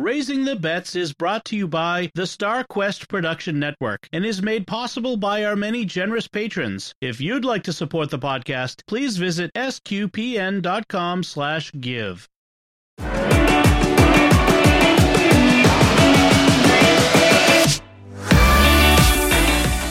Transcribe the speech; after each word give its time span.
Raising 0.00 0.44
the 0.44 0.54
Bets 0.54 0.94
is 0.94 1.12
brought 1.12 1.44
to 1.46 1.56
you 1.56 1.66
by 1.66 2.08
the 2.14 2.24
Star 2.24 2.62
Quest 2.62 3.08
Production 3.08 3.58
Network 3.58 4.08
and 4.12 4.24
is 4.24 4.40
made 4.40 4.64
possible 4.64 5.16
by 5.16 5.44
our 5.44 5.56
many 5.56 5.84
generous 5.84 6.28
patrons. 6.28 6.94
If 7.00 7.20
you'd 7.20 7.44
like 7.44 7.64
to 7.64 7.72
support 7.72 8.10
the 8.10 8.18
podcast, 8.20 8.86
please 8.86 9.16
visit 9.16 9.50
sqpn.com 9.54 11.24
slash 11.24 11.72
give. 11.80 12.28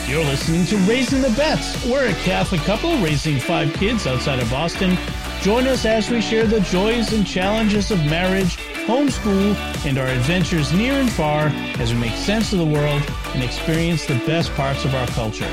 You're 0.08 0.24
listening 0.24 0.64
to 0.64 0.76
Raising 0.90 1.20
the 1.20 1.34
Bets. 1.36 1.84
We're 1.84 2.08
a 2.08 2.14
Catholic 2.24 2.62
couple 2.62 2.96
raising 3.02 3.38
five 3.38 3.74
kids 3.74 4.06
outside 4.06 4.38
of 4.40 4.50
Boston. 4.50 4.96
Join 5.42 5.66
us 5.66 5.84
as 5.84 6.10
we 6.10 6.22
share 6.22 6.46
the 6.46 6.60
joys 6.60 7.12
and 7.12 7.26
challenges 7.26 7.90
of 7.90 8.02
marriage, 8.06 8.58
homeschool, 8.88 9.54
and 9.84 9.98
our 9.98 10.06
adventures 10.06 10.72
near 10.72 10.94
and 10.94 11.12
far 11.12 11.48
as 11.78 11.92
we 11.92 12.00
make 12.00 12.14
sense 12.14 12.54
of 12.54 12.58
the 12.58 12.64
world 12.64 13.02
and 13.34 13.42
experience 13.44 14.06
the 14.06 14.14
best 14.26 14.50
parts 14.54 14.86
of 14.86 14.94
our 14.94 15.06
culture. 15.08 15.44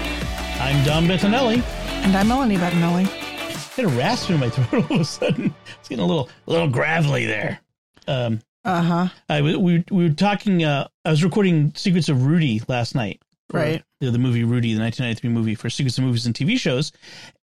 I'm 0.62 0.86
Dom 0.86 1.06
Bettinelli. 1.06 1.62
And 2.06 2.16
I'm 2.16 2.30
Melanie 2.30 2.56
Bettinelli. 2.56 3.06
I 3.06 3.82
had 3.82 3.86
a 3.86 3.90
rasp 3.90 4.30
in 4.30 4.40
my 4.40 4.50
throat 4.52 4.90
all 4.90 4.96
of 4.96 5.02
a 5.02 5.06
sudden. 5.06 5.54
It's 5.80 5.90
getting 5.90 6.02
a 6.04 6.08
little, 6.08 6.30
a 6.48 6.52
little 6.52 6.70
gravelly 6.70 7.26
there. 7.26 7.60
Um, 8.08 8.40
Uh 8.64 8.82
huh. 8.82 9.08
I, 9.28 9.42
we, 9.42 9.58
we 9.58 9.84
were 9.92 10.10
talking. 10.14 10.64
Uh, 10.64 10.88
I 11.04 11.10
was 11.12 11.22
recording 11.22 11.74
Secrets 11.76 12.08
of 12.08 12.26
Rudy 12.26 12.62
last 12.70 12.96
night. 12.96 13.22
Right. 13.52 13.84
The, 14.00 14.12
the 14.12 14.18
movie 14.18 14.46
Rudy, 14.46 14.74
the 14.76 14.80
1993 14.82 15.30
movie 15.30 15.56
for 15.56 15.70
Secrets 15.70 15.98
of 15.98 16.06
Movies 16.06 16.26
and 16.26 16.34
TV 16.34 16.58
shows, 16.58 16.94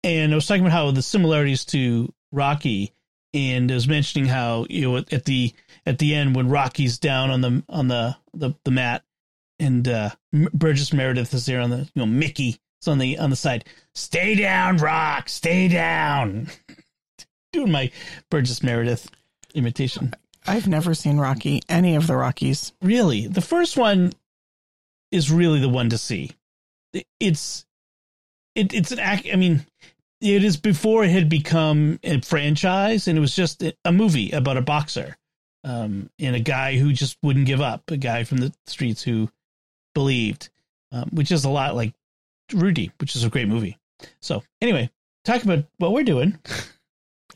and 0.05 0.30
I 0.30 0.37
was 0.37 0.47
talking 0.47 0.63
about 0.63 0.73
how 0.73 0.91
the 0.93 1.02
similarities 1.02 1.65
to 1.66 2.13
Rocky, 2.30 2.93
and 3.33 3.70
I 3.70 3.75
was 3.75 3.89
mentioning 3.89 4.29
how 4.29 4.66
you 4.69 4.83
know 4.83 4.97
at 4.97 5.25
the 5.25 5.52
at 5.87 5.98
the 5.98 6.15
end 6.15 6.37
when 6.37 6.48
Rocky's 6.48 6.98
down 6.98 7.30
on 7.30 7.41
the 7.41 7.62
on 7.69 7.88
the 7.88 8.16
the, 8.34 8.55
the 8.65 8.71
mat, 8.71 9.05
and 9.59 9.87
uh, 9.87 10.11
Burgess 10.33 10.93
Meredith 10.93 11.35
is 11.35 11.46
there 11.46 11.60
on 11.60 11.71
the 11.71 11.79
you 11.79 11.90
know 11.96 12.07
Mickey 12.07 12.59
is 12.82 12.88
on 12.88 12.99
the 12.99 13.18
on 13.18 13.30
the 13.30 13.37
side. 13.37 13.65
Stay 13.95 14.35
down, 14.35 14.77
Rock. 14.79 15.29
Stay 15.29 15.68
down. 15.68 16.49
Doing 17.52 17.73
my 17.73 17.90
Burgess 18.30 18.63
Meredith 18.63 19.10
imitation. 19.55 20.15
I've 20.46 20.68
never 20.68 20.95
seen 20.95 21.18
Rocky, 21.18 21.62
any 21.68 21.96
of 21.96 22.07
the 22.07 22.16
Rockies. 22.16 22.73
really 22.80 23.27
the 23.27 23.40
first 23.40 23.77
one 23.77 24.12
is 25.10 25.30
really 25.30 25.60
the 25.60 25.68
one 25.68 25.90
to 25.90 25.99
see 25.99 26.30
it's 27.18 27.66
it, 28.55 28.73
it's 28.74 28.93
an 28.93 28.99
act 28.99 29.27
i 29.33 29.37
mean 29.37 29.65
it 30.21 30.45
is 30.45 30.57
before 30.57 31.04
it 31.04 31.10
had 31.10 31.29
become 31.29 31.99
a 32.02 32.21
franchise 32.21 33.09
and 33.09 33.16
it 33.16 33.21
was 33.21 33.35
just 33.35 33.63
a 33.85 33.93
movie 33.93 34.30
about 34.32 34.57
a 34.57 34.62
boxer 34.62 35.16
um 35.65 36.09
and 36.18 36.37
a 36.37 36.40
guy 36.40 36.77
who 36.79 36.93
just 36.93 37.16
wouldn't 37.23 37.46
give 37.46 37.60
up 37.60 37.82
a 37.90 37.96
guy 37.96 38.24
from 38.24 38.38
the 38.38 38.52
streets 38.66 39.02
who 39.02 39.29
believed 39.95 40.49
um, 40.93 41.09
which 41.12 41.30
is 41.30 41.45
a 41.45 41.51
lot 41.51 41.74
like 41.74 41.93
rudy 42.52 42.90
which 43.01 43.15
is 43.16 43.24
a 43.24 43.30
great 43.30 43.49
movie 43.49 43.77
so 44.21 44.43
anyway 44.60 44.90
talk 45.24 45.43
about 45.45 45.65
what 45.79 45.93
we're 45.93 46.04
doing 46.04 46.38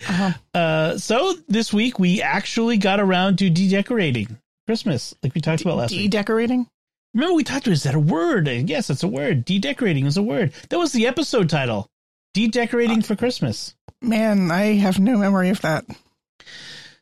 Uh-huh. 0.08 0.32
uh 0.58 0.98
so 0.98 1.34
this 1.48 1.72
week 1.72 1.98
we 2.00 2.20
actually 2.20 2.76
got 2.78 2.98
around 2.98 3.38
to 3.38 3.48
dedecorating 3.48 4.36
christmas 4.66 5.14
like 5.22 5.34
we 5.34 5.40
talked 5.40 5.62
about 5.62 5.76
last 5.76 5.92
week 5.92 6.10
decorating. 6.10 6.66
Remember 7.14 7.34
we 7.34 7.44
talked 7.44 7.66
about 7.68 7.74
is 7.74 7.84
that 7.84 7.94
a 7.94 8.00
word? 8.00 8.48
Yes, 8.48 8.90
it's 8.90 9.04
a 9.04 9.08
word. 9.08 9.44
Dedecorating 9.44 10.04
is 10.06 10.16
a 10.16 10.22
word. 10.22 10.52
That 10.70 10.80
was 10.80 10.90
the 10.90 11.06
episode 11.06 11.48
title. 11.48 11.88
Dedecorating 12.34 13.00
for 13.02 13.16
Christmas. 13.16 13.74
Man, 14.02 14.50
I 14.50 14.74
have 14.74 14.98
no 14.98 15.16
memory 15.16 15.48
of 15.48 15.60
that. 15.62 15.86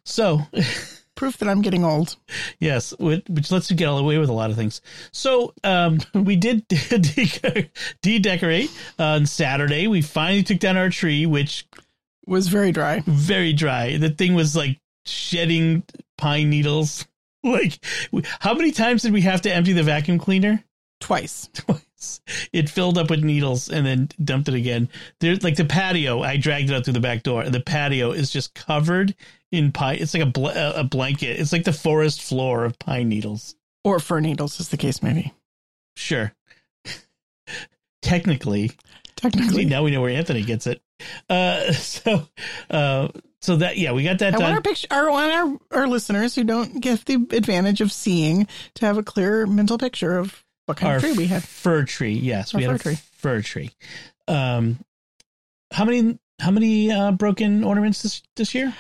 So, 0.05 0.42
Proof 1.14 1.36
that 1.39 1.48
I'm 1.48 1.62
getting 1.62 1.84
old. 1.84 2.16
yes, 2.58 2.94
which 2.98 3.24
which 3.28 3.50
lets 3.52 3.70
you 3.70 3.77
get 3.77 3.89
away 3.89 4.19
with 4.19 4.28
a 4.30 4.33
lot 4.33 4.50
of 4.50 4.56
things. 4.56 4.80
So, 5.12 5.52
um, 5.62 5.98
we 6.14 6.36
did 6.36 6.66
de- 6.69 7.70
de-decorate 8.02 8.70
on 8.98 9.27
Saturday. 9.27 9.86
We 9.86 10.02
finally 10.02 10.42
took 10.42 10.58
down 10.58 10.77
our 10.77 10.89
tree, 10.90 11.27
which 11.27 11.67
Was 12.27 12.48
very 12.48 12.73
dry. 12.73 13.02
very 13.07 13.52
dry. 13.52 13.96
The 13.98 14.11
thing 14.11 14.34
was 14.34 14.57
like 14.57 14.78
shedding 15.05 15.83
pine 16.18 16.51
needles. 16.51 17.07
Like, 17.45 17.78
how 18.39 18.55
many 18.55 18.70
times 18.70 19.02
did 19.02 19.12
we 19.12 19.23
have 19.23 19.42
to 19.42 19.52
empty 19.52 19.73
the 19.73 19.83
vacuum 19.83 20.18
cleaner? 20.18 20.62
Twice. 21.01 21.48
twice. 21.52 21.80
It 22.52 22.68
filled 22.68 22.98
up 22.98 23.08
with 23.11 23.24
needles 23.24 23.68
and 23.68 23.86
then 23.86 24.08
dumped 24.23 24.48
it 24.48 24.55
again. 24.55 24.89
There's 25.20 25.42
like 25.42 25.57
the 25.57 25.64
patio. 25.64 26.23
I 26.23 26.36
dragged 26.36 26.70
it 26.70 26.74
out 26.74 26.85
through 26.85 26.95
the 26.95 27.01
back 27.01 27.23
door, 27.23 27.48
the 27.48 27.61
patio 27.61 28.13
is 28.13 28.30
just 28.30 28.55
covered 28.55 29.14
in 29.51 29.73
pine. 29.73 29.98
It's 30.01 30.14
like 30.14 30.23
a 30.23 30.27
bl- 30.27 30.48
a 30.48 30.85
blanket. 30.85 31.39
It's 31.40 31.52
like 31.52 31.64
the 31.64 31.73
forest 31.73 32.23
floor 32.23 32.64
of 32.64 32.79
pine 32.79 33.08
needles. 33.08 33.55
Or 33.85 33.98
fir 34.01 34.20
needles, 34.20 34.61
as 34.61 34.68
the 34.68 34.77
case 34.77 35.02
may 35.02 35.13
be. 35.13 35.33
Sure. 35.96 36.33
Technically, 38.02 38.73
Technically. 39.17 39.64
now 39.64 39.83
we 39.83 39.90
know 39.90 40.01
where 40.01 40.11
Anthony 40.11 40.42
gets 40.42 40.67
it. 40.67 40.83
Uh, 41.29 41.73
so, 41.73 42.27
uh, 42.70 43.08
so 43.40 43.57
that 43.57 43.77
yeah, 43.77 43.92
we 43.92 44.05
got 44.05 44.19
that 44.20 44.34
I 44.34 44.39
want 44.39 44.42
done. 44.42 44.52
our 44.55 44.63
picture. 44.63 44.89
I 44.90 45.08
want 45.08 45.61
our, 45.73 45.80
our 45.80 45.86
listeners 45.89 46.34
who 46.34 46.45
don't 46.45 46.80
get 46.80 47.05
the 47.07 47.14
advantage 47.33 47.80
of 47.80 47.92
seeing 47.92 48.46
to 48.74 48.86
have 48.86 48.98
a 48.98 49.02
clear 49.02 49.46
mental 49.46 49.79
picture 49.79 50.17
of 50.19 50.45
what 50.67 50.77
kind 50.77 50.90
Our 50.90 50.96
of 50.96 51.02
tree 51.02 51.12
we 51.12 51.27
had. 51.27 51.42
fir 51.42 51.84
tree. 51.84 52.12
Yes, 52.14 52.55
Our 52.55 52.58
we 52.58 52.64
had 52.64 52.70
fir 52.70 52.90
a 52.90 52.95
tree. 52.95 53.02
fir 53.12 53.42
tree. 53.42 53.70
Um, 54.28 54.78
how 55.73 55.84
many 55.84 56.18
how 56.40 56.50
many 56.50 56.90
uh, 56.90 57.12
broken 57.12 57.64
ornaments 57.64 58.02
this 58.02 58.23
this 58.36 58.55
year? 58.55 58.74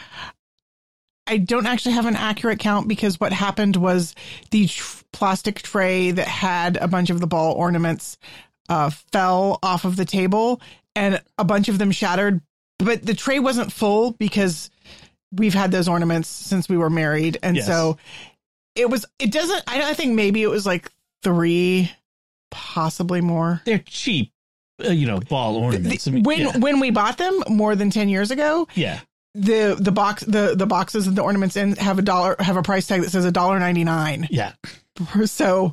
I 1.26 1.36
don't 1.38 1.66
actually 1.66 1.92
have 1.94 2.06
an 2.06 2.16
accurate 2.16 2.58
count 2.58 2.88
because 2.88 3.20
what 3.20 3.32
happened 3.32 3.76
was 3.76 4.14
the 4.50 4.66
tr- 4.66 5.02
plastic 5.12 5.62
tray 5.62 6.10
that 6.10 6.26
had 6.26 6.76
a 6.76 6.88
bunch 6.88 7.10
of 7.10 7.20
the 7.20 7.26
ball 7.28 7.54
ornaments 7.54 8.18
uh, 8.68 8.90
fell 9.12 9.58
off 9.62 9.84
of 9.84 9.94
the 9.96 10.04
table 10.04 10.60
and 10.96 11.22
a 11.38 11.44
bunch 11.44 11.68
of 11.68 11.78
them 11.78 11.92
shattered. 11.92 12.40
But 12.78 13.06
the 13.06 13.14
tray 13.14 13.38
wasn't 13.38 13.72
full 13.72 14.12
because 14.12 14.68
we've 15.30 15.54
had 15.54 15.70
those 15.70 15.86
ornaments 15.88 16.28
since 16.28 16.68
we 16.68 16.76
were 16.76 16.90
married. 16.90 17.38
And 17.42 17.56
Yes. 17.56 17.66
so 17.66 17.98
it 18.74 18.90
was, 18.90 19.06
it 19.20 19.30
doesn't, 19.30 19.62
I, 19.68 19.90
I 19.90 19.94
think 19.94 20.14
maybe 20.14 20.42
it 20.42 20.48
was 20.50 20.66
like 20.66 20.90
three, 21.22 21.90
possibly 22.50 23.20
more. 23.20 23.62
They're 23.64 23.82
cheap, 23.84 24.32
uh, 24.84 24.90
you 24.90 25.06
know, 25.06 25.20
ball 25.20 25.56
ornaments. 25.56 26.06
I 26.06 26.10
mean, 26.10 26.22
when 26.22 26.40
yeah. 26.40 26.58
when 26.58 26.80
we 26.80 26.90
bought 26.90 27.18
them 27.18 27.42
more 27.48 27.74
than 27.74 27.90
10 27.90 28.08
years 28.08 28.30
ago, 28.30 28.68
yeah. 28.74 29.00
the 29.34 29.76
the 29.78 29.92
box 29.92 30.22
the 30.22 30.54
the 30.56 30.66
boxes 30.66 31.06
and 31.06 31.16
the 31.16 31.22
ornaments 31.22 31.56
in 31.56 31.76
have 31.76 31.98
a 31.98 32.02
dollar 32.02 32.36
have 32.38 32.56
a 32.56 32.62
price 32.62 32.86
tag 32.86 33.02
that 33.02 33.10
says 33.10 33.24
a 33.24 33.32
dollar 33.32 33.58
ninety 33.58 33.84
nine. 33.84 34.28
Yeah, 34.30 34.52
So 35.24 35.72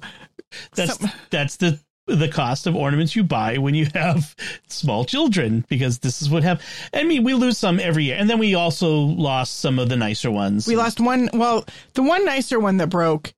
that's 0.75 0.97
Some- 0.97 1.11
that's 1.29 1.57
the 1.57 1.79
the 2.09 2.27
cost 2.27 2.65
of 2.67 2.75
ornaments 2.75 3.15
you 3.15 3.23
buy 3.23 3.57
when 3.57 3.75
you 3.75 3.87
have 3.93 4.35
small 4.67 5.05
children 5.05 5.63
because 5.69 5.99
this 5.99 6.21
is 6.21 6.29
what 6.29 6.43
have. 6.43 6.61
I 6.93 7.03
mean, 7.03 7.23
we 7.23 7.33
lose 7.33 7.57
some 7.57 7.79
every 7.79 8.05
year, 8.05 8.17
and 8.17 8.29
then 8.29 8.39
we 8.39 8.55
also 8.55 8.91
lost 8.91 9.59
some 9.59 9.79
of 9.79 9.89
the 9.89 9.95
nicer 9.95 10.31
ones. 10.31 10.67
we 10.67 10.75
lost 10.75 10.99
one. 10.99 11.29
Well, 11.33 11.65
the 11.93 12.03
one 12.03 12.25
nicer 12.25 12.59
one 12.59 12.77
that 12.77 12.87
broke 12.87 13.33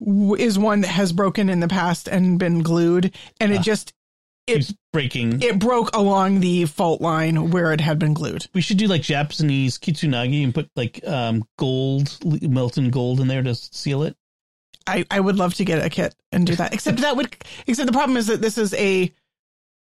is 0.00 0.58
one 0.58 0.82
that 0.82 0.88
has 0.88 1.12
broken 1.12 1.48
in 1.48 1.60
the 1.60 1.68
past 1.68 2.08
and 2.08 2.38
been 2.38 2.62
glued, 2.62 3.14
and 3.40 3.52
it 3.52 3.58
Ah. 3.60 3.62
just 3.62 3.92
Keeps 4.46 4.72
breaking. 4.92 5.42
it 5.42 5.58
broke 5.58 5.94
along 5.94 6.40
the 6.40 6.64
fault 6.66 7.00
line 7.02 7.50
where 7.50 7.72
it 7.72 7.80
had 7.80 7.98
been 7.98 8.14
glued. 8.14 8.46
we 8.54 8.60
should 8.62 8.78
do 8.78 8.86
like 8.86 9.02
Japanese 9.02 9.76
kitsunagi 9.78 10.42
and 10.44 10.54
put 10.54 10.70
like 10.76 11.06
um 11.06 11.44
gold, 11.58 12.16
Milton 12.42 12.90
gold 12.90 13.20
in 13.20 13.28
there 13.28 13.42
to 13.42 13.54
seal 13.54 14.02
it. 14.04 14.16
I 14.86 15.04
I 15.10 15.20
would 15.20 15.36
love 15.36 15.52
to 15.54 15.64
get 15.66 15.84
a 15.84 15.90
kit 15.90 16.14
and 16.32 16.46
do 16.46 16.54
that. 16.56 16.72
Except 16.72 16.98
that 17.00 17.16
would 17.16 17.36
except 17.66 17.86
the 17.86 17.92
problem 17.92 18.16
is 18.16 18.28
that 18.28 18.40
this 18.40 18.56
is 18.56 18.72
a 18.74 19.12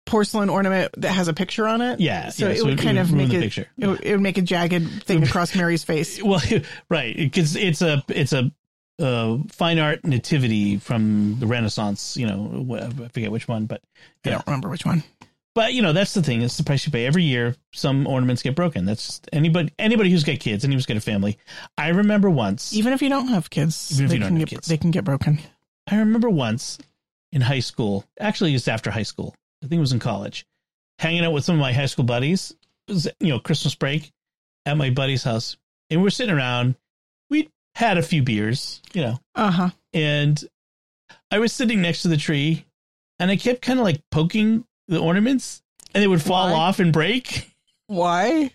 porcelain 0.05 0.51
ornament 0.51 0.93
that 0.99 1.13
has 1.13 1.29
a 1.29 1.33
picture 1.33 1.67
on 1.67 1.81
it. 1.81 2.01
Yeah, 2.01 2.29
So 2.31 2.47
yeah, 2.47 2.53
it 2.53 2.59
so 2.59 2.65
would 2.65 2.75
it 2.75 2.83
kind 2.83 2.99
would 2.99 3.07
of 3.07 3.13
make 3.15 3.33
it, 3.33 3.41
picture. 3.41 3.69
it 3.79 3.87
would- 3.87 4.01
it 4.03 4.11
would 4.13 4.21
make 4.21 4.37
a 4.37 4.43
jagged 4.43 5.05
thing 5.05 5.23
across 5.29 5.55
Mary's 5.55 5.85
face. 5.85 6.23
Well, 6.23 6.43
right, 6.91 7.17
because 7.17 7.57
it's 7.57 7.81
a 7.81 8.03
it's 8.09 8.33
a 8.35 8.53
uh, 9.01 9.39
fine 9.51 9.79
art 9.79 10.05
nativity 10.05 10.79
from 10.79 11.37
the 11.39 11.47
Renaissance. 11.47 12.17
You 12.17 12.27
know, 12.27 12.67
I 13.03 13.09
forget 13.09 13.31
which 13.33 13.49
one, 13.49 13.67
but 13.67 13.83
I 14.25 14.31
don't 14.31 14.47
remember 14.47 14.69
which 14.69 14.85
one. 14.85 15.03
But 15.55 15.75
you 15.75 15.83
know, 15.83 15.93
that's 15.93 16.15
the 16.15 16.23
thing. 16.23 16.41
It's 16.43 16.57
the 16.57 16.65
price 16.65 16.87
you 16.87 16.93
pay. 16.93 17.05
Every 17.05 17.25
year, 17.25 17.57
some 17.73 18.07
ornaments 18.07 18.43
get 18.43 18.55
broken. 18.55 18.87
That's 18.87 19.05
just 19.07 19.29
anybody 19.33 19.71
anybody 19.79 20.11
who's 20.11 20.25
got 20.25 20.39
kids, 20.41 20.65
anybody 20.65 20.77
who's 20.77 20.87
got 20.87 20.97
a 20.97 21.01
family. 21.01 21.39
I 21.77 21.89
remember 21.89 22.31
once. 22.31 22.73
Even 22.73 22.93
if 22.95 23.03
you 23.03 23.11
don't 23.11 23.29
have 23.29 23.51
kids, 23.51 23.91
Even 23.93 24.05
if 24.07 24.09
they 24.11 24.17
you 24.17 24.21
don't 24.21 24.29
can 24.31 24.37
have 24.41 24.49
get 24.49 24.57
kids. 24.57 24.69
they 24.69 24.77
can 24.79 24.91
get 24.91 25.05
broken. 25.05 25.39
I 25.91 25.99
remember 25.99 26.31
once 26.31 26.79
in 27.33 27.43
high 27.43 27.61
school. 27.61 28.05
Actually, 28.19 28.55
it's 28.55 28.69
after 28.69 28.91
high 28.91 29.03
school. 29.03 29.35
I 29.63 29.67
think 29.67 29.79
it 29.79 29.81
was 29.81 29.93
in 29.93 29.99
college. 29.99 30.47
Hanging 30.99 31.25
out 31.25 31.33
with 31.33 31.45
some 31.45 31.57
of 31.57 31.61
my 31.61 31.73
high 31.73 31.87
school 31.87 32.05
buddies. 32.05 32.55
It 32.89 32.93
was 32.93 33.09
you 33.21 33.29
know 33.29 33.39
Christmas 33.39 33.75
break 33.75 34.11
at 34.65 34.77
my 34.79 34.89
buddy's 34.89 35.23
house, 35.25 35.59
and 35.91 36.03
we're 36.03 36.11
sitting 36.11 36.35
around. 36.35 36.77
Had 37.75 37.97
a 37.99 38.03
few 38.03 38.23
beers, 38.23 38.83
you 38.93 39.03
know, 39.03 39.19
Uh 39.35 39.51
huh. 39.51 39.71
and 39.95 40.43
I 41.31 41.39
was 41.39 41.53
sitting 41.53 41.81
next 41.81 42.03
to 42.03 42.09
the 42.09 42.17
tree, 42.19 42.67
and 43.19 43.31
I 43.31 43.37
kept 43.37 43.63
kind 43.63 43.79
of 43.79 43.85
like 43.85 44.03
poking 44.11 44.65
the 44.89 44.99
ornaments, 45.01 45.63
and 45.95 46.03
they 46.03 46.09
would 46.09 46.21
fall 46.23 46.51
Why? 46.51 46.59
off 46.59 46.81
and 46.81 46.93
break. 46.93 47.51
Why? 47.87 48.51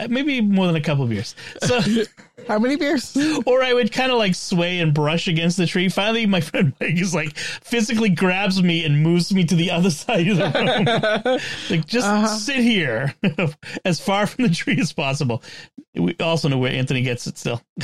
Uh, 0.00 0.06
maybe 0.08 0.40
more 0.40 0.68
than 0.68 0.76
a 0.76 0.80
couple 0.80 1.02
of 1.02 1.10
beers. 1.10 1.34
So, 1.62 1.80
How 2.46 2.60
many 2.60 2.76
beers? 2.76 3.16
or 3.46 3.64
I 3.64 3.74
would 3.74 3.90
kind 3.90 4.12
of 4.12 4.18
like 4.18 4.36
sway 4.36 4.78
and 4.78 4.94
brush 4.94 5.26
against 5.26 5.56
the 5.56 5.66
tree. 5.66 5.88
Finally, 5.88 6.26
my 6.26 6.40
friend 6.42 6.72
Mike 6.80 6.94
is 7.00 7.12
like 7.16 7.36
physically 7.36 8.08
grabs 8.10 8.62
me 8.62 8.84
and 8.84 9.02
moves 9.02 9.34
me 9.34 9.44
to 9.44 9.56
the 9.56 9.72
other 9.72 9.90
side 9.90 10.28
of 10.28 10.36
the 10.36 11.24
room. 11.24 11.38
like, 11.68 11.84
just 11.86 12.46
sit 12.46 12.58
here 12.60 13.12
as 13.84 13.98
far 13.98 14.26
from 14.26 14.44
the 14.46 14.54
tree 14.54 14.78
as 14.80 14.92
possible. 14.92 15.42
We 15.94 16.14
also 16.20 16.48
know 16.48 16.58
where 16.58 16.72
Anthony 16.72 17.02
gets 17.02 17.26
it 17.26 17.38
still. 17.38 17.60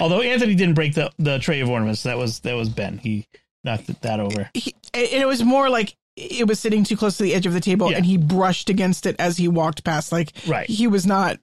Although 0.00 0.22
Anthony 0.22 0.54
didn't 0.54 0.74
break 0.74 0.94
the, 0.94 1.10
the 1.18 1.38
tray 1.38 1.60
of 1.60 1.68
ornaments, 1.68 2.02
that 2.04 2.16
was 2.18 2.40
that 2.40 2.54
was 2.54 2.68
Ben. 2.68 2.98
He 2.98 3.26
knocked 3.62 4.00
that 4.02 4.20
over. 4.20 4.50
He, 4.54 4.74
and 4.94 5.06
it 5.22 5.26
was 5.26 5.42
more 5.44 5.68
like 5.68 5.96
it 6.16 6.46
was 6.48 6.58
sitting 6.58 6.82
too 6.82 6.96
close 6.96 7.18
to 7.18 7.22
the 7.24 7.34
edge 7.34 7.46
of 7.46 7.52
the 7.52 7.60
table 7.60 7.90
Yeah. 7.90 7.98
and 7.98 8.06
he 8.06 8.16
brushed 8.16 8.70
against 8.70 9.04
it 9.06 9.16
as 9.18 9.36
he 9.36 9.48
walked 9.48 9.84
past. 9.84 10.12
Like 10.12 10.32
Right. 10.46 10.68
he 10.68 10.86
was 10.86 11.04
not 11.06 11.38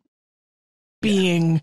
being 1.02 1.62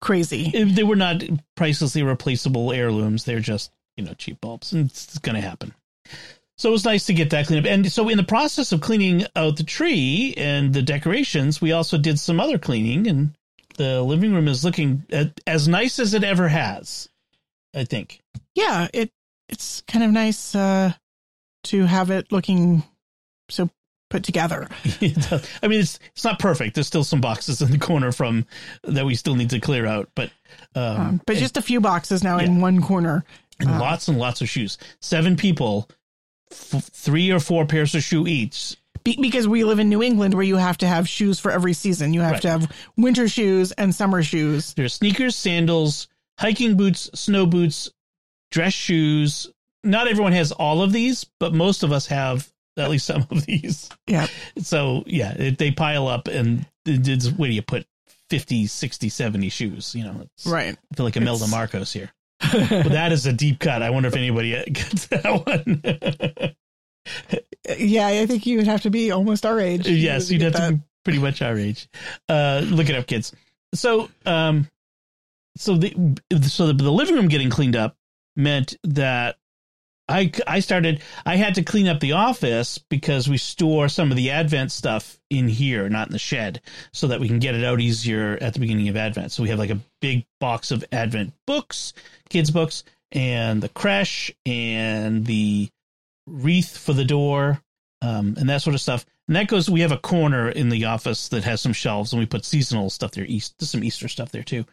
crazy. 0.00 0.50
If 0.52 0.74
they 0.74 0.82
were 0.82 0.96
not 0.96 1.22
pricelessly 1.56 2.02
replaceable 2.02 2.72
heirlooms. 2.72 3.24
They're 3.24 3.38
just, 3.40 3.70
you 3.96 4.04
know, 4.04 4.14
cheap 4.14 4.40
bulbs. 4.40 4.72
And 4.72 4.86
it's 4.90 5.18
going 5.18 5.36
to 5.36 5.40
happen. 5.40 5.72
So 6.58 6.68
it 6.68 6.72
was 6.72 6.84
nice 6.84 7.06
to 7.06 7.14
get 7.14 7.30
that 7.30 7.46
cleaned 7.46 7.64
up. 7.64 7.70
And 7.72 7.90
so 7.90 8.08
in 8.08 8.16
the 8.16 8.24
process 8.24 8.72
of 8.72 8.80
cleaning 8.80 9.24
out 9.36 9.56
the 9.56 9.64
tree 9.64 10.34
and 10.36 10.74
the 10.74 10.82
decorations, 10.82 11.60
we 11.60 11.72
also 11.72 11.96
did 11.96 12.18
some 12.18 12.40
other 12.40 12.58
cleaning 12.58 13.06
and 13.06 13.30
the 13.76 14.02
living 14.02 14.34
room 14.34 14.48
is 14.48 14.64
looking 14.64 15.04
at, 15.10 15.40
as 15.46 15.68
nice 15.68 15.98
as 16.00 16.14
it 16.14 16.24
ever 16.24 16.48
has, 16.48 17.08
I 17.74 17.84
think. 17.84 18.20
Yeah, 18.54 18.88
it 18.92 19.10
it's 19.48 19.82
kind 19.86 20.04
of 20.04 20.10
nice 20.10 20.54
uh, 20.54 20.92
to 21.64 21.84
have 21.86 22.10
it 22.10 22.32
looking 22.32 22.82
so 23.48 23.70
put 24.10 24.24
together. 24.24 24.68
I 25.00 25.68
mean, 25.68 25.80
it's 25.80 26.00
it's 26.12 26.24
not 26.24 26.40
perfect. 26.40 26.74
There's 26.74 26.86
still 26.88 27.04
some 27.04 27.20
boxes 27.20 27.62
in 27.62 27.70
the 27.70 27.78
corner 27.78 28.10
from 28.10 28.46
that 28.82 29.06
we 29.06 29.14
still 29.14 29.36
need 29.36 29.50
to 29.50 29.60
clear 29.60 29.86
out, 29.86 30.08
but 30.16 30.30
um, 30.74 30.82
Um, 31.00 31.20
but 31.24 31.36
just 31.36 31.56
a 31.56 31.62
few 31.62 31.80
boxes 31.80 32.24
now 32.24 32.38
in 32.38 32.60
one 32.60 32.82
corner. 32.82 33.24
and 33.60 33.78
lots 33.78 34.08
and 34.08 34.18
lots 34.18 34.40
of 34.40 34.48
shoes. 34.48 34.76
Seven 35.00 35.36
people, 35.36 35.88
f- 36.50 36.84
three 36.92 37.30
or 37.30 37.40
four 37.40 37.66
pairs 37.66 37.94
of 37.94 38.02
shoe 38.02 38.26
each. 38.26 38.76
Be- 39.04 39.18
because 39.20 39.46
we 39.48 39.64
live 39.64 39.78
in 39.78 39.88
New 39.88 40.02
England 40.02 40.34
where 40.34 40.42
you 40.42 40.56
have 40.56 40.78
to 40.78 40.86
have 40.86 41.08
shoes 41.08 41.38
for 41.38 41.50
every 41.50 41.72
season. 41.72 42.12
You 42.14 42.20
have 42.22 42.32
Right. 42.32 42.42
to 42.42 42.50
have 42.50 42.72
winter 42.96 43.28
shoes 43.28 43.72
and 43.72 43.94
summer 43.94 44.22
shoes. 44.22 44.74
There's 44.74 44.94
sneakers, 44.94 45.36
sandals, 45.36 46.08
hiking 46.38 46.76
boots, 46.76 47.08
snow 47.14 47.46
boots, 47.46 47.90
dress 48.50 48.72
shoes. 48.74 49.46
Not 49.84 50.08
everyone 50.08 50.32
has 50.32 50.50
all 50.52 50.82
of 50.82 50.92
these, 50.92 51.24
but 51.38 51.54
most 51.54 51.82
of 51.82 51.92
us 51.92 52.06
have 52.06 52.50
at 52.76 52.90
least 52.90 53.06
some 53.06 53.26
of 53.30 53.46
these. 53.46 53.88
Yeah. 54.06 54.26
So 54.62 55.04
yeah, 55.06 55.32
it, 55.34 55.58
they 55.58 55.70
pile 55.70 56.08
up 56.08 56.26
and 56.28 56.66
it's, 56.84 57.28
where 57.28 57.48
do 57.48 57.54
you 57.54 57.62
put 57.62 57.86
50, 58.30 58.66
60, 58.66 59.08
70 59.08 59.48
shoes? 59.48 59.94
You 59.94 60.04
know, 60.04 60.20
it's, 60.22 60.46
Right. 60.46 60.76
I 60.92 60.94
feel 60.96 61.06
like 61.06 61.16
Imelda 61.16 61.44
It's- 61.44 61.50
Marcos 61.50 61.92
here. 61.92 62.10
But 62.40 62.88
that 62.90 63.12
is 63.12 63.26
a 63.26 63.32
deep 63.32 63.58
cut. 63.58 63.82
I 63.82 63.90
wonder 63.90 64.08
if 64.08 64.16
anybody 64.16 64.50
gets 64.72 65.06
that 65.08 65.24
one. 65.46 66.54
Yeah, 67.78 68.06
I 68.06 68.26
think 68.26 68.46
you 68.46 68.58
would 68.58 68.66
have 68.66 68.82
to 68.82 68.90
be 68.90 69.10
almost 69.10 69.44
our 69.44 69.60
age. 69.60 69.88
yes, 69.88 70.30
you'd 70.30 70.42
have 70.42 70.54
to 70.54 70.72
be 70.72 70.80
pretty 71.04 71.18
much 71.18 71.42
our 71.42 71.56
age. 71.56 71.88
Uh, 72.28 72.62
look 72.64 72.88
it 72.88 72.94
up, 72.96 73.06
kids. 73.06 73.32
So, 73.74 74.08
um, 74.24 74.68
so 75.56 75.76
the 75.76 76.16
so 76.42 76.68
the, 76.68 76.72
the 76.74 76.92
living 76.92 77.14
room 77.16 77.28
getting 77.28 77.50
cleaned 77.50 77.76
up 77.76 77.96
meant 78.36 78.76
that 78.84 79.36
I 80.08 80.32
I 80.46 80.60
started 80.60 81.02
I 81.26 81.36
had 81.36 81.54
to 81.56 81.62
clean 81.62 81.86
up 81.88 82.00
the 82.00 82.12
office 82.12 82.78
because 82.78 83.28
we 83.28 83.36
store 83.36 83.88
some 83.88 84.10
of 84.10 84.16
the 84.16 84.30
Advent 84.30 84.72
stuff 84.72 85.18
in 85.30 85.48
here, 85.48 85.88
not 85.88 86.08
in 86.08 86.12
the 86.12 86.18
shed, 86.18 86.60
so 86.92 87.08
that 87.08 87.20
we 87.20 87.28
can 87.28 87.38
get 87.38 87.54
it 87.54 87.64
out 87.64 87.80
easier 87.80 88.38
at 88.40 88.54
the 88.54 88.60
beginning 88.60 88.88
of 88.88 88.96
Advent. 88.96 89.32
So 89.32 89.42
we 89.42 89.50
have 89.50 89.58
like 89.58 89.70
a 89.70 89.80
big 90.00 90.24
box 90.40 90.70
of 90.70 90.84
Advent 90.92 91.34
books, 91.46 91.92
kids 92.30 92.50
books, 92.50 92.84
and 93.12 93.62
the 93.62 93.68
creche 93.68 94.34
and 94.46 95.26
the 95.26 95.68
wreath 96.26 96.76
for 96.76 96.92
the 96.92 97.04
door, 97.04 97.60
um, 98.02 98.34
and 98.38 98.48
that 98.48 98.62
sort 98.62 98.74
of 98.74 98.80
stuff. 98.80 99.04
And 99.26 99.36
that 99.36 99.48
goes. 99.48 99.68
We 99.68 99.82
have 99.82 99.92
a 99.92 99.98
corner 99.98 100.48
in 100.48 100.70
the 100.70 100.86
office 100.86 101.28
that 101.28 101.44
has 101.44 101.60
some 101.60 101.74
shelves, 101.74 102.12
and 102.12 102.20
we 102.20 102.26
put 102.26 102.44
seasonal 102.44 102.88
stuff 102.88 103.12
there. 103.12 103.26
East, 103.26 103.54
there's 103.58 103.70
some 103.70 103.84
Easter 103.84 104.08
stuff 104.08 104.32
there 104.32 104.42
too. 104.42 104.64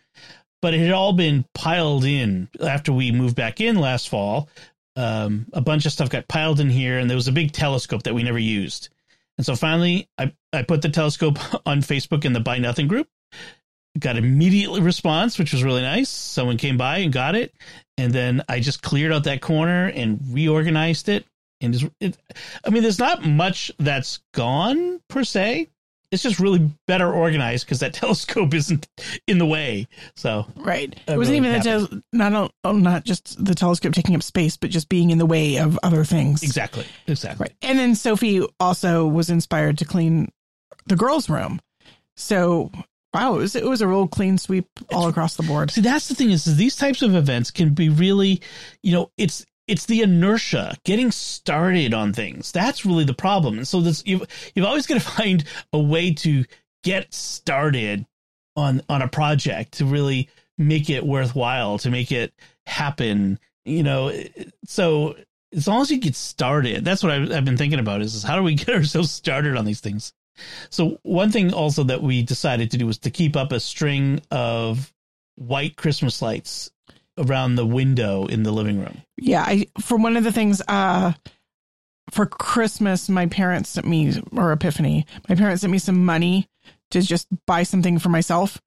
But 0.61 0.73
it 0.73 0.79
had 0.79 0.91
all 0.91 1.13
been 1.13 1.45
piled 1.53 2.05
in 2.05 2.47
after 2.65 2.91
we 2.91 3.11
moved 3.11 3.35
back 3.35 3.59
in 3.59 3.75
last 3.75 4.09
fall. 4.09 4.49
Um, 4.95 5.47
a 5.53 5.61
bunch 5.61 5.85
of 5.85 5.91
stuff 5.91 6.09
got 6.09 6.27
piled 6.27 6.59
in 6.59 6.69
here, 6.69 6.99
and 6.99 7.09
there 7.09 7.17
was 7.17 7.27
a 7.27 7.33
big 7.33 7.51
telescope 7.51 8.03
that 8.03 8.13
we 8.13 8.23
never 8.23 8.39
used. 8.39 8.89
And 9.37 9.45
so 9.45 9.55
finally, 9.55 10.07
I 10.17 10.33
I 10.53 10.63
put 10.63 10.81
the 10.81 10.89
telescope 10.89 11.37
on 11.65 11.81
Facebook 11.81 12.25
in 12.25 12.33
the 12.33 12.39
Buy 12.39 12.57
Nothing 12.57 12.87
group. 12.87 13.07
Got 13.97 14.17
immediate 14.17 14.81
response, 14.81 15.39
which 15.39 15.53
was 15.53 15.63
really 15.63 15.81
nice. 15.81 16.09
Someone 16.09 16.57
came 16.57 16.77
by 16.77 16.99
and 16.99 17.13
got 17.13 17.35
it, 17.35 17.53
and 17.97 18.11
then 18.13 18.43
I 18.49 18.59
just 18.59 18.81
cleared 18.81 19.11
out 19.11 19.23
that 19.25 19.41
corner 19.41 19.87
and 19.87 20.19
reorganized 20.31 21.09
it. 21.09 21.25
And 21.61 21.73
it's, 21.73 21.85
it, 22.01 22.17
I 22.65 22.69
mean, 22.69 22.83
there's 22.83 22.99
not 22.99 23.25
much 23.25 23.71
that's 23.79 24.19
gone 24.33 24.99
per 25.07 25.23
se. 25.23 25.69
It's 26.15 26.23
just 26.23 26.39
really 26.39 26.71
better 26.87 27.11
organized 27.13 27.65
because 27.67 27.81
that 27.81 27.93
telescope 28.01 28.53
isn't 28.55 28.87
in 29.27 29.37
the 29.37 29.45
way. 29.45 29.87
So 30.15 30.47
Right. 30.55 30.95
It 31.07 31.17
wasn't 31.17 31.41
really 31.41 31.49
even 31.49 31.51
that. 31.51 31.63
tel- 31.89 32.01
not 32.11 32.51
oh, 32.63 32.71
not 32.71 33.03
just 33.03 33.43
the 33.43 33.53
telescope 33.53 33.93
taking 33.93 34.15
up 34.15 34.23
space, 34.23 34.57
but 34.57 34.71
just 34.71 34.89
being 34.89 35.11
in 35.11 35.19
the 35.19 35.25
way 35.25 35.57
of 35.57 35.77
other 35.83 36.03
things. 36.03 36.41
exactly, 36.41 36.85
exactly. 37.05 37.43
Right. 37.45 37.53
And 37.61 37.77
then 37.77 37.93
Sophie 37.95 38.43
also 38.59 39.05
was 39.05 39.29
inspired 39.29 39.77
to 39.77 39.85
clean 39.85 40.31
the 40.87 40.95
girls' 40.95 41.29
room. 41.29 41.59
So 42.15 42.71
wow, 43.13 43.35
it 43.35 43.37
was, 43.37 43.55
it 43.55 43.65
was 43.65 43.81
a 43.81 43.87
real 43.87 44.07
clean 44.07 44.37
sweep 44.37 44.67
all 44.93 45.07
across 45.07 45.35
the 45.35 45.43
board. 45.43 45.71
See, 45.71 45.81
that's 45.81 46.07
the 46.09 46.15
thing 46.15 46.31
is, 46.31 46.47
is 46.47 46.57
these 46.57 46.75
types 46.75 47.01
of 47.01 47.15
events 47.15 47.49
can 47.51 47.73
be 47.73 47.87
really, 47.89 48.41
you 48.83 48.91
know, 48.91 49.11
it's 49.17 49.45
it's 49.67 49.85
the 49.85 50.01
inertia 50.01 50.75
getting 50.83 51.11
started 51.11 51.93
on 51.93 52.13
things. 52.13 52.51
That's 52.51 52.85
really 52.85 53.03
the 53.03 53.13
problem. 53.13 53.57
And 53.57 53.67
so 53.67 53.81
this 53.81 54.03
you've 54.05 54.25
you've 54.53 54.65
always 54.65 54.87
got 54.87 54.95
to 54.95 54.99
find 55.17 55.43
a 55.73 55.79
way 55.79 56.13
to 56.15 56.45
get 56.83 57.13
started 57.13 58.05
on 58.55 58.81
on 58.89 59.01
a 59.01 59.07
project 59.07 59.73
to 59.73 59.85
really 59.85 60.29
make 60.57 60.89
it 60.89 61.05
worthwhile, 61.05 61.77
to 61.79 61.89
make 61.89 62.11
it 62.11 62.33
happen. 62.65 63.39
You 63.65 63.83
know, 63.83 64.13
so 64.65 65.15
as 65.53 65.67
long 65.67 65.81
as 65.81 65.89
you 65.89 65.99
get 65.99 66.15
started, 66.15 66.85
that's 66.85 67.01
what 67.01 67.11
I've, 67.11 67.31
I've 67.31 67.45
been 67.45 67.57
thinking 67.57 67.79
about 67.79 68.01
is, 68.01 68.13
is 68.13 68.23
how 68.23 68.35
do 68.35 68.43
we 68.43 68.55
get 68.55 68.69
ourselves 68.69 69.11
started 69.11 69.57
on 69.57 69.65
these 69.65 69.81
things? 69.81 70.13
So 70.69 70.99
one 71.03 71.31
thing 71.31 71.53
also 71.53 71.83
that 71.85 72.03
we 72.03 72.21
decided 72.21 72.71
to 72.71 72.77
do 72.77 72.85
was 72.85 72.97
to 72.99 73.09
keep 73.09 73.35
up 73.35 73.51
a 73.51 73.59
string 73.59 74.21
of 74.31 74.93
white 75.35 75.77
Christmas 75.77 76.21
lights 76.21 76.71
around 77.17 77.55
the 77.55 77.65
window 77.65 78.25
in 78.25 78.43
the 78.43 78.51
living 78.51 78.79
room. 78.79 79.01
Yeah, 79.17 79.41
I 79.43 79.67
for 79.79 79.97
one 79.97 80.17
of 80.17 80.23
the 80.23 80.31
things 80.31 80.61
uh 80.67 81.13
for 82.11 82.25
Christmas 82.25 83.09
my 83.09 83.25
parents 83.25 83.69
sent 83.69 83.87
me 83.87 84.13
or 84.35 84.51
Epiphany, 84.51 85.05
my 85.27 85.35
parents 85.35 85.61
sent 85.61 85.71
me 85.71 85.79
some 85.79 86.05
money 86.05 86.47
to 86.91 87.01
just 87.01 87.27
buy 87.47 87.63
something 87.63 87.99
for 87.99 88.09
myself. 88.09 88.61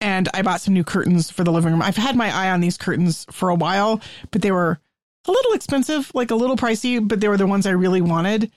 And 0.00 0.28
I 0.34 0.42
bought 0.42 0.60
some 0.60 0.74
new 0.74 0.82
curtains 0.82 1.30
for 1.30 1.44
the 1.44 1.52
living 1.52 1.70
room. 1.70 1.82
I've 1.82 1.96
had 1.96 2.16
my 2.16 2.34
eye 2.34 2.50
on 2.50 2.60
these 2.60 2.76
curtains 2.76 3.24
for 3.30 3.50
a 3.50 3.54
while, 3.54 4.00
but 4.32 4.42
they 4.42 4.50
were 4.50 4.80
a 5.28 5.30
little 5.30 5.52
expensive, 5.52 6.10
like 6.12 6.32
a 6.32 6.34
little 6.34 6.56
pricey, 6.56 7.06
but 7.06 7.20
they 7.20 7.28
were 7.28 7.36
the 7.36 7.46
ones 7.46 7.66
I 7.66 7.70
really 7.70 8.00
wanted. 8.00 8.50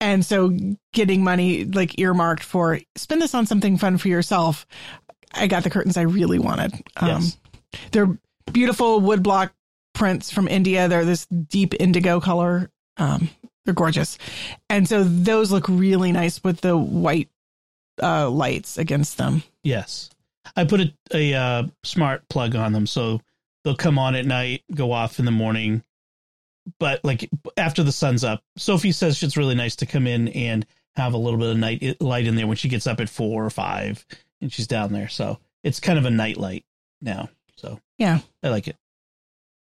And 0.00 0.24
so 0.24 0.56
getting 0.92 1.24
money 1.24 1.64
like 1.64 1.98
earmarked 1.98 2.44
for 2.44 2.78
spend 2.96 3.20
this 3.20 3.34
on 3.34 3.46
something 3.46 3.78
fun 3.78 3.98
for 3.98 4.08
yourself. 4.08 4.64
I 5.34 5.48
got 5.48 5.64
the 5.64 5.70
curtains 5.70 5.96
I 5.96 6.02
really 6.02 6.38
wanted. 6.38 6.72
Um, 6.96 7.08
Yes. 7.08 7.38
They're 7.90 8.18
beautiful 8.52 9.00
woodblock 9.00 9.50
prints 9.94 10.30
from 10.30 10.48
India. 10.48 10.88
They're 10.88 11.04
this 11.04 11.26
deep 11.26 11.74
indigo 11.80 12.20
color. 12.20 12.70
Um, 12.96 13.30
they're 13.64 13.74
gorgeous. 13.74 14.18
And 14.68 14.88
so 14.88 15.04
those 15.04 15.52
look 15.52 15.68
really 15.68 16.12
nice 16.12 16.42
with 16.42 16.60
the 16.60 16.76
white 16.76 17.28
uh, 18.02 18.28
lights 18.28 18.78
against 18.78 19.18
them. 19.18 19.42
Yes. 19.62 20.10
I 20.56 20.64
put 20.64 20.80
a, 20.80 20.92
a 21.14 21.34
uh, 21.34 21.62
smart 21.84 22.28
plug 22.28 22.56
on 22.56 22.72
them 22.72 22.86
so 22.86 23.20
they'll 23.64 23.76
come 23.76 23.98
on 23.98 24.14
at 24.14 24.26
night, 24.26 24.62
go 24.74 24.92
off 24.92 25.18
in 25.18 25.24
the 25.24 25.30
morning. 25.30 25.82
But 26.78 27.04
like 27.04 27.28
after 27.56 27.82
the 27.82 27.92
sun's 27.92 28.24
up, 28.24 28.42
Sophie 28.56 28.92
says 28.92 29.22
it's 29.22 29.36
really 29.36 29.54
nice 29.54 29.76
to 29.76 29.86
come 29.86 30.06
in 30.06 30.28
and 30.28 30.66
have 30.96 31.14
a 31.14 31.18
little 31.18 31.38
bit 31.38 31.50
of 31.50 31.56
night 31.56 31.96
light 32.00 32.26
in 32.26 32.36
there 32.36 32.46
when 32.46 32.56
she 32.56 32.68
gets 32.68 32.86
up 32.86 33.00
at 33.00 33.08
four 33.08 33.44
or 33.44 33.50
five 33.50 34.04
and 34.40 34.52
she's 34.52 34.66
down 34.66 34.92
there. 34.92 35.08
So 35.08 35.38
it's 35.64 35.80
kind 35.80 35.98
of 35.98 36.04
a 36.04 36.10
night 36.10 36.36
light 36.36 36.64
now. 37.00 37.28
So 37.62 37.80
Yeah. 37.98 38.18
I 38.42 38.48
like 38.48 38.68
it. 38.68 38.76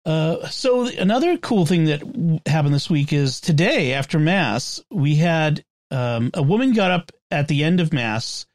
Uh, 0.06 0.48
so 0.48 0.88
another 0.88 1.38
cool 1.38 1.66
thing 1.66 1.86
that 1.86 2.00
w- 2.00 2.40
happened 2.46 2.74
this 2.74 2.90
week 2.90 3.12
is 3.12 3.42
today 3.42 3.94
after 3.94 4.20
mass 4.20 4.82
we 4.90 5.16
had 5.16 5.66
um, 5.92 6.32
a 6.34 6.42
woman 6.42 6.74
got 6.74 6.92
up 6.92 7.12
at 7.32 7.48
the 7.48 7.64
end 7.64 7.80
of 7.80 7.92
mass. 7.92 8.46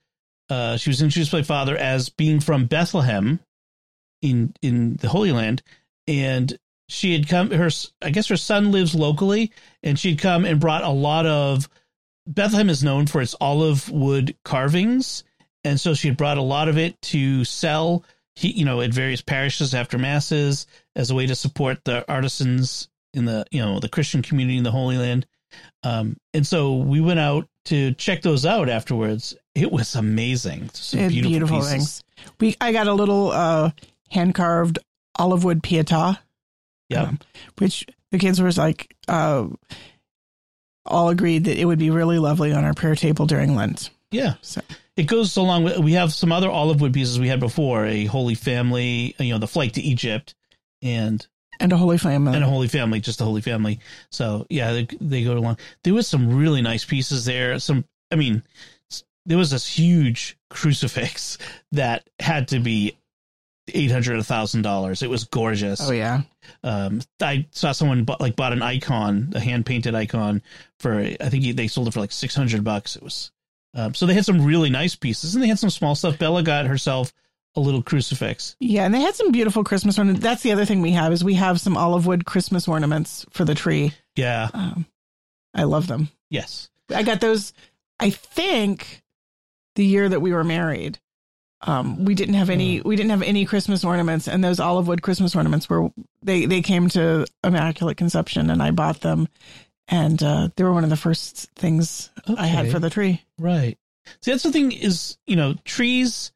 Uh, 0.48 0.76
she 0.76 0.90
was 0.90 1.02
introduced 1.02 1.32
by 1.32 1.42
father 1.42 1.76
as 1.76 2.08
being 2.08 2.40
from 2.40 2.66
Bethlehem 2.66 3.40
in 4.22 4.54
in 4.62 4.96
the 4.96 5.08
Holy 5.08 5.32
Land, 5.32 5.62
and 6.06 6.56
she 6.88 7.12
had 7.12 7.28
come. 7.28 7.50
Her 7.50 7.70
I 8.02 8.10
guess 8.10 8.28
her 8.28 8.36
son 8.36 8.70
lives 8.70 8.94
locally, 8.94 9.52
and 9.82 9.98
she'd 9.98 10.20
come 10.20 10.44
and 10.44 10.60
brought 10.60 10.84
a 10.84 10.90
lot 10.90 11.26
of 11.26 11.68
Bethlehem 12.26 12.70
is 12.70 12.84
known 12.84 13.06
for 13.06 13.20
its 13.22 13.34
olive 13.40 13.90
wood 13.90 14.36
carvings, 14.44 15.24
and 15.64 15.80
so 15.80 15.94
she 15.94 16.08
had 16.08 16.16
brought 16.16 16.38
a 16.38 16.42
lot 16.42 16.68
of 16.68 16.76
it 16.78 17.00
to 17.02 17.44
sell. 17.44 18.04
He, 18.34 18.50
you 18.52 18.64
know, 18.64 18.80
at 18.80 18.90
various 18.94 19.20
parishes 19.20 19.74
after 19.74 19.98
masses 19.98 20.66
as 20.96 21.10
a 21.10 21.14
way 21.14 21.26
to 21.26 21.34
support 21.34 21.84
the 21.84 22.04
artisans 22.10 22.88
in 23.14 23.26
the 23.26 23.44
you 23.50 23.60
know 23.60 23.78
the 23.78 23.88
Christian 23.88 24.22
community 24.22 24.56
in 24.56 24.64
the 24.64 24.70
Holy 24.70 24.96
Land. 24.96 25.26
Um, 25.82 26.16
and 26.32 26.46
so 26.46 26.76
we 26.76 27.00
went 27.02 27.20
out 27.20 27.46
to 27.66 27.92
check 27.94 28.22
those 28.22 28.46
out 28.46 28.68
afterwards. 28.70 29.36
It 29.54 29.70
was 29.70 29.94
amazing. 29.94 30.70
Some 30.72 31.08
beautiful, 31.08 31.30
beautiful 31.30 31.56
pieces. 31.58 31.70
things. 31.72 32.04
We 32.40 32.56
I 32.60 32.72
got 32.72 32.86
a 32.86 32.94
little 32.94 33.30
uh, 33.32 33.70
hand 34.10 34.34
carved 34.34 34.78
olive 35.18 35.44
wood 35.44 35.62
pietà, 35.62 36.18
Yep. 36.88 37.06
um, 37.08 37.18
which 37.58 37.86
the 38.10 38.18
kids 38.18 38.40
were 38.40 38.50
like 38.52 38.96
uh, 39.08 39.46
all 40.86 41.08
agreed 41.10 41.44
that 41.44 41.58
it 41.58 41.64
would 41.66 41.78
be 41.78 41.90
really 41.90 42.18
lovely 42.18 42.52
on 42.52 42.64
our 42.64 42.74
prayer 42.74 42.94
table 42.94 43.26
during 43.26 43.54
Lent. 43.54 43.90
Yeah. 44.10 44.34
So 44.40 44.62
It 44.96 45.04
goes 45.04 45.36
along 45.36 45.64
with 45.64 45.78
we 45.78 45.92
have 45.92 46.12
some 46.12 46.32
other 46.32 46.50
olive 46.50 46.80
wood 46.80 46.92
pieces 46.92 47.18
we 47.18 47.28
had 47.28 47.40
before, 47.40 47.86
a 47.86 48.04
Holy 48.04 48.34
Family, 48.34 49.14
you 49.18 49.32
know, 49.32 49.38
the 49.38 49.46
flight 49.46 49.74
to 49.74 49.80
Egypt 49.82 50.34
and 50.82 51.26
and 51.60 51.72
a 51.72 51.76
holy 51.76 51.96
family. 51.98 52.34
and 52.34 52.42
a 52.44 52.48
Holy 52.48 52.68
Family, 52.68 53.00
just 53.00 53.20
a 53.20 53.24
Holy 53.24 53.40
Family. 53.40 53.78
So 54.10 54.46
yeah, 54.50 54.72
they, 54.72 54.88
they 55.00 55.24
go 55.24 55.32
along. 55.34 55.58
There 55.84 55.94
was 55.94 56.08
some 56.08 56.36
really 56.36 56.60
nice 56.60 56.84
pieces 56.84 57.24
there. 57.24 57.58
Some, 57.60 57.84
I 58.10 58.16
mean, 58.16 58.42
there 59.26 59.38
was 59.38 59.50
this 59.50 59.66
huge 59.66 60.36
crucifix 60.50 61.38
that 61.72 62.08
had 62.18 62.48
to 62.48 62.58
be 62.58 62.96
eight 63.68 63.90
hundred, 63.92 64.18
a 64.18 64.24
thousand 64.24 64.62
dollars. 64.62 65.02
It 65.02 65.08
was 65.10 65.24
gorgeous. 65.24 65.80
oh 65.80 65.92
yeah, 65.92 66.22
Um, 66.64 67.00
I 67.20 67.46
saw 67.52 67.72
someone 67.72 68.04
bought, 68.04 68.20
like 68.20 68.34
bought 68.36 68.52
an 68.52 68.62
icon, 68.62 69.32
a 69.34 69.40
hand 69.40 69.64
painted 69.64 69.94
icon 69.94 70.42
for 70.80 70.98
I 70.98 71.28
think 71.30 71.56
they 71.56 71.68
sold 71.68 71.88
it 71.88 71.94
for 71.94 72.00
like 72.00 72.12
six 72.12 72.34
hundred 72.34 72.64
bucks. 72.64 72.96
It 72.96 73.02
was 73.02 73.30
um, 73.74 73.94
so 73.94 74.06
they 74.06 74.14
had 74.14 74.24
some 74.24 74.44
really 74.44 74.70
nice 74.70 74.94
pieces 74.94 75.34
and 75.34 75.42
they 75.42 75.48
had 75.48 75.58
some 75.58 75.70
small 75.70 75.94
stuff. 75.94 76.18
Bella 76.18 76.42
got 76.42 76.66
herself 76.66 77.12
a 77.54 77.60
little 77.60 77.82
crucifix. 77.82 78.56
yeah, 78.60 78.84
and 78.84 78.94
they 78.94 79.00
had 79.00 79.14
some 79.14 79.30
beautiful 79.30 79.62
Christmas 79.64 79.98
ornaments. 79.98 80.22
That's 80.22 80.42
the 80.42 80.52
other 80.52 80.64
thing 80.64 80.80
we 80.80 80.92
have 80.92 81.12
is 81.12 81.22
we 81.22 81.34
have 81.34 81.60
some 81.60 81.76
olive 81.76 82.06
wood 82.06 82.24
Christmas 82.24 82.66
ornaments 82.66 83.26
for 83.30 83.44
the 83.44 83.54
tree. 83.54 83.92
Yeah. 84.16 84.48
Um, 84.54 84.86
I 85.54 85.64
love 85.64 85.86
them. 85.86 86.08
Yes. 86.30 86.70
I 86.94 87.02
got 87.02 87.20
those. 87.20 87.52
I 88.00 88.08
think 88.10 89.02
the 89.76 89.84
year 89.84 90.08
that 90.08 90.20
we 90.20 90.32
were 90.32 90.44
married, 90.44 90.98
um, 91.60 92.04
we 92.06 92.14
didn't 92.14 92.34
have 92.34 92.48
any. 92.50 92.80
We 92.80 92.96
didn't 92.96 93.10
have 93.10 93.22
any 93.22 93.44
Christmas 93.44 93.84
ornaments, 93.84 94.28
and 94.28 94.42
those 94.42 94.58
olive 94.58 94.88
wood 94.88 95.02
Christmas 95.02 95.36
ornaments 95.36 95.68
were 95.68 95.90
they 96.22 96.46
they 96.46 96.62
came 96.62 96.88
to 96.90 97.26
Immaculate 97.44 97.96
Conception, 97.98 98.50
and 98.50 98.62
I 98.62 98.70
bought 98.70 99.02
them, 99.02 99.28
and 99.88 100.22
uh, 100.22 100.48
they 100.56 100.64
were 100.64 100.72
one 100.72 100.84
of 100.84 100.90
the 100.90 100.96
first 100.96 101.50
things 101.56 102.10
I 102.26 102.46
had 102.46 102.70
for 102.70 102.78
the 102.78 102.90
tree. 102.90 103.22
Right. 103.38 103.78
See, 104.20 104.30
that's 104.30 104.42
the 104.42 104.52
thing 104.52 104.72
is, 104.72 105.18
you 105.26 105.36
know, 105.36 105.54
trees 105.64 106.32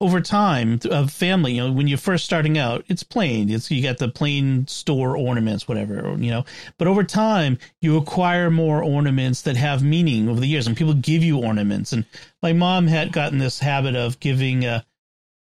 over 0.00 0.20
time 0.20 0.80
of 0.90 1.12
family, 1.12 1.52
you 1.52 1.62
know, 1.62 1.72
when 1.72 1.86
you're 1.86 1.98
first 1.98 2.24
starting 2.24 2.56
out, 2.56 2.84
it's 2.88 3.02
plain. 3.02 3.50
It's 3.50 3.70
you 3.70 3.82
got 3.82 3.98
the 3.98 4.08
plain 4.08 4.66
store 4.66 5.16
ornaments, 5.16 5.68
whatever, 5.68 6.16
you 6.18 6.30
know. 6.30 6.44
But 6.78 6.88
over 6.88 7.04
time, 7.04 7.58
you 7.82 7.98
acquire 7.98 8.50
more 8.50 8.82
ornaments 8.82 9.42
that 9.42 9.56
have 9.56 9.82
meaning 9.82 10.28
over 10.28 10.40
the 10.40 10.46
years, 10.46 10.66
and 10.66 10.76
people 10.76 10.94
give 10.94 11.22
you 11.22 11.38
ornaments. 11.38 11.92
And 11.92 12.06
my 12.42 12.54
mom 12.54 12.86
had 12.86 13.12
gotten 13.12 13.38
this 13.38 13.58
habit 13.58 13.94
of 13.94 14.20
giving 14.20 14.64
a 14.64 14.84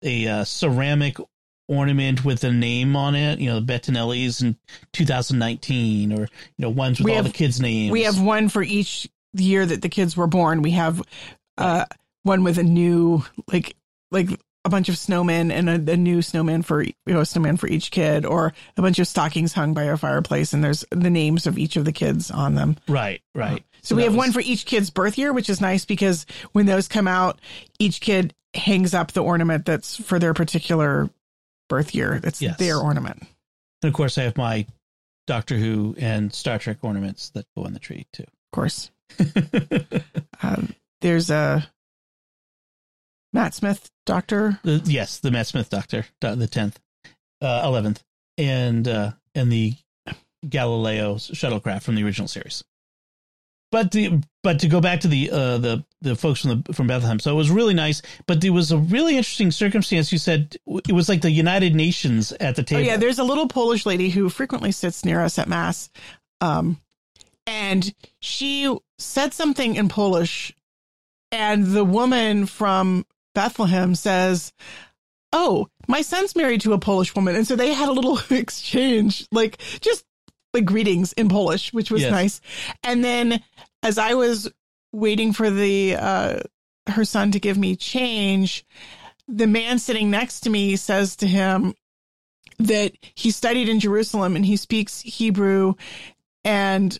a, 0.01 0.27
uh 0.27 0.43
ceramic 0.43 1.17
ornament 1.67 2.24
with 2.24 2.43
a 2.43 2.51
name 2.51 2.95
on 2.95 3.15
it, 3.15 3.39
you 3.39 3.50
know, 3.50 3.60
the 3.60 3.65
Bettinellis 3.74 4.41
in 4.41 4.55
2019, 4.93 6.13
or 6.13 6.22
you 6.22 6.27
know, 6.60 6.69
ones 6.69 7.00
with 7.00 7.05
We 7.05 7.12
all 7.12 7.17
have- 7.17 7.25
the 7.25 7.31
kids' 7.31 7.60
names. 7.60 7.91
We 7.91 8.03
have 8.03 8.19
one 8.19 8.50
for 8.50 8.63
each 8.63 9.10
year 9.34 9.65
that 9.65 9.81
the 9.81 9.89
kids 9.89 10.15
were 10.15 10.27
born. 10.27 10.62
We 10.62 10.72
have 10.72 11.01
uh, 11.57 11.86
one 12.24 12.43
with 12.43 12.57
a 12.57 12.63
new 12.63 13.24
like 13.51 13.75
like 14.12 14.29
a 14.63 14.69
bunch 14.69 14.89
of 14.89 14.95
snowmen 14.95 15.51
and 15.51 15.69
a, 15.69 15.91
a 15.93 15.98
new 15.98 16.22
snowman 16.22 16.62
for 16.63 16.81
you 16.84 16.93
know 17.05 17.19
a 17.22 17.25
snowman 17.25 17.57
for 17.57 17.67
each 17.67 17.91
kid, 17.91 18.25
or 18.25 18.53
a 18.77 18.81
bunch 18.81 19.00
of 19.00 19.07
stockings 19.07 19.53
hung 19.53 19.74
by 19.74 19.88
our 19.88 19.98
fireplace, 19.98 20.53
and 20.53 20.63
there's 20.63 20.84
the 20.91 21.10
names 21.10 21.45
of 21.48 21.57
each 21.57 21.75
of 21.75 21.86
the 21.86 21.91
kids 21.91 22.31
on 22.31 22.55
them. 22.55 22.77
right, 22.88 23.22
right. 23.34 23.63
So, 23.81 23.95
we 23.95 24.03
have 24.03 24.13
was- 24.13 24.17
one 24.17 24.31
for 24.31 24.39
each 24.41 24.65
kid's 24.65 24.89
birth 24.89 25.17
year, 25.17 25.31
which 25.31 25.50
is 25.50 25.62
nice 25.62 25.86
because 25.86 26.25
when 26.53 26.65
those 26.65 26.88
come 26.88 27.07
out, 27.07 27.39
each 27.77 28.01
kid 28.01 28.34
hangs 28.55 28.93
up 28.95 29.12
the 29.12 29.22
ornament 29.22 29.65
that's 29.65 29.95
for 29.98 30.17
their 30.17 30.34
particular 30.34 31.10
birth 31.69 31.93
year. 31.95 32.19
That's 32.19 32.41
Yes. 32.41 32.57
their 32.57 32.77
ornament. 32.77 33.24
And 33.81 33.89
of 33.89 33.93
course, 33.93 34.17
I 34.17 34.24
have 34.24 34.38
my 34.38 34.65
Doctor 35.27 35.57
Who 35.57 35.95
and 35.98 36.34
Star 36.34 36.57
Trek 36.60 36.77
ornaments 36.81 37.29
that 37.31 37.45
go 37.57 37.63
on 37.65 37.74
the 37.74 37.79
tree 37.79 38.07
too. 38.13 38.24
Of 38.24 38.51
course, 38.53 38.91
um, 40.43 40.74
there's 41.01 41.29
a 41.29 41.67
Matt 43.34 43.53
Smith 43.53 43.89
Doctor. 44.05 44.60
The- 44.63 44.81
yes, 44.86 45.19
the 45.19 45.31
Matt 45.31 45.48
Smith 45.48 45.69
Doctor, 45.69 46.05
the 46.22 46.48
tenth, 46.48 46.79
uh, 47.41 47.62
eleventh, 47.65 48.03
and 48.38 48.88
uh, 48.88 49.12
and 49.34 49.51
the 49.51 49.74
Galileo 50.48 51.15
shuttlecraft 51.15 51.84
from 51.84 51.95
the 51.95 52.03
original 52.03 52.27
series. 52.27 52.63
But 53.72 53.91
the 53.91 54.22
but 54.43 54.60
to 54.60 54.67
go 54.67 54.79
back 54.79 55.01
to 55.01 55.07
the 55.07 55.29
uh, 55.31 55.57
the 55.57 55.86
the 56.01 56.15
folks 56.15 56.41
from 56.41 56.63
the 56.63 56.74
from 56.74 56.88
Bethlehem, 56.88 57.19
so 57.19 57.31
it 57.31 57.36
was 57.36 57.50
really 57.50 57.74
nice. 57.74 58.01
But 58.27 58.39
there 58.41 58.53
was 58.53 58.72
a 58.72 58.77
really 58.77 59.17
interesting 59.17 59.51
circumstance. 59.51 60.12
You 60.12 60.17
said 60.17 60.55
it 60.88 60.93
was 60.93 61.10
like 61.10 61.22
the 61.22 61.31
United 61.31 61.75
Nations 61.75 62.31
at 62.34 62.55
the 62.55 62.62
Oh 62.62 62.65
table. 62.65 62.84
yeah, 62.84 62.98
there's 62.98 63.19
a 63.19 63.24
little 63.24 63.48
Polish 63.48 63.86
lady 63.86 64.10
who 64.10 64.29
frequently 64.29 64.72
sits 64.72 65.03
near 65.03 65.19
us 65.19 65.38
at 65.39 65.50
mass, 65.50 65.89
um, 66.41 66.79
and 67.48 67.93
she 68.22 68.74
said 68.98 69.34
something 69.34 69.75
in 69.75 69.89
Polish, 69.89 70.53
and 71.31 71.65
the 71.65 71.84
woman 71.84 72.45
from 72.45 73.05
Bethlehem 73.34 73.95
says, 73.95 74.53
"Oh, 75.34 75.67
my 75.88 76.01
son's 76.01 76.36
married 76.36 76.62
to 76.62 76.74
a 76.74 76.79
Polish 76.79 77.13
woman," 77.15 77.36
and 77.36 77.48
so 77.48 77.55
they 77.55 77.74
had 77.74 77.89
a 77.89 77.93
little 77.93 78.19
exchange, 78.29 79.27
like 79.31 79.57
just 79.81 80.05
like 80.55 80.65
greetings 80.65 81.13
in 81.13 81.29
Polish, 81.29 81.71
which 81.74 81.91
was 81.91 82.01
Yes. 82.01 82.12
nice. 82.12 82.41
And 82.83 83.03
then 83.03 83.43
as 83.83 83.97
I 84.00 84.15
was 84.15 84.51
waiting 84.91 85.31
for 85.33 85.50
the 85.51 85.95
uh, 85.95 86.39
her 86.88 87.05
son 87.05 87.31
to 87.33 87.39
give 87.39 87.57
me 87.57 87.75
change, 87.75 88.65
the 89.27 89.47
man 89.47 89.77
sitting 89.79 90.09
next 90.09 90.39
to 90.41 90.50
me 90.50 90.75
says 90.75 91.15
to 91.17 91.27
him 91.27 91.74
that 92.57 92.93
he 93.15 93.31
studied 93.31 93.69
in 93.69 93.79
Jerusalem 93.79 94.35
and 94.35 94.45
he 94.45 94.55
speaks 94.55 95.01
Hebrew 95.01 95.74
and 96.43 96.97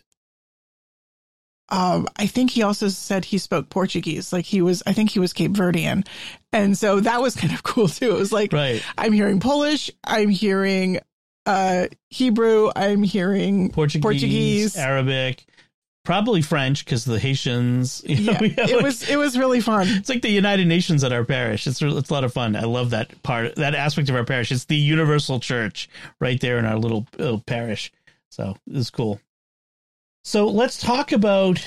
um, 1.68 2.06
I 2.16 2.26
think 2.28 2.50
he 2.52 2.62
also 2.62 2.88
said 2.88 3.24
he 3.24 3.38
spoke 3.38 3.70
Portuguese. 3.70 4.32
Like 4.32 4.44
he 4.44 4.62
was, 4.62 4.82
I 4.86 4.92
think 4.92 5.10
he 5.10 5.18
was 5.18 5.32
Cape 5.32 5.52
Verdean. 5.52 6.06
And 6.52 6.78
so 6.78 7.00
that 7.00 7.20
was 7.20 7.34
kind 7.34 7.52
of 7.52 7.62
cool 7.64 7.88
too. 7.88 8.10
It 8.10 8.18
was 8.18 8.32
like, 8.32 8.52
right. 8.52 8.82
I'm 8.96 9.12
hearing 9.12 9.40
Polish, 9.40 9.90
I'm 10.04 10.28
hearing 10.28 11.00
uh, 11.46 11.86
Hebrew, 12.10 12.70
I'm 12.74 13.02
hearing 13.02 13.70
Portuguese, 13.70 14.02
Portuguese. 14.02 14.76
Arabic, 14.76 15.44
probably 16.04 16.42
French 16.42 16.84
because 16.84 17.04
the 17.04 17.18
Haitians. 17.18 18.02
You 18.06 18.32
know, 18.32 18.38
yeah, 18.40 18.48
have, 18.62 18.70
it 18.70 18.76
like- 18.76 18.84
was, 18.84 19.08
it 19.08 19.16
was 19.16 19.38
really 19.38 19.60
fun. 19.60 19.86
It's 19.88 20.08
like 20.08 20.22
the 20.22 20.30
United 20.30 20.66
Nations 20.66 21.04
at 21.04 21.12
our 21.12 21.24
parish. 21.24 21.66
It's 21.66 21.80
it's 21.80 22.10
a 22.10 22.12
lot 22.12 22.24
of 22.24 22.32
fun. 22.32 22.56
I 22.56 22.62
love 22.64 22.90
that 22.90 23.22
part, 23.22 23.56
that 23.56 23.74
aspect 23.74 24.08
of 24.08 24.16
our 24.16 24.24
parish. 24.24 24.50
It's 24.52 24.64
the 24.64 24.76
universal 24.76 25.40
church 25.40 25.88
right 26.20 26.40
there 26.40 26.58
in 26.58 26.64
our 26.64 26.76
little, 26.78 27.06
little 27.18 27.40
parish. 27.40 27.92
So 28.30 28.56
it's 28.66 28.90
cool. 28.90 29.20
So 30.24 30.46
let's 30.48 30.78
talk 30.80 31.12
about 31.12 31.64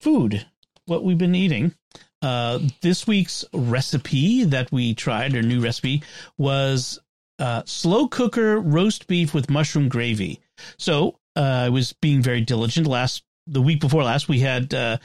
food. 0.00 0.44
What 0.86 1.02
we've 1.04 1.18
been 1.18 1.34
eating. 1.34 1.74
Uh, 2.20 2.60
this 2.82 3.06
week's 3.06 3.44
recipe 3.52 4.44
that 4.44 4.70
we 4.70 4.94
tried, 4.94 5.34
or 5.34 5.42
new 5.42 5.60
recipe, 5.60 6.02
was 6.38 7.00
uh, 7.42 7.62
slow 7.66 8.06
cooker 8.06 8.60
roast 8.60 9.08
beef 9.08 9.34
with 9.34 9.50
mushroom 9.50 9.88
gravy. 9.88 10.40
So 10.78 11.18
uh, 11.34 11.40
I 11.40 11.68
was 11.70 11.92
being 11.94 12.22
very 12.22 12.40
diligent. 12.40 12.86
Last 12.86 13.24
the 13.48 13.60
week 13.60 13.80
before 13.80 14.04
last, 14.04 14.28
we 14.28 14.38
had 14.38 14.72
uh, 14.72 14.98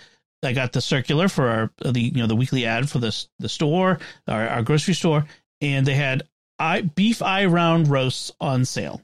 I 0.43 0.53
got 0.53 0.71
the 0.71 0.81
circular 0.81 1.29
for 1.29 1.47
our 1.47 1.71
the 1.91 1.99
you 1.99 2.11
know 2.21 2.27
the 2.27 2.35
weekly 2.35 2.67
ad 2.67 2.91
for 2.91 2.99
the 2.99 3.25
the 3.39 3.49
store, 3.49 3.99
our, 4.27 4.47
our 4.47 4.61
grocery 4.61 4.93
store, 4.93 5.25
and 5.61 5.83
they 5.83 5.95
had 5.95 6.27
I 6.59 6.81
beef 6.81 7.23
eye 7.23 7.45
round 7.45 7.87
roasts 7.87 8.31
on 8.39 8.65
sale, 8.65 9.01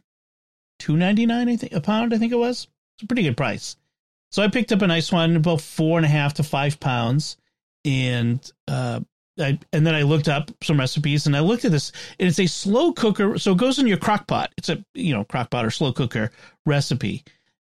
two 0.77 0.95
ninety 0.95 1.25
nine 1.25 1.49
I 1.49 1.55
think 1.55 1.73
a 1.73 1.81
pound 1.81 2.13
I 2.13 2.19
think 2.19 2.33
it 2.33 2.37
was. 2.37 2.67
It's 2.97 3.03
a 3.03 3.07
pretty 3.07 3.23
good 3.23 3.37
price. 3.37 3.77
So 4.31 4.43
I 4.43 4.47
picked 4.47 4.71
up 4.71 4.83
a 4.83 4.87
nice 4.87 5.11
one, 5.11 5.35
about 5.35 5.61
four 5.61 5.97
and 5.97 6.05
a 6.05 6.09
half 6.09 6.35
to 6.35 6.43
five 6.43 6.79
pounds, 6.79 7.37
and 7.83 8.39
uh, 8.67 8.99
I 9.39 9.57
and 9.71 9.85
then 9.85 9.95
I 9.95 10.03
looked 10.03 10.27
up 10.27 10.51
some 10.61 10.79
recipes 10.79 11.25
and 11.25 11.35
I 11.35 11.39
looked 11.39 11.65
at 11.65 11.71
this, 11.71 11.91
and 12.19 12.27
it's 12.27 12.39
a 12.39 12.47
slow 12.47 12.93
cooker, 12.93 13.37
so 13.39 13.53
it 13.53 13.57
goes 13.57 13.79
in 13.79 13.87
your 13.87 13.97
crock 13.97 14.27
pot. 14.27 14.51
It's 14.57 14.69
a 14.69 14.83
you 14.93 15.13
know 15.13 15.23
crock 15.23 15.49
pot 15.49 15.65
or 15.65 15.71
slow 15.71 15.91
cooker 15.91 16.31
recipe, 16.65 17.23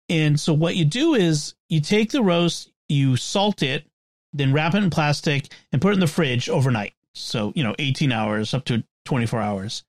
and 0.08 0.38
so 0.38 0.52
what 0.52 0.76
you 0.76 0.84
do 0.84 1.14
is 1.14 1.54
you 1.68 1.80
take 1.80 2.12
the 2.12 2.22
roast, 2.22 2.70
you 2.88 3.16
salt 3.16 3.62
it, 3.62 3.86
then 4.32 4.52
wrap 4.52 4.74
it 4.74 4.82
in 4.82 4.90
plastic 4.90 5.48
and 5.72 5.82
put 5.82 5.90
it 5.90 5.94
in 5.94 6.00
the 6.00 6.06
fridge 6.06 6.48
overnight. 6.48 6.94
So, 7.14 7.52
you 7.56 7.64
know, 7.64 7.74
18 7.78 8.12
hours 8.12 8.54
up 8.54 8.64
to 8.66 8.84
24 9.06 9.40
hours. 9.40 9.84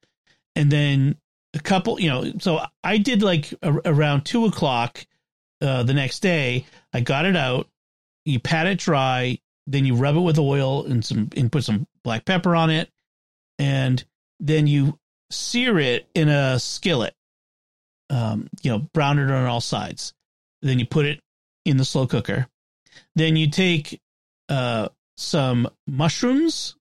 And 0.56 0.72
then 0.72 1.18
a 1.54 1.60
couple, 1.60 2.00
you 2.00 2.10
know, 2.10 2.32
so 2.40 2.62
I 2.84 2.98
did 2.98 3.22
like 3.22 3.54
a, 3.62 3.74
around 3.86 4.24
two 4.24 4.46
o'clock 4.46 5.06
uh, 5.62 5.84
the 5.84 5.94
next 5.94 6.22
day. 6.22 6.66
I 6.94 7.02
got 7.02 7.26
it 7.26 7.36
out, 7.36 7.68
you 8.26 8.40
pat 8.40 8.68
it 8.68 8.80
dry, 8.80 9.40
then 9.68 9.86
you 9.86 9.96
rub 9.96 10.16
it 10.16 10.22
with 10.22 10.40
oil 10.40 10.86
and 10.86 11.04
some 11.04 11.30
and 11.36 11.52
put 11.52 11.64
some 11.64 11.86
black 12.04 12.26
pepper 12.26 12.56
on 12.56 12.70
it, 12.70 12.90
and 13.60 14.04
then 14.40 14.66
you 14.66 14.98
sear 15.30 15.78
it 15.78 16.08
in 16.16 16.30
a 16.30 16.58
skillet. 16.58 17.14
Um, 18.10 18.48
you 18.62 18.72
know, 18.72 18.80
brown 18.94 19.20
it 19.20 19.30
on 19.30 19.46
all 19.46 19.60
sides. 19.60 20.14
Then 20.62 20.80
you 20.80 20.86
put 20.86 21.06
it 21.06 21.20
in 21.66 21.76
the 21.76 21.84
slow 21.84 22.08
cooker. 22.08 22.48
Then 23.16 23.36
you 23.36 23.50
take 23.50 24.00
uh, 24.48 24.88
some 25.18 25.68
mushrooms, 25.86 26.76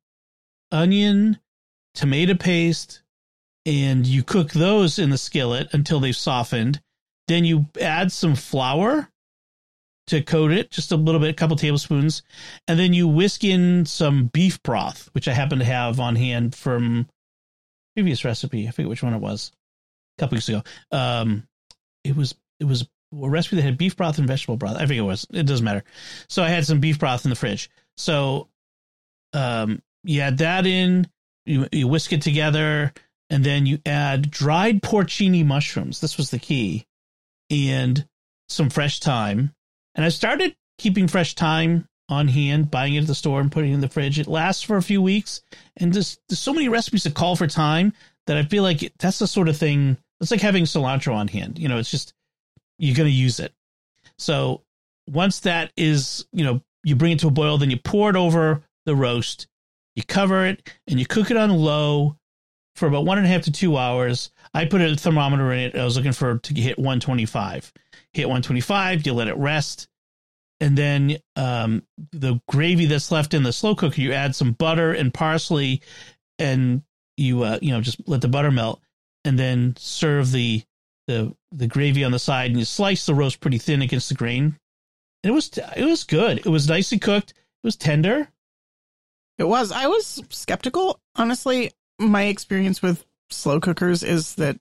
onion, 0.70 1.38
tomato 1.94 2.34
paste, 2.34 3.02
and 3.64 4.06
you 4.06 4.22
cook 4.22 4.52
those 4.52 5.00
in 5.00 5.10
the 5.10 5.18
skillet 5.18 5.68
until 5.72 5.98
they've 5.98 6.14
softened. 6.14 6.80
Then 7.26 7.44
you 7.44 7.66
add 7.80 8.12
some 8.12 8.36
flour 8.36 9.10
to 10.06 10.22
coat 10.22 10.52
it, 10.52 10.70
just 10.70 10.92
a 10.92 10.96
little 10.96 11.20
bit, 11.20 11.30
a 11.30 11.34
couple 11.34 11.56
tablespoons, 11.56 12.22
and 12.68 12.78
then 12.78 12.92
you 12.92 13.08
whisk 13.08 13.44
in 13.44 13.84
some 13.86 14.26
beef 14.26 14.62
broth, 14.62 15.08
which 15.12 15.28
I 15.28 15.32
happen 15.32 15.58
to 15.58 15.64
have 15.64 15.98
on 15.98 16.16
hand 16.16 16.54
from 16.54 17.08
previous 17.94 18.24
recipe. 18.24 18.68
I 18.68 18.70
forget 18.70 18.88
which 18.88 19.02
one 19.02 19.14
it 19.14 19.20
was, 19.20 19.52
a 20.16 20.22
couple 20.22 20.36
weeks 20.36 20.48
ago. 20.48 20.62
Um, 20.92 21.46
it 22.04 22.16
was 22.16 22.34
it 22.60 22.64
was 22.64 22.82
a 22.82 23.28
recipe 23.28 23.56
that 23.56 23.62
had 23.62 23.78
beef 23.78 23.96
broth 23.96 24.18
and 24.18 24.28
vegetable 24.28 24.56
broth. 24.56 24.76
I 24.76 24.82
forget 24.82 24.98
it 24.98 25.02
was. 25.02 25.26
It 25.32 25.46
doesn't 25.46 25.64
matter. 25.64 25.84
So 26.28 26.42
I 26.42 26.48
had 26.48 26.66
some 26.66 26.80
beef 26.80 26.98
broth 26.98 27.24
in 27.24 27.30
the 27.30 27.36
fridge. 27.36 27.70
So, 27.96 28.48
um, 29.32 29.82
you 30.04 30.20
add 30.20 30.38
that 30.38 30.66
in, 30.66 31.08
you 31.46 31.66
you 31.72 31.88
whisk 31.88 32.12
it 32.12 32.22
together, 32.22 32.92
and 33.28 33.42
then 33.42 33.66
you 33.66 33.80
add 33.84 34.30
dried 34.30 34.82
porcini 34.82 35.44
mushrooms. 35.44 36.00
This 36.00 36.16
was 36.16 36.30
the 36.30 36.38
key, 36.38 36.86
and 37.50 38.06
some 38.48 38.70
fresh 38.70 39.00
thyme 39.00 39.52
and 39.96 40.04
I 40.04 40.10
started 40.10 40.54
keeping 40.78 41.08
fresh 41.08 41.34
thyme 41.34 41.88
on 42.08 42.28
hand, 42.28 42.70
buying 42.70 42.94
it 42.94 43.00
at 43.00 43.06
the 43.08 43.14
store 43.14 43.40
and 43.40 43.50
putting 43.50 43.72
it 43.72 43.74
in 43.74 43.80
the 43.80 43.88
fridge. 43.88 44.18
It 44.18 44.28
lasts 44.28 44.62
for 44.62 44.76
a 44.76 44.82
few 44.82 45.02
weeks. 45.02 45.40
And 45.76 45.92
there's, 45.92 46.18
there's 46.28 46.38
so 46.38 46.54
many 46.54 46.68
recipes 46.68 47.02
that 47.02 47.14
call 47.14 47.34
for 47.34 47.48
thyme 47.48 47.92
that 48.26 48.36
I 48.36 48.44
feel 48.44 48.62
like 48.62 48.92
that's 48.98 49.18
the 49.18 49.26
sort 49.26 49.48
of 49.48 49.56
thing. 49.56 49.96
It's 50.20 50.30
like 50.30 50.40
having 50.40 50.64
cilantro 50.64 51.14
on 51.14 51.28
hand. 51.28 51.58
You 51.58 51.68
know, 51.68 51.78
it's 51.78 51.90
just, 51.90 52.14
you're 52.78 52.94
going 52.94 53.08
to 53.08 53.12
use 53.12 53.40
it. 53.40 53.52
So 54.18 54.62
once 55.08 55.40
that 55.40 55.72
is, 55.76 56.26
you 56.32 56.44
know, 56.44 56.62
you 56.84 56.94
bring 56.94 57.12
it 57.12 57.18
to 57.20 57.28
a 57.28 57.32
boil, 57.32 57.58
then 57.58 57.70
you 57.70 57.78
pour 57.78 58.10
it 58.10 58.16
over 58.16 58.62
the 58.84 58.94
roast, 58.94 59.48
you 59.96 60.04
cover 60.04 60.46
it, 60.46 60.72
and 60.86 61.00
you 61.00 61.06
cook 61.06 61.30
it 61.30 61.36
on 61.36 61.50
low 61.50 62.16
for 62.76 62.86
about 62.86 63.04
one 63.04 63.18
and 63.18 63.26
a 63.26 63.30
half 63.30 63.42
to 63.42 63.52
two 63.52 63.76
hours. 63.76 64.30
I 64.54 64.64
put 64.64 64.80
a 64.80 64.94
thermometer 64.96 65.52
in 65.52 65.58
it. 65.58 65.76
I 65.76 65.84
was 65.84 65.96
looking 65.96 66.12
for 66.12 66.38
to 66.38 66.54
hit 66.54 66.78
125 66.78 67.72
hit 68.16 68.26
125, 68.26 69.06
you 69.06 69.12
let 69.12 69.28
it 69.28 69.36
rest. 69.36 69.88
And 70.58 70.76
then 70.76 71.18
um, 71.36 71.82
the 72.12 72.40
gravy 72.48 72.86
that's 72.86 73.12
left 73.12 73.34
in 73.34 73.42
the 73.42 73.52
slow 73.52 73.74
cooker, 73.74 74.00
you 74.00 74.12
add 74.12 74.34
some 74.34 74.52
butter 74.52 74.92
and 74.92 75.12
parsley, 75.12 75.82
and 76.38 76.82
you 77.18 77.42
uh, 77.42 77.58
you 77.60 77.72
know 77.72 77.82
just 77.82 78.00
let 78.08 78.22
the 78.22 78.28
butter 78.28 78.50
melt, 78.50 78.80
and 79.26 79.38
then 79.38 79.74
serve 79.76 80.32
the 80.32 80.62
the 81.06 81.36
the 81.52 81.66
gravy 81.66 82.04
on 82.04 82.12
the 82.12 82.18
side, 82.18 82.50
and 82.50 82.58
you 82.58 82.64
slice 82.64 83.04
the 83.04 83.14
roast 83.14 83.40
pretty 83.40 83.58
thin 83.58 83.82
against 83.82 84.08
the 84.08 84.14
grain. 84.14 84.58
And 85.22 85.30
it 85.30 85.34
was 85.34 85.50
it 85.76 85.84
was 85.84 86.04
good. 86.04 86.38
It 86.38 86.46
was 86.46 86.70
nicely 86.70 86.98
cooked. 86.98 87.32
It 87.32 87.66
was 87.66 87.76
tender. 87.76 88.28
It 89.36 89.44
was. 89.44 89.72
I 89.72 89.88
was 89.88 90.22
skeptical, 90.30 90.98
honestly. 91.16 91.72
My 91.98 92.24
experience 92.24 92.82
with 92.82 93.04
slow 93.30 93.60
cookers 93.60 94.02
is 94.02 94.34
that 94.36 94.58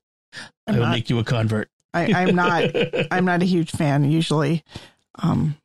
I'm 0.67 0.75
I 0.75 0.77
will 0.79 0.85
not, 0.85 0.91
make 0.91 1.09
you 1.09 1.19
a 1.19 1.23
convert. 1.23 1.69
I, 1.93 2.27
am 2.27 2.35
not 2.35 2.71
I'm 3.11 3.25
not 3.25 3.41
a 3.41 3.45
huge 3.45 3.71
fan 3.71 4.09
usually. 4.09 4.63
Um, 5.19 5.55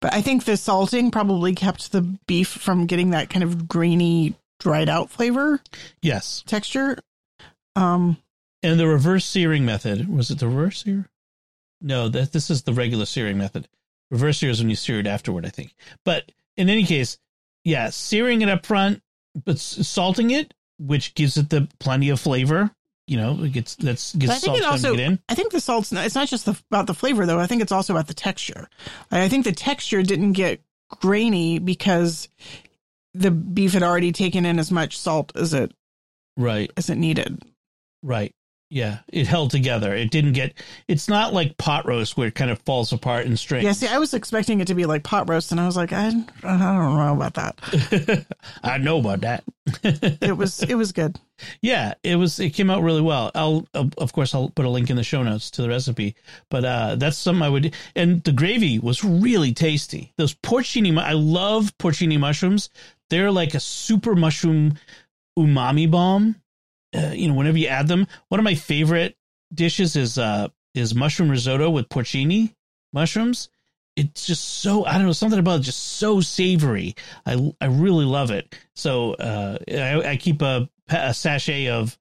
but 0.00 0.12
I 0.12 0.20
think 0.20 0.44
the 0.44 0.56
salting 0.56 1.10
probably 1.10 1.54
kept 1.54 1.92
the 1.92 2.02
beef 2.26 2.48
from 2.48 2.86
getting 2.86 3.10
that 3.10 3.30
kind 3.30 3.42
of 3.42 3.66
grainy, 3.66 4.34
dried 4.60 4.88
out 4.88 5.10
flavor. 5.10 5.60
Yes. 6.02 6.42
Texture. 6.46 6.98
Um, 7.74 8.18
and 8.62 8.78
the 8.78 8.86
reverse 8.86 9.24
searing 9.24 9.64
method 9.64 10.14
was 10.14 10.30
it 10.30 10.38
the 10.38 10.48
reverse 10.48 10.84
sear? 10.84 11.08
No, 11.80 12.08
that 12.08 12.32
this 12.32 12.50
is 12.50 12.62
the 12.62 12.72
regular 12.72 13.06
searing 13.06 13.38
method. 13.38 13.68
Reverse 14.10 14.38
sear 14.38 14.50
is 14.50 14.60
when 14.60 14.70
you 14.70 14.76
sear 14.76 14.98
it 15.00 15.06
afterward, 15.06 15.46
I 15.46 15.50
think. 15.50 15.74
But 16.04 16.30
in 16.56 16.68
any 16.68 16.84
case, 16.84 17.18
yeah, 17.64 17.90
searing 17.90 18.42
it 18.42 18.48
up 18.48 18.64
front, 18.64 19.02
but 19.44 19.58
salting 19.58 20.30
it, 20.30 20.54
which 20.78 21.14
gives 21.14 21.36
it 21.36 21.50
the 21.50 21.68
plenty 21.78 22.10
of 22.10 22.20
flavor 22.20 22.70
you 23.06 23.18
know, 23.18 23.38
it 23.42 23.52
gets 23.52 23.74
that's 23.76 24.14
gets 24.14 24.32
I 24.32 24.36
think 24.36 24.58
it 24.58 24.64
also, 24.64 24.94
I 25.28 25.34
think 25.34 25.52
the 25.52 25.60
salt's 25.60 25.92
not, 25.92 26.06
it's 26.06 26.14
not 26.14 26.28
just 26.28 26.46
the, 26.46 26.58
about 26.70 26.86
the 26.86 26.94
flavor 26.94 27.26
though. 27.26 27.38
I 27.38 27.46
think 27.46 27.60
it's 27.60 27.72
also 27.72 27.92
about 27.92 28.06
the 28.06 28.14
texture. 28.14 28.68
I 29.10 29.28
think 29.28 29.44
the 29.44 29.52
texture 29.52 30.02
didn't 30.02 30.32
get 30.32 30.62
grainy 30.88 31.58
because 31.58 32.28
the 33.12 33.30
beef 33.30 33.72
had 33.72 33.82
already 33.82 34.12
taken 34.12 34.46
in 34.46 34.58
as 34.58 34.70
much 34.70 34.98
salt 34.98 35.32
as 35.36 35.52
it 35.52 35.72
right 36.36 36.70
as 36.76 36.88
it 36.88 36.96
needed. 36.96 37.42
Right. 38.02 38.34
Yeah, 38.70 39.00
it 39.08 39.26
held 39.26 39.50
together. 39.50 39.94
It 39.94 40.10
didn't 40.10 40.32
get. 40.32 40.54
It's 40.88 41.06
not 41.06 41.32
like 41.32 41.56
pot 41.58 41.86
roast 41.86 42.16
where 42.16 42.28
it 42.28 42.34
kind 42.34 42.50
of 42.50 42.58
falls 42.60 42.92
apart 42.92 43.26
and 43.26 43.38
strings. 43.38 43.64
Yeah, 43.64 43.72
see, 43.72 43.86
I 43.86 43.98
was 43.98 44.14
expecting 44.14 44.60
it 44.60 44.66
to 44.66 44.74
be 44.74 44.84
like 44.86 45.04
pot 45.04 45.28
roast, 45.28 45.52
and 45.52 45.60
I 45.60 45.66
was 45.66 45.76
like, 45.76 45.92
I, 45.92 46.06
I 46.42 46.56
don't 46.56 46.96
know 46.96 47.12
about 47.14 47.34
that. 47.34 48.26
I 48.64 48.78
know 48.78 48.98
about 48.98 49.20
that. 49.20 49.44
It 49.84 50.36
was 50.36 50.62
it 50.62 50.74
was 50.74 50.92
good. 50.92 51.18
Yeah, 51.60 51.94
it 52.04 52.14
was. 52.14 52.38
It 52.38 52.50
came 52.50 52.70
out 52.70 52.84
really 52.84 53.02
well. 53.02 53.32
I'll 53.34 53.66
of 53.74 54.12
course 54.12 54.36
I'll 54.36 54.50
put 54.50 54.66
a 54.66 54.70
link 54.70 54.88
in 54.88 54.94
the 54.94 55.02
show 55.02 55.24
notes 55.24 55.50
to 55.52 55.62
the 55.62 55.68
recipe, 55.68 56.14
but 56.48 56.64
uh, 56.64 56.94
that's 56.94 57.18
something 57.18 57.42
I 57.42 57.48
would. 57.48 57.74
And 57.96 58.22
the 58.22 58.30
gravy 58.30 58.78
was 58.78 59.02
really 59.02 59.52
tasty. 59.52 60.12
Those 60.16 60.32
porcini, 60.32 60.96
I 60.96 61.12
love 61.14 61.76
porcini 61.78 62.20
mushrooms. 62.20 62.70
They're 63.10 63.32
like 63.32 63.54
a 63.54 63.60
super 63.60 64.14
mushroom 64.14 64.78
umami 65.36 65.90
bomb 65.90 66.36
uh, 66.94 67.12
you 67.14 67.28
know, 67.28 67.34
whenever 67.34 67.58
you 67.58 67.66
add 67.66 67.88
them, 67.88 68.06
one 68.28 68.38
of 68.38 68.44
my 68.44 68.54
favorite 68.54 69.16
dishes 69.52 69.96
is 69.96 70.18
uh 70.18 70.48
is 70.74 70.94
mushroom 70.94 71.30
risotto 71.30 71.70
with 71.70 71.88
porcini 71.88 72.54
mushrooms. 72.92 73.48
It's 73.96 74.26
just 74.26 74.44
so 74.44 74.84
I 74.84 74.94
don't 74.94 75.06
know 75.06 75.12
something 75.12 75.38
about 75.38 75.60
it 75.60 75.64
just 75.64 75.98
so 75.98 76.20
savory. 76.20 76.96
I 77.24 77.52
I 77.60 77.66
really 77.66 78.04
love 78.04 78.30
it. 78.30 78.54
So 78.74 79.14
uh, 79.14 79.58
I, 79.68 80.10
I 80.10 80.16
keep 80.16 80.42
a, 80.42 80.68
a 80.88 81.14
sachet 81.14 81.68
of 81.68 81.96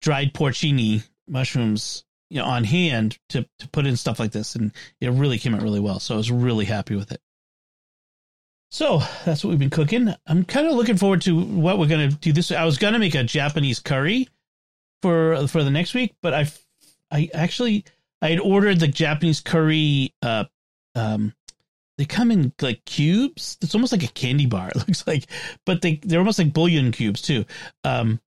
dried 0.00 0.34
porcini 0.34 1.04
mushrooms 1.28 2.04
you 2.32 2.38
know 2.38 2.46
on 2.46 2.64
hand 2.64 3.18
to 3.28 3.46
to 3.58 3.68
put 3.68 3.86
in 3.86 3.96
stuff 3.96 4.18
like 4.18 4.32
this, 4.32 4.54
and 4.54 4.72
it 5.00 5.10
really 5.10 5.38
came 5.38 5.54
out 5.54 5.62
really 5.62 5.80
well. 5.80 6.00
So 6.00 6.14
I 6.14 6.16
was 6.16 6.30
really 6.30 6.64
happy 6.64 6.96
with 6.96 7.12
it. 7.12 7.20
So 8.70 9.02
that's 9.26 9.44
what 9.44 9.50
we've 9.50 9.58
been 9.58 9.68
cooking. 9.68 10.14
I'm 10.26 10.44
kind 10.46 10.66
of 10.66 10.74
looking 10.74 10.96
forward 10.96 11.20
to 11.22 11.38
what 11.38 11.78
we're 11.78 11.88
gonna 11.88 12.08
do 12.08 12.32
this. 12.32 12.50
I 12.50 12.64
was 12.64 12.78
gonna 12.78 12.98
make 12.98 13.14
a 13.14 13.22
Japanese 13.22 13.80
curry 13.80 14.28
for 15.02 15.46
for 15.46 15.62
the 15.62 15.70
next 15.70 15.92
week, 15.92 16.14
but 16.22 16.32
I 16.32 16.50
I 17.10 17.28
actually 17.34 17.84
I 18.22 18.30
had 18.30 18.40
ordered 18.40 18.80
the 18.80 18.88
Japanese 18.88 19.40
curry. 19.40 20.14
Uh, 20.22 20.44
um, 20.94 21.34
they 21.98 22.04
come 22.04 22.30
in 22.30 22.52
like 22.60 22.84
cubes. 22.84 23.58
It's 23.60 23.74
almost 23.74 23.92
like 23.92 24.02
a 24.02 24.08
candy 24.08 24.46
bar. 24.46 24.70
It 24.74 24.76
looks 24.76 25.06
like, 25.06 25.26
but 25.66 25.82
they 25.82 25.96
they're 26.02 26.20
almost 26.20 26.38
like 26.38 26.52
bouillon 26.52 26.92
cubes 26.92 27.22
too. 27.22 27.44
Um, 27.84 28.20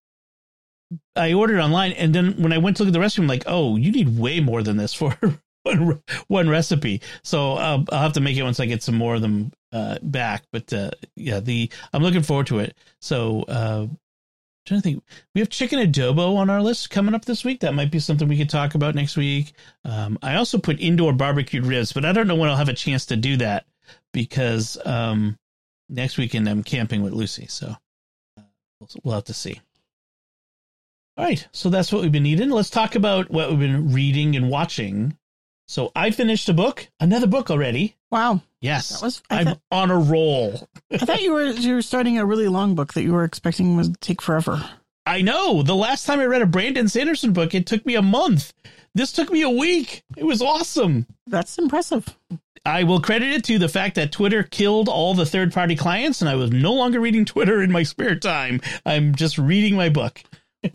I 1.16 1.34
ordered 1.34 1.60
online, 1.60 1.94
and 1.94 2.14
then 2.14 2.42
when 2.42 2.54
I 2.54 2.58
went 2.58 2.78
to 2.78 2.84
look 2.84 2.90
at 2.90 2.94
the 2.94 3.00
recipe, 3.00 3.24
I'm 3.24 3.28
like, 3.28 3.44
oh, 3.48 3.76
you 3.76 3.92
need 3.92 4.18
way 4.18 4.40
more 4.40 4.62
than 4.62 4.78
this 4.78 4.94
for 4.94 5.18
one, 5.64 6.02
one 6.28 6.50
recipe. 6.50 7.02
So 7.24 7.54
uh, 7.54 7.84
I'll 7.92 8.02
have 8.02 8.14
to 8.14 8.22
make 8.22 8.38
it 8.38 8.44
once 8.44 8.60
I 8.60 8.66
get 8.66 8.84
some 8.84 8.96
more 8.96 9.16
of 9.16 9.22
them 9.22 9.52
uh, 9.72 9.98
back. 10.02 10.44
But 10.52 10.72
uh, 10.72 10.92
yeah, 11.16 11.40
the 11.40 11.72
I'm 11.92 12.04
looking 12.04 12.24
forward 12.24 12.48
to 12.48 12.60
it. 12.60 12.78
So 13.02 13.44
uh, 13.44 13.88
trying 14.66 14.82
to 14.82 14.84
think, 14.84 15.04
we 15.34 15.42
have 15.42 15.50
chicken 15.50 15.80
adobo 15.80 16.38
on 16.38 16.50
our 16.50 16.62
list 16.62 16.90
coming 16.90 17.16
up 17.16 17.26
this 17.26 17.44
week. 17.44 17.60
That 17.62 17.74
might 17.74 17.92
be 17.92 18.00
something 18.00 18.28
we 18.28 18.38
could 18.38 18.50
talk 18.50 18.76
about 18.76 18.96
next 18.96 19.18
week. 19.18 19.54
Um, 19.84 20.18
I 20.22 20.36
also 20.36 20.58
put 20.58 20.80
indoor 20.80 21.14
barbecued 21.14 21.66
ribs, 21.66 21.94
but 21.94 22.06
I 22.06 22.12
don't 22.12 22.28
know 22.28 22.36
when 22.36 22.50
I'll 22.50 22.56
have 22.56 22.70
a 22.70 22.74
chance 22.74 23.06
to 23.08 23.16
do 23.16 23.38
that 23.38 23.66
because 24.14 24.78
um, 24.86 25.38
next 25.90 26.18
weekend 26.18 26.50
I'm 26.50 26.64
camping 26.64 27.04
with 27.04 27.14
Lucy. 27.14 27.48
So 27.48 27.76
uh, 28.38 28.42
we'll 29.04 29.16
have 29.16 29.26
to 29.26 29.34
see. 29.34 29.62
All 31.18 31.24
right, 31.24 31.48
so 31.54 31.70
that's 31.70 31.94
what 31.94 32.02
we've 32.02 32.12
been 32.12 32.26
eating. 32.26 32.50
Let's 32.50 32.70
talk 32.70 32.96
about 32.96 33.32
what 33.32 33.50
we've 33.50 33.60
been 33.60 33.94
reading 33.94 34.36
and 34.36 34.50
watching 34.50 35.18
so 35.68 35.92
I 35.96 36.12
finished 36.12 36.48
a 36.50 36.54
book, 36.54 36.88
another 37.00 37.28
book 37.28 37.50
already. 37.50 37.96
Wow. 38.12 38.42
Yes. 38.66 38.90
That 38.90 39.02
was, 39.06 39.22
I 39.30 39.42
am 39.42 39.46
thought, 39.46 39.62
on 39.72 39.92
a 39.92 39.98
roll. 39.98 40.68
I 40.92 40.98
thought 40.98 41.22
you 41.22 41.34
were 41.34 41.46
you 41.46 41.76
were 41.76 41.82
starting 41.82 42.18
a 42.18 42.26
really 42.26 42.48
long 42.48 42.76
book 42.76 42.94
that 42.94 43.04
you 43.04 43.14
were 43.14 43.24
expecting 43.24 43.76
would 43.78 44.02
take 44.02 44.22
forever. 44.22 44.68
I 45.06 45.22
know. 45.22 45.62
The 45.62 45.76
last 45.76 46.06
time 46.06 46.20
I 46.20 46.26
read 46.26 46.42
a 46.42 46.48
Brandon 46.48 46.88
Sanderson 46.88 47.32
book, 47.32 47.54
it 47.54 47.68
took 47.68 47.86
me 47.86 47.96
a 47.96 48.02
month. 48.02 48.54
This 48.96 49.12
took 49.12 49.32
me 49.32 49.44
a 49.44 49.50
week. 49.50 50.04
It 50.18 50.24
was 50.24 50.42
awesome. 50.42 51.06
That's 51.28 51.58
impressive. 51.60 52.18
I 52.66 52.84
will 52.86 53.00
credit 53.00 53.30
it 53.30 53.44
to 53.44 53.60
the 53.60 53.70
fact 53.70 53.96
that 53.96 54.12
Twitter 54.12 54.42
killed 54.42 54.90
all 54.90 55.14
the 55.14 55.26
third 55.26 55.54
party 55.54 55.76
clients 55.76 56.22
and 56.22 56.30
I 56.30 56.36
was 56.36 56.50
no 56.50 56.74
longer 56.74 57.00
reading 57.00 57.24
Twitter 57.24 57.62
in 57.62 57.72
my 57.72 57.84
spare 57.84 58.16
time. 58.16 58.62
I'm 58.84 59.14
just 59.14 59.38
reading 59.38 59.76
my 59.76 59.90
book 59.90 60.24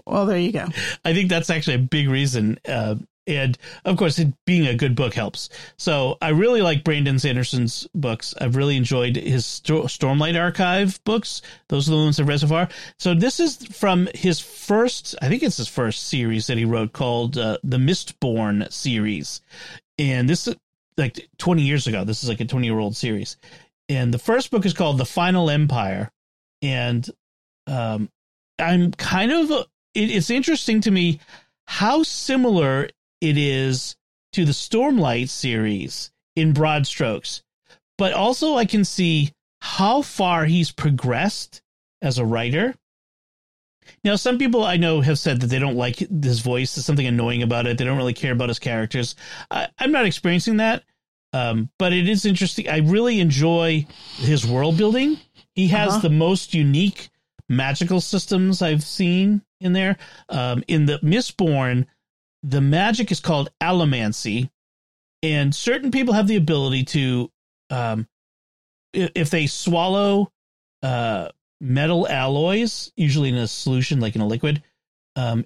well, 0.07 0.27
there 0.27 0.39
you 0.39 0.53
go. 0.53 0.67
I 1.05 1.15
think 1.15 1.29
that's 1.29 1.51
actually 1.51 1.75
a 1.75 1.79
big 1.79 2.09
reason. 2.09 2.59
Uh, 2.67 2.97
and 3.27 3.57
of 3.85 3.97
course, 3.97 4.19
it, 4.19 4.33
being 4.47 4.67
a 4.67 4.75
good 4.75 4.95
book 4.95 5.15
helps. 5.15 5.49
So 5.77 6.19
I 6.21 6.31
really 6.31 6.63
like 6.63 6.85
Brandon 6.85 7.19
Sanderson's 7.19 7.87
books. 7.95 8.35
I've 8.41 8.57
really 8.57 8.77
enjoyed 8.77 9.17
his 9.17 9.47
Sto- 9.47 9.85
Stormlight 9.85 10.39
Archive 10.39 11.03
books. 11.05 11.43
Those 11.69 11.89
are 11.89 11.93
the 11.93 11.97
ones 11.99 12.21
I've 12.21 12.29
so. 12.29 12.69
So 12.99 13.15
this 13.15 13.41
is 13.41 13.57
from 13.67 14.09
his 14.15 14.41
first, 14.41 15.15
I 15.23 15.29
think 15.29 15.43
it's 15.43 15.59
his 15.59 15.69
first 15.69 16.09
series 16.09 16.47
that 16.47 16.59
he 16.59 16.65
wrote 16.65 16.93
called 16.93 17.39
uh, 17.39 17.59
the 17.63 17.79
Mistborn 17.79 18.71
series, 18.73 19.41
and 19.99 20.29
this 20.29 20.49
is 20.49 20.57
like 20.97 21.29
20 21.39 21.63
years 21.63 21.87
ago. 21.87 22.05
This 22.05 22.23
is 22.23 22.29
like 22.29 22.41
a 22.41 22.45
20 22.47 22.67
year 22.67 22.79
old 22.79 22.97
series, 22.97 23.37
and 23.89 24.13
the 24.13 24.19
first 24.19 24.51
book 24.51 24.67
is 24.67 24.73
called 24.75 24.99
The 24.99 25.07
Final 25.07 25.51
Empire, 25.51 26.11
and 26.63 27.09
um, 27.67 28.09
I'm 28.59 28.93
kind 28.93 29.33
of 29.33 29.51
it, 29.95 30.11
it's 30.11 30.31
interesting 30.31 30.81
to 30.83 30.91
me 30.91 31.21
how 31.67 32.03
similar 32.03 32.89
it 33.21 33.37
is 33.37 33.97
to 34.33 34.45
the 34.45 34.53
Stormlight 34.53 35.29
series 35.29 36.11
in 36.37 36.53
broad 36.53 36.87
strokes, 36.87 37.43
but 37.99 38.13
also 38.13 38.55
I 38.57 38.65
can 38.65 38.85
see 38.85 39.33
how 39.61 40.03
far 40.03 40.47
he's 40.47 40.73
progressed 40.73 41.63
as 42.01 42.19
a 42.19 42.25
writer. 42.25 42.75
Now, 44.05 44.17
some 44.17 44.39
people 44.39 44.65
I 44.65 44.77
know 44.77 45.01
have 45.01 45.19
said 45.19 45.41
that 45.41 45.49
they 45.49 45.59
don't 45.59 45.77
like 45.77 45.97
his 45.97 46.41
voice. 46.41 46.75
There's 46.75 46.87
something 46.87 47.07
annoying 47.07 47.43
about 47.43 47.67
it. 47.67 47.77
They 47.77 47.85
don't 47.85 47.97
really 47.97 48.15
care 48.15 48.33
about 48.33 48.49
his 48.49 48.59
characters. 48.59 49.17
I, 49.51 49.69
am 49.81 49.93
not 49.93 50.07
experiencing 50.07 50.59
that, 50.59 50.85
um, 51.33 51.71
but 51.79 51.93
it 51.93 52.09
is 52.09 52.25
interesting. 52.25 52.69
I 52.69 52.79
really 52.79 53.21
enjoy 53.21 53.87
his 54.17 54.47
world 54.47 54.79
building. 54.79 55.19
He 55.55 55.69
has 55.69 55.91
uh-huh. 55.91 56.01
the 56.01 56.11
most 56.11 56.55
unique 56.55 57.11
magical 57.49 58.01
systems 58.01 58.63
I've 58.63 58.85
seen 58.85 59.43
in 59.61 59.73
there. 59.73 59.97
Um, 60.29 60.63
in 60.69 60.87
the 60.87 60.99
Mistborn, 60.99 61.87
the 62.43 62.61
magic 62.61 63.11
is 63.11 63.21
called 63.21 63.51
allomancy, 63.61 64.51
and 65.23 65.55
certain 65.55 65.91
people 65.91 66.15
have 66.15 66.27
the 66.27 66.37
ability 66.37 66.85
to, 66.85 67.31
um, 67.69 68.09
if 68.93 69.31
they 69.31 69.47
swallow 69.47 70.33
uh, 70.83 71.29
metal 71.61 72.09
alloys, 72.09 72.93
usually 72.97 73.29
in 73.29 73.37
a 73.37 73.47
solution 73.47 74.01
like 74.01 74.15
in 74.15 74.23
a 74.23 74.27
liquid, 74.27 74.63
um, 75.17 75.45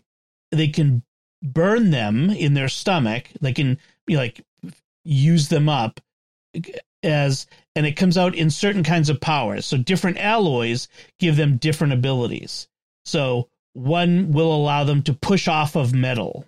they 0.52 0.68
can 0.68 1.02
burn 1.42 1.90
them 1.90 2.30
in 2.30 2.54
their 2.54 2.68
stomach. 2.68 3.28
They 3.40 3.52
can 3.52 3.78
be 4.06 4.16
like 4.16 4.44
use 5.04 5.48
them 5.48 5.68
up 5.68 6.00
as 7.02 7.46
and 7.76 7.84
it 7.84 7.96
comes 7.96 8.16
out 8.16 8.34
in 8.34 8.48
certain 8.50 8.82
kinds 8.84 9.10
of 9.10 9.20
powers. 9.20 9.66
So 9.66 9.76
different 9.76 10.18
alloys 10.18 10.88
give 11.18 11.36
them 11.36 11.56
different 11.56 11.92
abilities. 11.92 12.68
So 13.04 13.48
one 13.74 14.32
will 14.32 14.54
allow 14.54 14.84
them 14.84 15.02
to 15.02 15.12
push 15.12 15.48
off 15.48 15.74
of 15.74 15.92
metal 15.92 16.46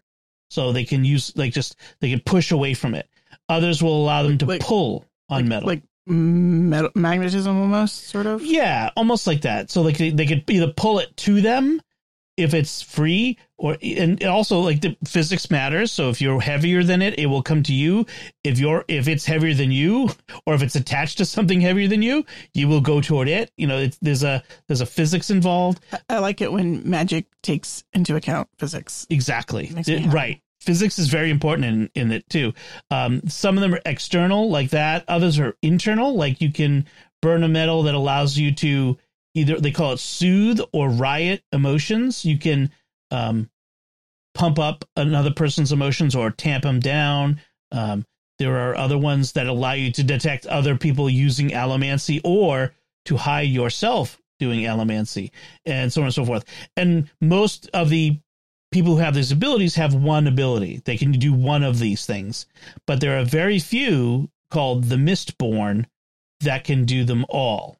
so 0.48 0.72
they 0.72 0.84
can 0.84 1.04
use 1.04 1.36
like 1.36 1.52
just 1.52 1.76
they 2.00 2.10
can 2.10 2.20
push 2.20 2.50
away 2.50 2.74
from 2.74 2.94
it. 2.94 3.08
Others 3.48 3.82
will 3.82 4.02
allow 4.04 4.22
them 4.22 4.38
to 4.38 4.46
like, 4.46 4.60
pull 4.60 5.04
on 5.28 5.42
like, 5.42 5.46
metal, 5.46 5.68
like 5.68 5.82
metal 6.06 6.90
magnetism, 6.94 7.58
almost 7.60 8.08
sort 8.08 8.26
of. 8.26 8.42
Yeah, 8.42 8.90
almost 8.96 9.26
like 9.26 9.42
that. 9.42 9.70
So 9.70 9.82
like 9.82 9.98
they, 9.98 10.10
they 10.10 10.26
could 10.26 10.48
either 10.50 10.72
pull 10.72 10.98
it 10.98 11.16
to 11.18 11.40
them 11.40 11.80
if 12.36 12.54
it's 12.54 12.82
free 12.82 13.38
or 13.58 13.76
and 13.82 14.22
also 14.24 14.60
like 14.60 14.80
the 14.80 14.96
physics 15.04 15.50
matters. 15.50 15.90
So 15.90 16.10
if 16.10 16.20
you're 16.20 16.40
heavier 16.40 16.82
than 16.82 17.02
it 17.02 17.18
it 17.18 17.26
will 17.26 17.42
come 17.42 17.62
to 17.64 17.72
you. 17.72 18.06
If 18.44 18.58
you're 18.58 18.84
if 18.88 19.08
it's 19.08 19.24
heavier 19.24 19.54
than 19.54 19.72
you 19.72 20.10
or 20.46 20.54
if 20.54 20.62
it's 20.62 20.76
attached 20.76 21.18
to 21.18 21.24
something 21.24 21.60
heavier 21.60 21.88
than 21.88 22.02
you 22.02 22.24
you 22.52 22.68
will 22.68 22.80
go 22.80 23.00
toward 23.00 23.28
it. 23.28 23.50
You 23.56 23.66
know 23.66 23.88
there's 24.02 24.22
a 24.22 24.42
there's 24.68 24.80
a 24.82 24.86
physics 24.86 25.30
involved. 25.30 25.80
I 26.08 26.18
like 26.18 26.40
it 26.40 26.52
when 26.52 26.88
magic 26.88 27.26
takes 27.42 27.84
into 27.92 28.16
account 28.16 28.48
physics. 28.58 29.06
Exactly. 29.10 29.72
It, 29.76 30.12
right. 30.12 30.42
Physics 30.60 30.98
is 30.98 31.08
very 31.08 31.30
important 31.30 31.64
in, 31.64 31.90
in 31.94 32.12
it 32.12 32.28
too. 32.28 32.52
Um, 32.90 33.22
some 33.28 33.56
of 33.56 33.60
them 33.60 33.74
are 33.74 33.80
external 33.86 34.50
like 34.50 34.70
that. 34.70 35.04
Others 35.06 35.38
are 35.38 35.56
internal, 35.62 36.16
like 36.16 36.40
you 36.40 36.50
can 36.50 36.86
burn 37.22 37.44
a 37.44 37.48
metal 37.48 37.84
that 37.84 37.94
allows 37.94 38.36
you 38.36 38.52
to 38.52 38.98
either 39.36 39.60
they 39.60 39.70
call 39.70 39.92
it 39.92 40.00
soothe 40.00 40.60
or 40.72 40.88
riot 40.88 41.42
emotions. 41.52 42.24
You 42.24 42.38
can 42.38 42.72
um, 43.10 43.50
pump 44.34 44.58
up 44.58 44.84
another 44.96 45.30
person's 45.30 45.72
emotions 45.72 46.16
or 46.16 46.30
tamp 46.30 46.64
them 46.64 46.80
down. 46.80 47.40
Um, 47.70 48.04
there 48.38 48.56
are 48.56 48.74
other 48.74 48.98
ones 48.98 49.32
that 49.32 49.46
allow 49.46 49.72
you 49.72 49.92
to 49.92 50.02
detect 50.02 50.46
other 50.46 50.76
people 50.76 51.08
using 51.08 51.50
allomancy 51.50 52.20
or 52.24 52.74
to 53.04 53.16
hide 53.16 53.48
yourself 53.48 54.18
doing 54.38 54.60
allomancy 54.60 55.30
and 55.64 55.92
so 55.92 56.00
on 56.00 56.06
and 56.06 56.14
so 56.14 56.24
forth. 56.24 56.44
And 56.76 57.10
most 57.20 57.68
of 57.72 57.90
the 57.90 58.18
people 58.72 58.94
who 58.94 59.00
have 59.00 59.14
these 59.14 59.32
abilities 59.32 59.74
have 59.76 59.94
one 59.94 60.26
ability. 60.26 60.82
They 60.84 60.96
can 60.96 61.12
do 61.12 61.32
one 61.32 61.62
of 61.62 61.78
these 61.78 62.04
things, 62.06 62.46
but 62.86 63.00
there 63.00 63.18
are 63.18 63.24
very 63.24 63.58
few 63.58 64.30
called 64.50 64.84
the 64.84 64.96
Mistborn 64.96 65.86
that 66.40 66.64
can 66.64 66.84
do 66.84 67.04
them 67.04 67.24
all. 67.28 67.75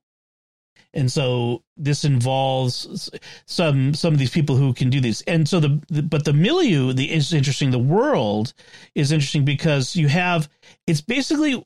And 0.97 1.13
so 1.13 1.63
this 1.77 2.05
involves 2.05 3.11
some 3.45 3.93
some 3.93 4.15
of 4.15 4.19
these 4.19 4.31
people 4.31 4.57
who 4.57 4.73
can 4.73 4.89
do 4.89 4.99
these. 4.99 5.21
And 5.23 5.47
so 5.47 5.61
the, 5.61 5.81
the 5.89 6.03
but 6.03 6.25
the 6.25 6.33
milieu 6.33 6.95
the 6.95 7.13
is 7.13 7.35
interesting. 7.35 7.71
The 7.71 7.79
world 7.79 8.55
is 8.95 9.13
interesting 9.13 9.45
because 9.45 9.95
you 9.95 10.09
have 10.09 10.49
it's 10.87 11.03
basically 11.03 11.63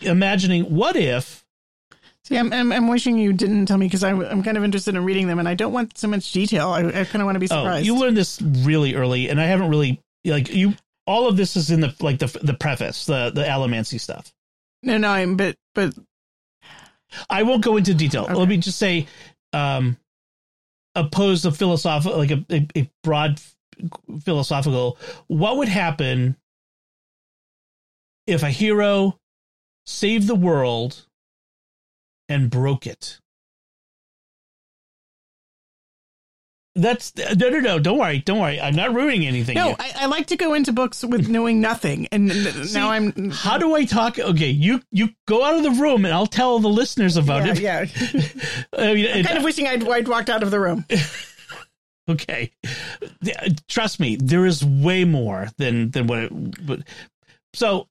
imagining 0.00 0.64
what 0.64 0.94
if 0.94 1.44
See, 2.22 2.36
I'm, 2.36 2.52
I'm, 2.52 2.70
I'm 2.72 2.88
wishing 2.88 3.18
you 3.18 3.32
didn't 3.32 3.66
tell 3.66 3.78
me 3.78 3.86
because 3.86 4.04
I'm, 4.04 4.20
I'm 4.20 4.42
kind 4.42 4.58
of 4.58 4.62
interested 4.62 4.94
in 4.94 5.02
reading 5.04 5.28
them 5.28 5.38
and 5.38 5.48
I 5.48 5.54
don't 5.54 5.72
want 5.72 5.96
so 5.96 6.08
much 6.08 6.30
detail. 6.30 6.68
I, 6.68 6.80
I 6.80 7.04
kind 7.04 7.22
of 7.22 7.24
want 7.24 7.36
to 7.36 7.40
be 7.40 7.46
oh, 7.46 7.56
surprised. 7.56 7.88
Oh, 7.88 7.94
you 7.94 7.98
learned 7.98 8.18
this 8.18 8.40
really 8.42 8.94
early, 8.94 9.30
and 9.30 9.40
I 9.40 9.46
haven't 9.46 9.70
really 9.70 10.02
like 10.26 10.50
you. 10.50 10.74
All 11.06 11.26
of 11.26 11.38
this 11.38 11.56
is 11.56 11.70
in 11.70 11.80
the 11.80 11.94
like 12.00 12.18
the 12.18 12.26
the 12.42 12.52
preface, 12.52 13.06
the 13.06 13.32
the 13.34 13.44
allomancy 13.44 13.98
stuff. 13.98 14.32
No, 14.82 14.98
no, 14.98 15.08
I'm 15.08 15.36
but 15.36 15.56
but 15.74 15.94
I 17.30 17.42
won't 17.42 17.64
go 17.64 17.76
into 17.76 17.94
detail. 17.94 18.24
Okay. 18.24 18.34
Let 18.34 18.48
me 18.48 18.56
just 18.58 18.78
say, 18.78 19.06
um, 19.52 19.96
opposed 20.94 21.44
to 21.44 21.52
philosophical, 21.52 22.18
like 22.18 22.30
a, 22.30 22.44
a, 22.50 22.66
a 22.76 22.90
broad 23.02 23.40
philosophical, 24.22 24.98
what 25.28 25.56
would 25.56 25.68
happen 25.68 26.36
if 28.26 28.42
a 28.42 28.50
hero 28.50 29.18
saved 29.86 30.26
the 30.26 30.34
world 30.34 31.06
and 32.28 32.50
broke 32.50 32.86
it. 32.86 33.20
That's 36.78 37.12
no, 37.16 37.48
no, 37.48 37.58
no. 37.58 37.78
Don't 37.80 37.98
worry, 37.98 38.20
don't 38.20 38.38
worry. 38.38 38.60
I'm 38.60 38.76
not 38.76 38.94
ruining 38.94 39.26
anything. 39.26 39.56
No, 39.56 39.74
I, 39.78 39.92
I, 39.96 40.06
like 40.06 40.28
to 40.28 40.36
go 40.36 40.54
into 40.54 40.72
books 40.72 41.04
with 41.04 41.28
knowing 41.28 41.60
nothing, 41.60 42.06
and 42.12 42.30
See, 42.32 42.78
now 42.78 42.90
I'm. 42.90 43.30
How 43.30 43.58
do 43.58 43.74
I 43.74 43.84
talk? 43.84 44.18
Okay, 44.18 44.50
you 44.50 44.80
you 44.92 45.08
go 45.26 45.44
out 45.44 45.56
of 45.56 45.64
the 45.64 45.72
room, 45.72 46.04
and 46.04 46.14
I'll 46.14 46.26
tell 46.26 46.60
the 46.60 46.68
listeners 46.68 47.16
about 47.16 47.46
yeah, 47.46 47.82
it. 47.82 47.92
Yeah, 47.92 48.22
I 48.78 48.94
mean, 48.94 49.08
I'm 49.12 49.24
kind 49.24 49.38
of 49.38 49.44
wishing 49.44 49.66
I'd, 49.66 49.86
I'd 49.88 50.06
walked 50.06 50.30
out 50.30 50.44
of 50.44 50.52
the 50.52 50.60
room. 50.60 50.84
okay, 52.08 52.52
trust 53.66 53.98
me, 53.98 54.16
there 54.16 54.46
is 54.46 54.64
way 54.64 55.04
more 55.04 55.48
than 55.56 55.90
than 55.90 56.06
what. 56.06 56.18
It, 56.18 56.66
but 56.66 56.80
so, 57.54 57.88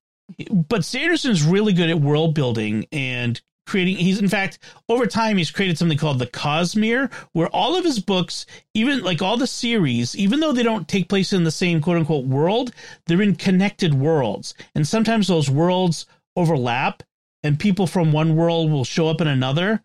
but 0.50 0.86
Sanderson's 0.86 1.44
really 1.44 1.74
good 1.74 1.90
at 1.90 2.00
world 2.00 2.36
building 2.36 2.88
and 2.94 3.42
creating 3.68 3.98
he's 3.98 4.20
in 4.20 4.30
fact 4.30 4.58
over 4.90 5.06
time 5.06 5.38
he's 5.38 5.52
created 5.52 5.78
something 5.78 5.98
called 5.98 6.18
the 6.18 6.26
cosmere 6.26 7.12
where 7.34 7.50
all 7.50 7.76
of 7.76 7.84
his 7.84 8.00
books 8.00 8.46
even 8.74 9.04
like 9.04 9.22
all 9.22 9.38
the 9.38 9.46
series 9.46 10.16
even 10.16 10.40
though 10.40 10.52
they 10.52 10.64
don't 10.64 10.88
take 10.88 11.10
place 11.10 11.34
in 11.34 11.44
the 11.44 11.52
same 11.52 11.82
quote 11.82 11.98
unquote 11.98 12.26
world 12.26 12.72
they're 13.06 13.22
in 13.22 13.36
connected 13.36 13.94
worlds. 13.94 14.54
And 14.76 14.88
sometimes 14.88 15.28
those 15.28 15.50
worlds 15.50 16.06
overlap 16.36 17.04
and 17.44 17.60
people 17.60 17.88
from 17.88 18.12
one 18.12 18.36
world 18.36 18.72
will 18.72 18.84
show 18.84 19.08
up 19.08 19.22
in 19.22 19.28
another 19.28 19.84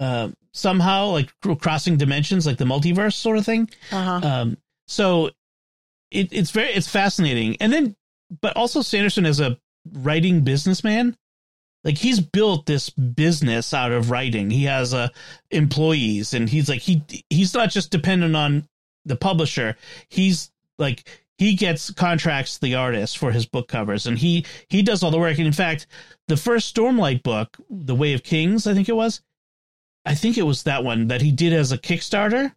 uh, 0.00 0.28
somehow 0.52 1.06
like 1.06 1.32
crossing 1.60 1.96
dimensions 1.96 2.46
like 2.46 2.58
the 2.58 2.64
multiverse 2.64 3.14
sort 3.14 3.38
of 3.38 3.46
thing. 3.46 3.70
Uh-huh. 3.90 4.20
um, 4.26 4.56
so 4.88 5.30
it, 6.10 6.28
it's 6.32 6.50
very 6.50 6.68
it's 6.68 6.88
fascinating. 6.88 7.56
And 7.60 7.72
then 7.72 7.96
but 8.40 8.56
also 8.56 8.82
sanderson 8.82 9.24
as 9.24 9.40
a 9.40 9.58
writing 9.92 10.42
businessman 10.42 11.16
like 11.86 11.98
he's 11.98 12.18
built 12.18 12.66
this 12.66 12.90
business 12.90 13.72
out 13.72 13.92
of 13.92 14.10
writing. 14.10 14.50
He 14.50 14.64
has 14.64 14.92
uh, 14.92 15.08
employees, 15.52 16.34
and 16.34 16.48
he's 16.48 16.68
like 16.68 16.80
he 16.80 17.04
he's 17.30 17.54
not 17.54 17.70
just 17.70 17.92
dependent 17.92 18.34
on 18.34 18.66
the 19.04 19.14
publisher. 19.14 19.76
He's 20.08 20.50
like 20.80 21.08
he 21.38 21.54
gets 21.54 21.92
contracts 21.92 22.58
the 22.58 22.74
artist 22.74 23.18
for 23.18 23.30
his 23.30 23.46
book 23.46 23.68
covers, 23.68 24.04
and 24.04 24.18
he 24.18 24.44
he 24.68 24.82
does 24.82 25.04
all 25.04 25.12
the 25.12 25.18
work. 25.18 25.38
And 25.38 25.46
in 25.46 25.52
fact, 25.52 25.86
the 26.26 26.36
first 26.36 26.74
Stormlight 26.74 27.22
book, 27.22 27.56
The 27.70 27.94
Way 27.94 28.14
of 28.14 28.24
Kings, 28.24 28.66
I 28.66 28.74
think 28.74 28.88
it 28.88 28.96
was, 28.96 29.20
I 30.04 30.16
think 30.16 30.36
it 30.36 30.42
was 30.42 30.64
that 30.64 30.82
one 30.82 31.06
that 31.06 31.22
he 31.22 31.30
did 31.30 31.52
as 31.52 31.70
a 31.70 31.78
Kickstarter, 31.78 32.52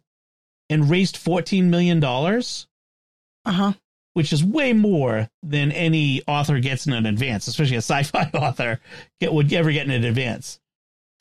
and 0.68 0.90
raised 0.90 1.16
fourteen 1.16 1.70
million 1.70 2.00
dollars. 2.00 2.66
Uh 3.44 3.52
huh 3.52 3.72
which 4.20 4.34
is 4.34 4.44
way 4.44 4.74
more 4.74 5.30
than 5.42 5.72
any 5.72 6.20
author 6.26 6.60
gets 6.60 6.86
in 6.86 6.92
an 6.92 7.06
advance, 7.06 7.46
especially 7.46 7.76
a 7.76 7.78
sci-fi 7.78 8.30
author 8.34 8.78
get, 9.18 9.32
would 9.32 9.50
ever 9.50 9.72
get 9.72 9.86
in 9.86 9.92
an 9.92 10.04
advance. 10.04 10.60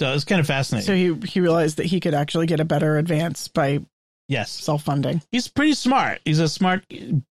So 0.02 0.14
it's 0.14 0.26
kind 0.26 0.42
of 0.42 0.48
fascinating. 0.48 0.86
So 0.86 0.94
he 0.94 1.30
he 1.30 1.40
realized 1.40 1.78
that 1.78 1.86
he 1.86 2.02
could 2.02 2.14
actually 2.14 2.46
get 2.46 2.60
a 2.60 2.66
better 2.66 2.98
advance 2.98 3.48
by 3.48 3.80
yes 4.28 4.52
self 4.52 4.84
funding. 4.84 5.22
He's 5.32 5.48
pretty 5.48 5.76
smart. 5.76 6.20
He's 6.26 6.40
a 6.40 6.50
smart 6.50 6.84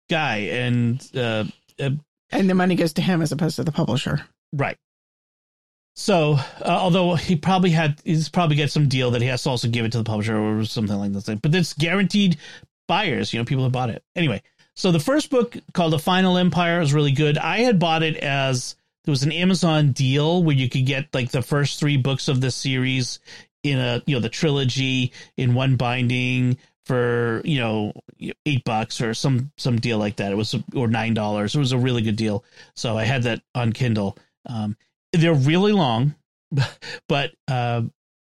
guy, 0.09 0.35
and 0.37 1.09
uh, 1.15 1.45
uh, 1.79 1.91
and 2.29 2.49
the 2.49 2.55
money 2.55 2.75
goes 2.75 2.91
to 2.93 3.01
him 3.01 3.21
as 3.21 3.31
opposed 3.31 3.55
to 3.55 3.63
the 3.63 3.71
publisher. 3.71 4.25
right. 4.51 4.77
So, 5.95 6.33
uh, 6.33 6.65
although 6.65 7.15
he 7.15 7.37
probably 7.37 7.69
had, 7.69 8.01
he's 8.03 8.27
probably 8.27 8.57
get 8.57 8.69
some 8.69 8.89
deal 8.89 9.11
that 9.11 9.21
he 9.21 9.29
has 9.29 9.43
to 9.43 9.49
also 9.51 9.69
give 9.69 9.85
it 9.85 9.93
to 9.93 9.99
the 9.99 10.03
publisher 10.03 10.37
or 10.37 10.65
something 10.65 10.97
like 10.97 11.13
that. 11.13 11.41
But 11.41 11.55
it's 11.55 11.73
guaranteed 11.73 12.37
buyers, 12.87 13.33
you 13.33 13.39
know, 13.39 13.45
people 13.45 13.63
have 13.63 13.71
bought 13.71 13.89
it. 13.89 14.03
Anyway, 14.15 14.41
so 14.75 14.91
the 14.91 14.99
first 14.99 15.29
book 15.29 15.55
called 15.73 15.93
The 15.93 15.99
Final 15.99 16.37
Empire 16.37 16.81
is 16.81 16.93
really 16.93 17.11
good. 17.11 17.37
I 17.37 17.59
had 17.59 17.79
bought 17.79 18.03
it 18.03 18.17
as 18.17 18.75
there 19.05 19.11
was 19.11 19.23
an 19.23 19.31
Amazon 19.31 19.91
deal 19.91 20.43
where 20.43 20.55
you 20.55 20.69
could 20.69 20.85
get 20.85 21.13
like 21.13 21.31
the 21.31 21.41
first 21.41 21.79
three 21.79 21.97
books 21.97 22.27
of 22.27 22.41
the 22.41 22.51
series 22.51 23.19
in 23.63 23.79
a, 23.79 24.01
you 24.05 24.15
know, 24.15 24.21
the 24.21 24.29
trilogy 24.29 25.11
in 25.37 25.53
one 25.53 25.75
binding 25.75 26.57
for, 26.85 27.41
you 27.45 27.59
know, 27.59 27.93
eight 28.45 28.63
bucks 28.63 28.99
or 28.99 29.13
some, 29.13 29.51
some 29.57 29.77
deal 29.77 29.97
like 29.97 30.17
that. 30.17 30.31
It 30.31 30.35
was, 30.35 30.53
or 30.53 30.87
$9. 30.87 31.55
It 31.55 31.57
was 31.57 31.71
a 31.71 31.77
really 31.77 32.01
good 32.01 32.15
deal. 32.15 32.43
So 32.75 32.97
I 32.97 33.03
had 33.03 33.23
that 33.23 33.41
on 33.53 33.73
Kindle. 33.73 34.17
Um, 34.47 34.75
they're 35.11 35.33
really 35.33 35.71
long, 35.71 36.15
but, 37.07 37.31
uh, 37.47 37.83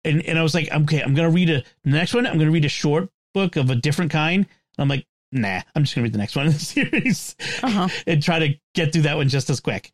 and, 0.06 0.22
and 0.26 0.40
I 0.40 0.44
was 0.44 0.54
like, 0.54 0.70
okay, 0.72 1.02
I'm 1.02 1.16
to 1.16 1.30
read 1.30 1.50
a, 1.50 1.64
the 1.84 1.92
next 1.92 2.14
one, 2.14 2.26
I'm 2.26 2.40
to 2.40 2.52
read 2.52 2.66
a 2.66 2.70
short 2.70 3.10
book 3.34 3.56
of 3.56 3.70
a 3.70 3.76
different 3.76 4.12
kind. 4.12 4.46
I'm 4.78 4.90
like, 4.90 5.06
nah, 5.34 5.62
I'm 5.76 5.84
just 5.84 5.96
gonna 5.96 6.04
read 6.04 6.14
the 6.14 6.18
next 6.20 6.36
one 6.36 6.46
in 6.48 6.54
the 6.54 6.60
series 6.60 7.36
Uh-huh. 7.62 7.88
and 8.08 8.22
try 8.24 8.40
to 8.40 8.56
get 8.76 8.94
through 8.94 9.04
that 9.04 9.18
one 9.18 9.30
just 9.30 9.50
as 9.50 9.60
quick. 9.60 9.92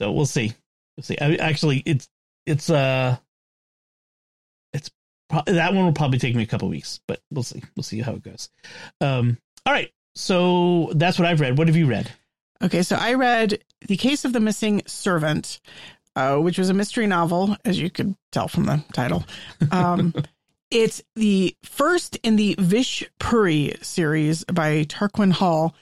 So 0.00 0.12
we'll 0.12 0.26
see. 0.26 0.52
We'll 0.96 1.04
see. 1.04 1.18
I, 1.18 1.34
actually, 1.36 1.82
it's 1.84 2.08
it's 2.46 2.70
uh, 2.70 3.16
it's 4.72 4.90
pro- 5.28 5.42
that 5.46 5.74
one 5.74 5.84
will 5.84 5.92
probably 5.92 6.18
take 6.18 6.34
me 6.34 6.42
a 6.42 6.46
couple 6.46 6.68
weeks, 6.68 7.00
but 7.08 7.20
we'll 7.30 7.42
see. 7.42 7.62
We'll 7.76 7.82
see 7.84 8.00
how 8.00 8.12
it 8.12 8.22
goes. 8.22 8.50
Um, 9.00 9.38
all 9.66 9.72
right. 9.72 9.90
So 10.14 10.90
that's 10.94 11.18
what 11.18 11.26
I've 11.28 11.40
read. 11.40 11.58
What 11.58 11.68
have 11.68 11.76
you 11.76 11.86
read? 11.86 12.10
Okay, 12.62 12.82
so 12.82 12.96
I 12.96 13.14
read 13.14 13.62
The 13.86 13.96
Case 13.96 14.24
of 14.24 14.32
the 14.32 14.40
Missing 14.40 14.82
Servant, 14.86 15.60
uh, 16.16 16.36
which 16.38 16.58
was 16.58 16.70
a 16.70 16.74
mystery 16.74 17.06
novel, 17.06 17.56
as 17.64 17.78
you 17.78 17.88
could 17.88 18.16
tell 18.32 18.48
from 18.48 18.64
the 18.64 18.82
title. 18.92 19.24
Um, 19.70 20.12
it's 20.70 21.02
the 21.16 21.56
first 21.64 22.16
in 22.22 22.36
the 22.36 22.54
Vish 22.58 23.04
Puri 23.18 23.74
series 23.82 24.44
by 24.44 24.84
Tarquin 24.84 25.32
Hall. 25.32 25.74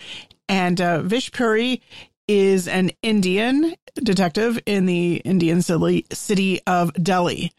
And 0.49 0.81
uh, 0.81 1.03
Vish 1.03 1.33
Puri 1.33 1.83
is 2.29 2.69
an 2.69 2.91
Indian 3.03 3.75
detective 3.97 4.59
in 4.67 4.87
the 4.87 5.17
Indian 5.17 5.63
city, 5.63 6.07
city 6.13 6.61
of 6.67 6.93
Delhi. 6.95 7.53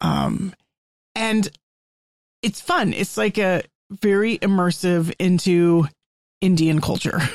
Um, 0.00 0.54
and 1.14 1.48
it's 2.42 2.60
fun. 2.60 2.92
It's 2.92 3.16
like 3.16 3.38
a 3.38 3.62
very 3.90 4.38
immersive 4.38 5.12
into 5.18 5.86
Indian 6.40 6.80
culture. 6.80 7.20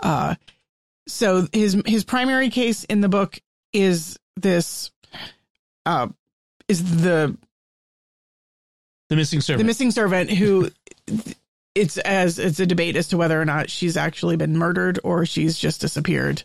Uh, 0.00 0.34
so 1.06 1.46
his 1.52 1.80
his 1.86 2.04
primary 2.04 2.50
case 2.50 2.84
in 2.84 3.00
the 3.00 3.08
book 3.08 3.38
is 3.72 4.18
this 4.36 4.90
uh 5.86 6.08
is 6.68 7.00
the 7.02 7.36
The 9.14 9.20
Missing 9.20 9.40
Servant. 9.42 9.58
the 9.58 9.66
missing 9.66 9.90
servant 9.90 10.30
who 10.30 10.70
it's 11.74 11.98
as 11.98 12.38
it's 12.38 12.60
a 12.60 12.66
debate 12.66 12.96
as 12.96 13.08
to 13.08 13.16
whether 13.16 13.40
or 13.40 13.44
not 13.44 13.70
she's 13.70 13.96
actually 13.96 14.36
been 14.36 14.56
murdered 14.56 14.98
or 15.04 15.24
she's 15.26 15.58
just 15.58 15.80
disappeared. 15.80 16.42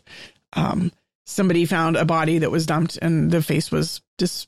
Um 0.52 0.92
somebody 1.26 1.64
found 1.64 1.96
a 1.96 2.04
body 2.04 2.38
that 2.38 2.50
was 2.50 2.66
dumped 2.66 2.96
and 3.00 3.30
the 3.30 3.42
face 3.42 3.70
was 3.70 4.00
dis 4.18 4.46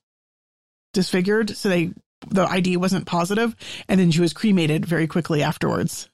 disfigured 0.93 1.57
so 1.57 1.69
they 1.69 1.93
the 2.29 2.45
ID 2.45 2.77
wasn't 2.77 3.07
positive 3.07 3.55
and 3.89 3.99
then 3.99 4.11
she 4.11 4.21
was 4.21 4.33
cremated 4.33 4.85
very 4.87 5.07
quickly 5.07 5.43
afterwards. 5.43 6.09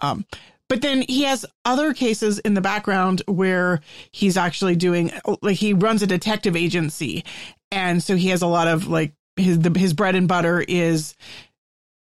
Um 0.00 0.24
but 0.68 0.80
then 0.80 1.02
he 1.02 1.24
has 1.24 1.44
other 1.64 1.92
cases 1.94 2.38
in 2.38 2.54
the 2.54 2.60
background 2.60 3.22
where 3.26 3.80
he's 4.12 4.36
actually 4.36 4.76
doing 4.76 5.12
like 5.42 5.56
he 5.56 5.72
runs 5.72 6.02
a 6.02 6.06
detective 6.06 6.56
agency 6.56 7.24
and 7.70 8.02
so 8.02 8.16
he 8.16 8.28
has 8.28 8.42
a 8.42 8.46
lot 8.46 8.66
of 8.66 8.88
like 8.88 9.12
his 9.36 9.58
the, 9.58 9.78
his 9.78 9.92
bread 9.92 10.14
and 10.14 10.28
butter 10.28 10.64
is 10.66 11.14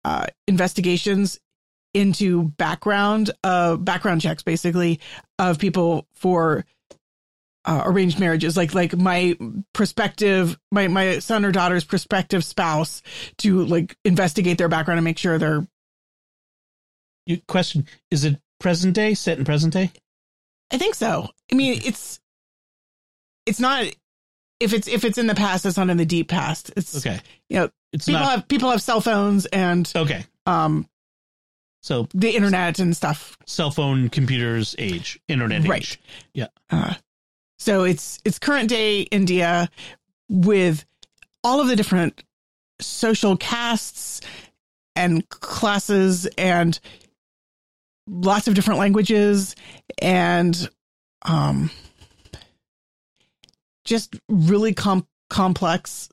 uh 0.05 0.27
investigations 0.47 1.39
into 1.93 2.49
background 2.57 3.31
uh 3.43 3.75
background 3.77 4.21
checks 4.21 4.43
basically 4.43 4.99
of 5.39 5.59
people 5.59 6.07
for 6.13 6.65
uh, 7.65 7.83
arranged 7.85 8.19
marriages 8.19 8.57
like 8.57 8.73
like 8.73 8.95
my 8.97 9.37
prospective 9.73 10.59
my 10.71 10.87
my 10.89 11.19
son 11.19 11.45
or 11.45 11.51
daughter's 11.51 11.85
prospective 11.85 12.43
spouse 12.43 13.01
to 13.37 13.63
like 13.65 13.95
investigate 14.03 14.57
their 14.57 14.67
background 14.67 14.97
and 14.97 15.05
make 15.05 15.17
sure 15.17 15.37
they're 15.37 15.65
You, 17.25 17.39
question: 17.47 17.87
Is 18.11 18.25
it 18.25 18.37
present 18.59 18.95
day? 18.95 19.13
Set 19.13 19.37
in 19.37 19.45
present 19.45 19.71
day? 19.73 19.91
I 20.71 20.77
think 20.77 20.95
so. 20.95 21.29
I 21.51 21.55
mean, 21.55 21.79
it's 21.85 22.19
it's 23.45 23.61
not 23.61 23.85
if 24.59 24.73
it's 24.73 24.87
if 24.87 25.03
it's 25.03 25.17
in 25.17 25.27
the 25.27 25.35
past, 25.35 25.65
it's 25.65 25.77
not 25.77 25.89
in 25.89 25.97
the 25.97 26.05
deep 26.05 26.29
past. 26.29 26.71
It's 26.77 26.95
Okay. 26.95 27.19
you 27.49 27.57
know 27.59 27.69
It's 27.91 28.05
people 28.05 28.21
not 28.21 28.31
have 28.31 28.47
people 28.47 28.69
have 28.71 28.81
cell 28.81 29.01
phones 29.01 29.45
and 29.47 29.91
okay. 29.95 30.25
um 30.45 30.87
So 31.81 32.07
the 32.13 32.29
internet 32.35 32.79
and 32.79 32.95
stuff. 32.95 33.37
cell 33.45 33.71
phone, 33.71 34.09
computers, 34.09 34.75
age, 34.77 35.19
internet 35.27 35.67
Right. 35.67 35.81
age. 35.81 35.99
Yeah. 36.33 36.47
Uh, 36.69 36.93
so 37.59 37.83
it's 37.83 38.19
it's 38.25 38.39
current 38.39 38.69
day 38.69 39.01
India 39.01 39.69
with 40.29 40.85
all 41.43 41.59
of 41.61 41.67
the 41.67 41.75
different 41.75 42.23
social 42.81 43.35
castes 43.37 44.21
and 44.95 45.27
classes 45.29 46.25
and 46.37 46.79
lots 48.07 48.47
of 48.47 48.53
different 48.55 48.79
languages 48.79 49.55
and 50.01 50.69
um 51.23 51.69
just 53.85 54.15
really 54.29 54.73
com- 54.73 55.07
complex 55.29 56.09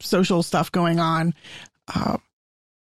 social 0.00 0.42
stuff 0.42 0.70
going 0.70 1.00
on 1.00 1.34
uh, 1.94 2.16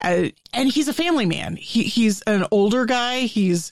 and 0.01 0.69
he's 0.69 0.87
a 0.87 0.93
family 0.93 1.25
man 1.25 1.55
he 1.55 1.83
he's 1.83 2.21
an 2.23 2.45
older 2.51 2.85
guy 2.85 3.21
he's 3.21 3.71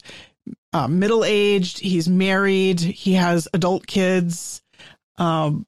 uh, 0.74 0.88
middle 0.88 1.24
aged. 1.24 1.80
He's 1.80 2.08
married. 2.08 2.80
He 2.80 3.14
has 3.14 3.48
adult 3.54 3.88
kids. 3.88 4.62
Um, 5.18 5.66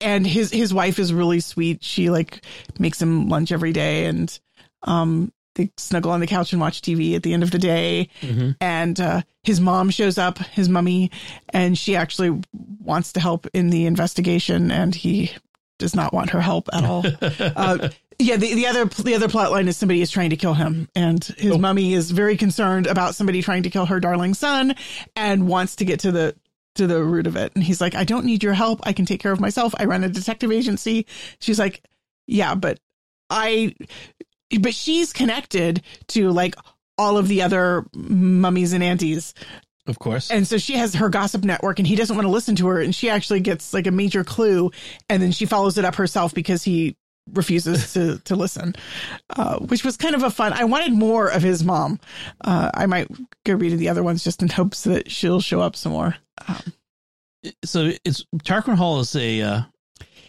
and 0.00 0.26
his 0.26 0.50
his 0.50 0.72
wife 0.72 0.98
is 0.98 1.12
really 1.12 1.40
sweet. 1.40 1.82
She 1.82 2.10
like 2.10 2.44
makes 2.78 3.00
him 3.00 3.28
lunch 3.28 3.52
every 3.52 3.72
day, 3.72 4.06
and 4.06 4.38
um, 4.82 5.32
they 5.54 5.70
snuggle 5.76 6.10
on 6.12 6.20
the 6.20 6.26
couch 6.26 6.52
and 6.52 6.60
watch 6.60 6.80
TV 6.82 7.14
at 7.16 7.22
the 7.22 7.32
end 7.32 7.42
of 7.42 7.50
the 7.50 7.58
day. 7.58 8.08
hmm 8.20 8.50
And 8.60 8.98
uh, 9.00 9.22
his 9.42 9.60
mom 9.60 9.90
shows 9.90 10.18
up, 10.18 10.38
his 10.38 10.68
mummy, 10.68 11.10
and 11.50 11.76
she 11.78 11.96
actually 11.96 12.40
wants 12.80 13.12
to 13.14 13.20
help 13.20 13.46
in 13.54 13.70
the 13.70 13.86
investigation, 13.86 14.70
and 14.70 14.94
he 14.94 15.32
does 15.78 15.94
not 15.94 16.12
want 16.12 16.30
her 16.30 16.40
help 16.40 16.68
at 16.72 16.84
all. 16.84 17.04
uh, 17.22 17.88
yeah, 18.18 18.36
the, 18.36 18.54
the 18.54 18.66
other 18.68 18.84
the 18.84 19.14
other 19.14 19.28
plot 19.28 19.50
line 19.50 19.66
is 19.68 19.76
somebody 19.76 20.00
is 20.00 20.10
trying 20.10 20.30
to 20.30 20.36
kill 20.36 20.54
him, 20.54 20.88
and 20.94 21.22
his 21.24 21.52
Oh. 21.52 21.58
mummy 21.58 21.94
is 21.94 22.10
very 22.12 22.36
concerned 22.36 22.86
about 22.86 23.14
somebody 23.16 23.42
trying 23.42 23.64
to 23.64 23.70
kill 23.70 23.86
her 23.86 23.98
darling 24.00 24.34
son, 24.34 24.74
and 25.16 25.48
wants 25.48 25.76
to 25.76 25.84
get 25.84 26.00
to 26.00 26.12
the 26.12 26.36
to 26.76 26.86
the 26.88 27.02
root 27.02 27.26
of 27.26 27.36
it. 27.36 27.52
And 27.54 27.62
he's 27.64 27.80
like, 27.80 27.94
"I 27.96 28.04
don't 28.04 28.24
need 28.24 28.42
your 28.42 28.52
help. 28.54 28.80
I 28.84 28.92
can 28.92 29.04
take 29.04 29.20
care 29.20 29.32
of 29.32 29.40
myself. 29.40 29.74
I 29.78 29.84
run 29.86 30.04
a 30.04 30.08
detective 30.08 30.52
agency." 30.52 31.06
She's 31.40 31.58
like, 31.58 31.82
"Yeah, 32.28 32.54
but 32.54 32.78
I, 33.30 33.74
but 34.58 34.74
she's 34.74 35.12
connected 35.12 35.82
to 36.08 36.30
like 36.30 36.54
all 36.98 37.18
of 37.18 37.28
the 37.28 37.42
other 37.42 37.86
mummies 37.94 38.72
and 38.72 38.82
aunties." 38.82 39.34
Of 39.86 39.98
course. 39.98 40.30
And 40.30 40.46
so 40.46 40.56
she 40.56 40.76
has 40.76 40.94
her 40.94 41.10
gossip 41.10 41.44
network 41.44 41.78
and 41.78 41.86
he 41.86 41.94
doesn't 41.94 42.16
want 42.16 42.24
to 42.24 42.30
listen 42.30 42.56
to 42.56 42.68
her. 42.68 42.80
And 42.80 42.94
she 42.94 43.10
actually 43.10 43.40
gets 43.40 43.74
like 43.74 43.86
a 43.86 43.90
major 43.90 44.24
clue 44.24 44.70
and 45.10 45.22
then 45.22 45.30
she 45.30 45.44
follows 45.44 45.76
it 45.76 45.84
up 45.84 45.96
herself 45.96 46.32
because 46.32 46.64
he 46.64 46.96
refuses 47.32 47.92
to, 47.94 48.18
to 48.20 48.36
listen, 48.36 48.74
uh, 49.30 49.58
which 49.58 49.84
was 49.84 49.96
kind 49.96 50.14
of 50.14 50.22
a 50.22 50.30
fun. 50.30 50.52
I 50.52 50.64
wanted 50.64 50.92
more 50.92 51.28
of 51.28 51.42
his 51.42 51.64
mom. 51.64 52.00
Uh, 52.40 52.70
I 52.72 52.86
might 52.86 53.08
go 53.44 53.54
read 53.54 53.78
the 53.78 53.88
other 53.88 54.02
ones 54.02 54.24
just 54.24 54.42
in 54.42 54.48
hopes 54.48 54.84
that 54.84 55.10
she'll 55.10 55.40
show 55.40 55.60
up 55.60 55.76
some 55.76 55.92
more. 55.92 56.16
Um, 56.48 56.72
so 57.64 57.92
it's 58.04 58.24
Tarquin 58.38 58.76
Hall 58.76 59.00
is 59.00 59.14
a 59.16 59.42
uh, 59.42 59.62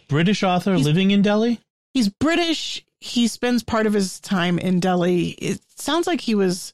British 0.10 0.44
author 0.44 0.78
living 0.78 1.12
in 1.12 1.22
Delhi. 1.22 1.60
he's 1.94 2.10
British. 2.10 2.86
He 3.06 3.28
spends 3.28 3.62
part 3.64 3.86
of 3.86 3.94
his 3.94 4.20
time 4.20 4.58
in 4.58 4.80
Delhi. 4.80 5.30
It 5.30 5.60
sounds 5.78 6.08
like 6.08 6.22
he 6.22 6.34
was 6.34 6.74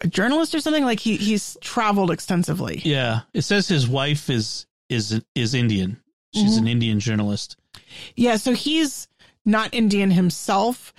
a 0.00 0.06
journalist 0.06 0.54
or 0.54 0.60
something. 0.60 0.84
Like 0.84 1.00
he, 1.00 1.16
he's 1.16 1.56
traveled 1.60 2.10
extensively. 2.10 2.80
Yeah, 2.84 3.20
it 3.34 3.42
says 3.42 3.66
his 3.68 3.88
wife 3.88 4.30
is 4.30 4.66
is 4.88 5.20
is 5.34 5.54
Indian. 5.54 6.00
She's 6.32 6.54
Mhm. 6.54 6.58
an 6.58 6.68
Indian 6.68 7.00
journalist. 7.00 7.56
Yeah, 8.14 8.36
so 8.36 8.52
he's 8.54 9.08
not 9.44 9.74
Indian 9.74 10.12
himself, 10.12 10.92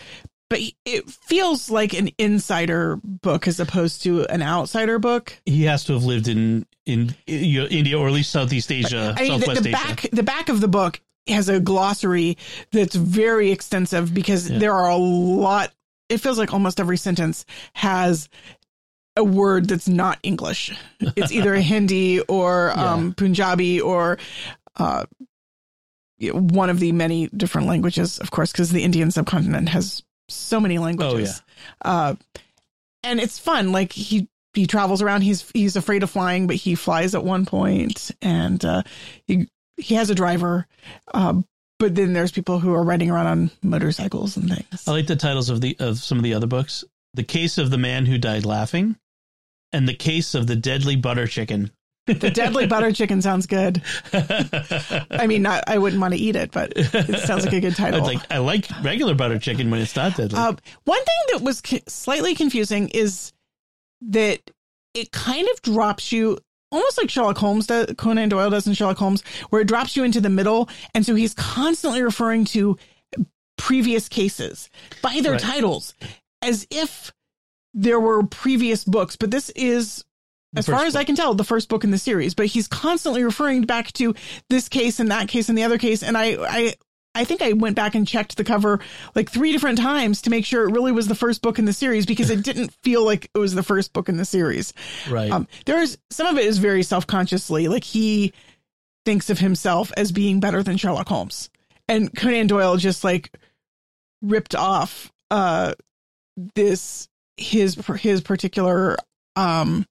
but 0.50 0.60
it 0.86 1.10
feels 1.10 1.70
like 1.70 1.94
an 1.94 2.10
insider 2.18 3.00
book 3.04 3.48
as 3.48 3.60
opposed 3.62 4.04
to 4.04 4.26
an 4.26 4.42
outsider 4.42 5.00
book. 5.00 5.40
He 5.46 5.64
has 5.64 5.86
to 5.86 5.94
have 5.94 6.04
lived 6.04 6.28
in 6.28 6.66
in 6.86 7.16
India 7.28 7.98
or 7.98 8.08
at 8.08 8.14
least 8.14 8.32
Southeast 8.32 8.72
Asia, 8.72 9.16
I 9.18 9.22
mean, 9.30 9.40
the, 9.40 9.46
the 9.46 9.60
Asia. 9.60 9.72
back 9.72 10.06
the 10.12 10.24
back 10.24 10.50
of 10.50 10.60
the 10.60 10.68
book 10.68 11.00
has 11.28 11.50
a 11.50 11.60
glossary 11.60 12.38
that's 12.72 12.96
very 12.96 13.52
extensive 13.52 14.14
because 14.14 14.50
Yeah. 14.50 14.60
there 14.60 14.74
are 14.74 14.90
a 14.90 14.98
lot. 14.98 15.72
It 16.10 16.18
feels 16.20 16.38
like 16.38 16.54
almost 16.54 16.80
every 16.80 16.98
sentence 16.98 17.46
has 17.74 18.28
a 19.16 19.24
word 19.24 19.68
that's 19.68 19.88
not 19.88 20.20
English. 20.24 20.72
It's 21.00 21.32
either 21.32 21.56
Hindi 21.62 22.22
or 22.22 22.74
Yeah. 22.76 22.94
um, 22.94 23.14
Punjabi 23.14 23.80
or 23.82 24.18
uh, 24.78 25.06
one 26.20 26.70
of 26.70 26.80
the 26.80 26.92
many 26.92 27.28
different 27.30 27.68
languages, 27.68 28.20
of 28.20 28.32
course, 28.32 28.52
because 28.52 28.72
the 28.72 28.84
Indian 28.84 29.12
subcontinent 29.12 29.70
has 29.70 30.04
so 30.30 30.60
many 30.60 30.78
languages. 30.78 31.42
Oh 31.84 31.90
Uh, 31.90 32.16
and 33.04 33.20
it's 33.20 33.40
fun. 33.40 33.72
Like 33.72 33.92
he 33.92 34.28
he 34.54 34.68
travels 34.68 35.02
around. 35.02 35.22
He's 35.22 35.50
he's 35.54 35.76
afraid 35.76 36.04
of 36.04 36.10
flying, 36.12 36.46
but 36.48 36.56
he 36.56 36.76
flies 36.76 37.16
at 37.16 37.24
one 37.24 37.46
point, 37.46 38.12
and 38.22 38.64
uh, 38.64 38.84
he 39.26 39.48
he 39.78 39.96
has 39.96 40.10
a 40.10 40.16
driver. 40.16 40.68
Uh, 41.14 41.42
but 41.80 41.96
then 41.96 42.14
there's 42.14 42.32
people 42.32 42.60
who 42.60 42.74
are 42.74 42.84
riding 42.84 43.10
around 43.10 43.28
on 43.28 43.52
motorcycles 43.64 44.38
and 44.38 44.50
things. 44.50 44.88
I 44.88 44.92
like 44.92 45.08
the 45.08 45.16
titles 45.16 45.50
of 45.50 45.62
the 45.62 45.76
of 45.80 45.98
some 45.98 46.18
of 46.18 46.24
the 46.24 46.34
other 46.34 46.48
books. 46.48 46.84
The 47.14 47.24
case 47.24 47.58
of 47.58 47.72
the 47.72 47.78
man 47.78 48.06
who 48.06 48.18
died 48.18 48.46
laughing, 48.46 48.96
and 49.74 49.88
the 49.88 49.94
case 49.94 50.36
of 50.36 50.48
the 50.48 50.56
deadly 50.56 50.96
butter 50.96 51.28
chicken. 51.28 51.72
The 52.08 52.32
deadly 52.32 52.68
butter 52.68 52.92
chicken 52.94 53.22
sounds 53.22 53.46
good. 53.46 53.82
I 54.14 55.26
mean, 55.28 55.44
not, 55.44 55.64
I 55.68 55.78
wouldn't 55.78 56.02
want 56.02 56.14
to 56.14 56.20
eat 56.20 56.36
it, 56.36 56.52
but 56.52 56.74
it 56.76 57.20
sounds 57.20 57.46
like 57.46 57.54
a 57.54 57.60
good 57.60 57.76
title. 57.76 58.02
Like 58.12 58.20
I 58.32 58.40
like 58.40 58.68
regular 58.82 59.14
butter 59.14 59.40
chicken 59.40 59.70
when 59.70 59.82
it's 59.82 59.96
not 59.96 60.16
deadly. 60.16 60.38
Uh, 60.38 60.54
one 60.84 61.04
thing 61.04 61.16
that 61.34 61.42
was 61.42 61.62
slightly 61.88 62.36
confusing 62.36 62.90
is 62.90 63.32
that 64.02 64.40
it 64.94 65.12
kind 65.12 65.48
of 65.50 65.62
drops 65.62 66.12
you 66.12 66.40
almost 66.72 66.98
like 66.98 67.10
Sherlock 67.10 67.38
Holmes 67.38 67.68
does, 67.68 67.94
Conan 67.98 68.30
Doyle 68.30 68.50
does 68.50 68.68
in 68.68 68.74
Sherlock 68.74 68.98
Holmes, 68.98 69.24
where 69.50 69.62
it 69.62 69.68
drops 69.68 69.96
you 69.96 70.04
into 70.04 70.22
the 70.22 70.30
middle. 70.30 70.70
And 70.96 71.06
so 71.06 71.16
he's 71.16 71.34
constantly 71.34 72.02
referring 72.02 72.46
to 72.46 72.78
previous 73.58 74.10
cases 74.10 74.70
by 75.02 75.20
their 75.22 75.34
Right. 75.34 75.42
titles 75.42 75.94
as 76.42 76.66
if 76.72 77.12
there 77.74 78.00
were 78.00 78.24
previous 78.24 78.84
books. 78.84 79.16
But 79.16 79.32
this 79.32 79.50
is, 79.52 80.04
as 80.56 80.66
far 80.66 80.80
first 80.80 80.88
as 80.88 80.96
I 80.96 81.04
can 81.04 81.16
tell, 81.16 81.34
the 81.34 81.44
first 81.44 81.70
book 81.70 81.84
in 81.84 81.92
the 81.92 81.98
series. 81.98 82.34
But 82.34 82.48
he's 82.48 82.68
constantly 82.68 83.24
referring 83.24 83.62
back 83.64 83.92
to 83.94 84.16
this 84.50 84.68
case 84.68 85.00
and 85.00 85.12
that 85.12 85.28
case 85.28 85.48
and 85.50 85.58
the 85.58 85.64
other 85.64 85.78
case. 85.78 86.02
And 86.04 86.18
I, 86.18 86.38
I, 86.40 86.74
I 87.14 87.26
think 87.26 87.42
I 87.42 87.54
went 87.54 87.76
back 87.76 87.94
and 87.94 88.08
checked 88.08 88.38
the 88.38 88.44
cover 88.44 88.80
like 89.16 89.30
three 89.30 89.52
different 89.52 89.78
times 89.80 90.22
to 90.24 90.30
make 90.30 90.46
sure 90.46 90.68
it 90.68 90.72
really 90.72 90.92
was 90.92 91.08
the 91.08 91.16
first 91.16 91.42
book 91.42 91.60
in 91.60 91.66
the 91.66 91.74
series 91.74 92.06
because 92.06 92.30
it 92.30 92.44
didn't 92.44 92.74
feel 92.84 93.06
like 93.06 93.30
it 93.34 93.38
was 93.38 93.54
the 93.54 93.64
first 93.64 93.92
book 93.94 94.08
in 94.08 94.18
the 94.18 94.26
series. 94.26 94.74
right. 95.10 95.32
Um, 95.32 95.48
there's 95.66 95.98
some 96.10 96.28
of 96.28 96.38
it 96.38 96.46
is 96.46 96.58
very 96.58 96.84
self 96.84 97.06
consciously, 97.08 97.68
like 97.68 97.84
he 97.84 98.34
thinks 99.06 99.30
of 99.30 99.40
himself 99.40 99.92
as 99.98 100.12
being 100.12 100.40
better 100.40 100.64
than 100.64 100.78
Sherlock 100.78 101.08
Holmes, 101.08 101.50
and 101.88 102.16
Conan 102.16 102.48
Doyle 102.48 102.78
just 102.78 103.04
like 103.04 103.32
ripped 104.22 104.56
off 104.56 105.12
uh 105.32 105.74
this 106.56 107.10
his 107.38 107.76
his 107.98 108.22
particular 108.22 108.96
um 109.36 109.86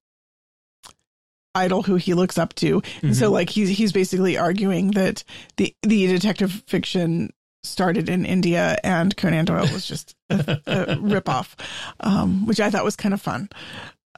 idol 1.54 1.82
who 1.82 1.96
he 1.96 2.14
looks 2.14 2.38
up 2.38 2.54
to 2.54 2.80
and 3.02 3.16
so 3.16 3.28
Mhm. 3.28 3.32
like 3.32 3.50
he's 3.50 3.68
he's 3.70 3.92
basically 3.92 4.38
arguing 4.38 4.92
that 4.92 5.24
the 5.56 5.74
the 5.82 6.06
detective 6.06 6.62
fiction 6.66 7.30
started 7.62 8.08
in 8.08 8.24
India 8.24 8.78
and 8.84 9.16
Conan 9.16 9.44
Doyle 9.44 9.66
was 9.72 9.86
just 9.86 10.14
a, 10.30 10.34
a 10.66 10.86
ripoff, 10.96 11.54
um, 12.00 12.46
which 12.46 12.58
I 12.60 12.70
thought 12.70 12.84
was 12.84 12.96
kind 12.96 13.12
of 13.12 13.20
fun. 13.20 13.48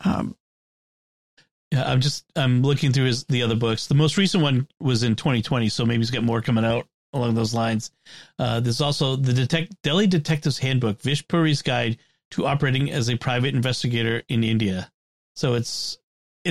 Um, 0.05 0.37
Yeah, 1.73 1.91
I'm 1.91 2.01
just 2.01 2.25
I'm 2.37 2.63
looking 2.63 2.93
through 2.93 3.07
his 3.07 3.25
the 3.25 3.43
other 3.43 3.57
books. 3.57 3.87
The 3.87 3.95
most 3.95 4.17
recent 4.19 4.43
one 4.43 4.69
was 4.79 5.03
in 5.03 5.17
2020, 5.17 5.69
so 5.71 5.85
maybe 5.87 5.99
he's 6.01 6.11
got 6.11 6.23
more 6.23 6.43
coming 6.43 6.65
out 6.65 6.87
along 7.15 7.35
those 7.35 7.53
lines. 7.55 7.91
Uh, 8.39 8.61
there's 8.61 8.81
also 8.81 9.17
the 9.17 9.33
detect 9.33 9.75
Delhi 9.83 10.07
Detective's 10.07 10.59
Handbook, 10.59 11.01
Vish 11.01 11.27
Puri's 11.29 11.63
Guide 11.63 11.99
to 12.33 12.47
Operating 12.47 12.91
as 12.93 13.09
a 13.11 13.17
Private 13.17 13.55
Investigator 13.55 14.23
in 14.29 14.45
India. 14.45 14.91
So 15.35 15.55
it's 15.55 15.99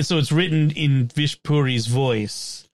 so 0.00 0.18
it's 0.18 0.32
written 0.32 0.70
in 0.70 1.08
Vish 1.08 1.42
Puri's 1.42 1.86
voice 1.86 2.68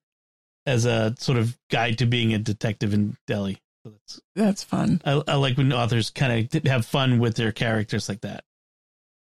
as 0.66 0.84
a 0.84 1.14
sort 1.18 1.38
of 1.38 1.58
guide 1.70 1.98
to 1.98 2.06
being 2.06 2.34
a 2.34 2.38
detective 2.38 2.94
in 2.94 3.16
Delhi. 3.26 3.60
So 3.84 3.90
that's 3.90 4.20
that's 4.34 4.64
fun. 4.64 5.00
I, 5.04 5.22
I 5.26 5.34
like 5.34 5.56
when 5.56 5.72
authors 5.72 6.10
kind 6.10 6.48
of 6.54 6.64
have 6.64 6.86
fun 6.86 7.18
with 7.18 7.36
their 7.36 7.52
characters 7.52 8.08
like 8.08 8.20
that. 8.20 8.44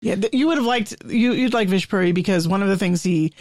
Yeah, 0.02 0.16
you 0.32 0.48
would 0.48 0.59
have 0.59 0.66
liked 0.66 0.94
you. 1.06 1.32
You'd 1.32 1.54
like 1.54 1.68
Vish 1.68 1.88
Puri 1.88 2.12
because 2.12 2.46
one 2.46 2.62
of 2.62 2.68
the 2.68 2.76
things 2.76 3.02
he 3.02 3.32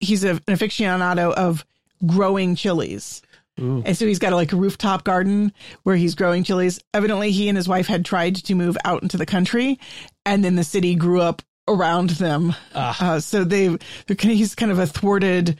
he's 0.00 0.24
a, 0.24 0.30
an 0.30 0.40
aficionado 0.48 1.32
of 1.32 1.64
growing 2.06 2.54
chilies. 2.54 3.22
Ooh. 3.60 3.82
And 3.84 3.96
so 3.96 4.06
he's 4.06 4.20
got 4.20 4.32
a, 4.32 4.36
like 4.36 4.52
a 4.52 4.56
rooftop 4.56 5.02
garden 5.02 5.52
where 5.82 5.96
he's 5.96 6.14
growing 6.14 6.44
chilies. 6.44 6.80
Evidently, 6.94 7.32
he 7.32 7.48
and 7.48 7.56
his 7.56 7.68
wife 7.68 7.88
had 7.88 8.04
tried 8.04 8.36
to 8.36 8.54
move 8.54 8.76
out 8.84 9.02
into 9.02 9.16
the 9.16 9.26
country, 9.26 9.80
and 10.24 10.44
then 10.44 10.54
the 10.54 10.64
city 10.64 10.94
grew 10.94 11.20
up 11.20 11.42
around 11.68 12.10
them. 12.10 12.54
Ah, 12.74 13.14
Uh, 13.14 13.20
so 13.20 13.44
they, 13.44 13.68
they're 13.68 14.16
kind 14.16 14.32
of, 14.32 14.38
he's 14.38 14.54
kind 14.54 14.72
of 14.72 14.78
a 14.78 14.86
thwarted 14.86 15.58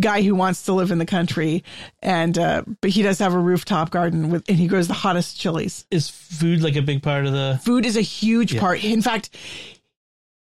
guy 0.00 0.22
who 0.22 0.34
wants 0.34 0.62
to 0.64 0.72
live 0.72 0.90
in 0.90 0.98
the 0.98 1.06
country, 1.06 1.62
and 2.00 2.38
uh, 2.38 2.62
but 2.80 2.90
he 2.90 3.02
does 3.02 3.18
have 3.18 3.34
a 3.34 3.38
rooftop 3.38 3.90
garden 3.90 4.30
with, 4.30 4.44
and 4.48 4.58
he 4.58 4.66
grows 4.66 4.88
the 4.88 4.94
hottest 4.94 5.38
chilies. 5.38 5.84
is 5.90 6.08
food 6.08 6.62
like 6.62 6.74
a 6.76 6.82
big 6.82 7.02
part 7.02 7.26
of 7.26 7.32
the? 7.32 7.60
Food 7.62 7.84
is 7.84 7.96
a 7.96 8.00
huge 8.00 8.54
Yeah. 8.54 8.60
part. 8.60 8.82
In 8.82 9.02
fact, 9.02 9.30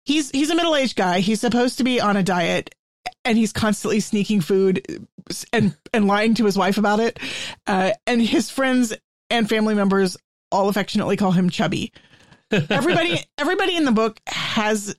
he's 0.04 0.30
he's 0.30 0.50
a 0.50 0.54
middle 0.54 0.76
aged 0.76 0.96
guy. 0.96 1.20
He's 1.20 1.40
supposed 1.40 1.78
to 1.78 1.84
be 1.84 2.00
on 2.00 2.16
a 2.16 2.22
diet, 2.22 2.74
and 3.24 3.38
he's 3.38 3.52
constantly 3.52 4.00
sneaking 4.00 4.42
food 4.42 5.06
and 5.52 5.74
and 5.92 6.06
lying 6.06 6.34
to 6.34 6.44
his 6.44 6.56
wife 6.58 6.76
about 6.78 7.00
it. 7.00 7.18
Uh, 7.66 7.92
and 8.06 8.20
his 8.20 8.50
friends 8.50 8.92
and 9.30 9.48
family 9.48 9.74
members 9.74 10.16
all 10.52 10.68
affectionately 10.68 11.16
call 11.16 11.32
him 11.32 11.48
Chubby. 11.50 11.92
Everybody 12.50 13.18
everybody 13.38 13.76
in 13.76 13.84
the 13.84 13.92
book 13.92 14.20
has 14.26 14.96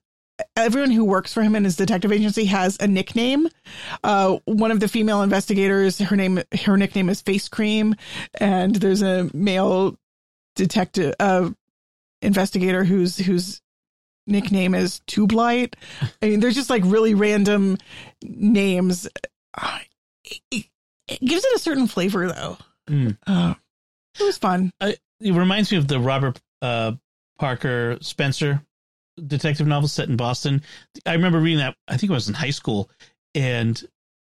everyone 0.56 0.92
who 0.92 1.06
works 1.06 1.34
for 1.34 1.42
him 1.42 1.56
in 1.56 1.64
his 1.64 1.76
detective 1.76 2.12
agency 2.12 2.46
has 2.46 2.78
a 2.80 2.88
nickname. 2.88 3.48
Uh, 4.04 4.38
one 4.46 4.72
of 4.72 4.80
the 4.80 4.88
female 4.88 5.22
investigators, 5.22 6.00
her 6.00 6.16
name, 6.16 6.42
her 6.64 6.78
nickname 6.78 7.10
is 7.10 7.22
Face 7.22 7.48
Cream, 7.48 7.96
and 8.40 8.76
there's 8.76 9.02
a 9.02 9.30
male 9.34 9.98
detective, 10.56 11.14
uh, 11.20 11.50
investigator 12.22 12.84
whose 12.84 13.18
whose 13.18 13.62
nickname 14.28 14.76
is 14.76 15.02
Tube 15.08 15.32
Light. 15.32 15.76
I 16.22 16.30
mean, 16.30 16.40
there's 16.40 16.56
just 16.56 16.70
like 16.70 16.84
really 16.86 17.14
random 17.14 17.78
names. 18.24 19.08
Uh, 19.58 19.80
it, 20.52 20.68
gives 21.08 21.44
it 21.44 21.56
a 21.56 21.60
certain 21.60 21.88
flavor, 21.88 22.28
though. 22.28 22.58
Mm. 22.90 23.18
Uh, 23.28 23.56
it 24.20 24.24
was 24.24 24.38
fun. 24.38 24.72
it 24.80 25.00
reminds 25.20 25.72
me 25.72 25.78
of 25.78 25.88
the 25.88 26.00
Robert 26.00 26.40
uh, 26.62 26.94
Parker 27.42 27.98
Spenser 28.02 28.64
detective 29.28 29.66
novel 29.66 29.90
set 29.90 30.08
in 30.08 30.16
Boston. 30.16 30.62
I 31.08 31.14
remember 31.14 31.40
reading 31.40 31.58
that. 31.58 31.76
I 31.88 31.98
think 31.98 32.12
I 32.12 32.14
was 32.14 32.30
in 32.30 32.36
high 32.36 32.52
school, 32.52 32.92
and 33.34 33.84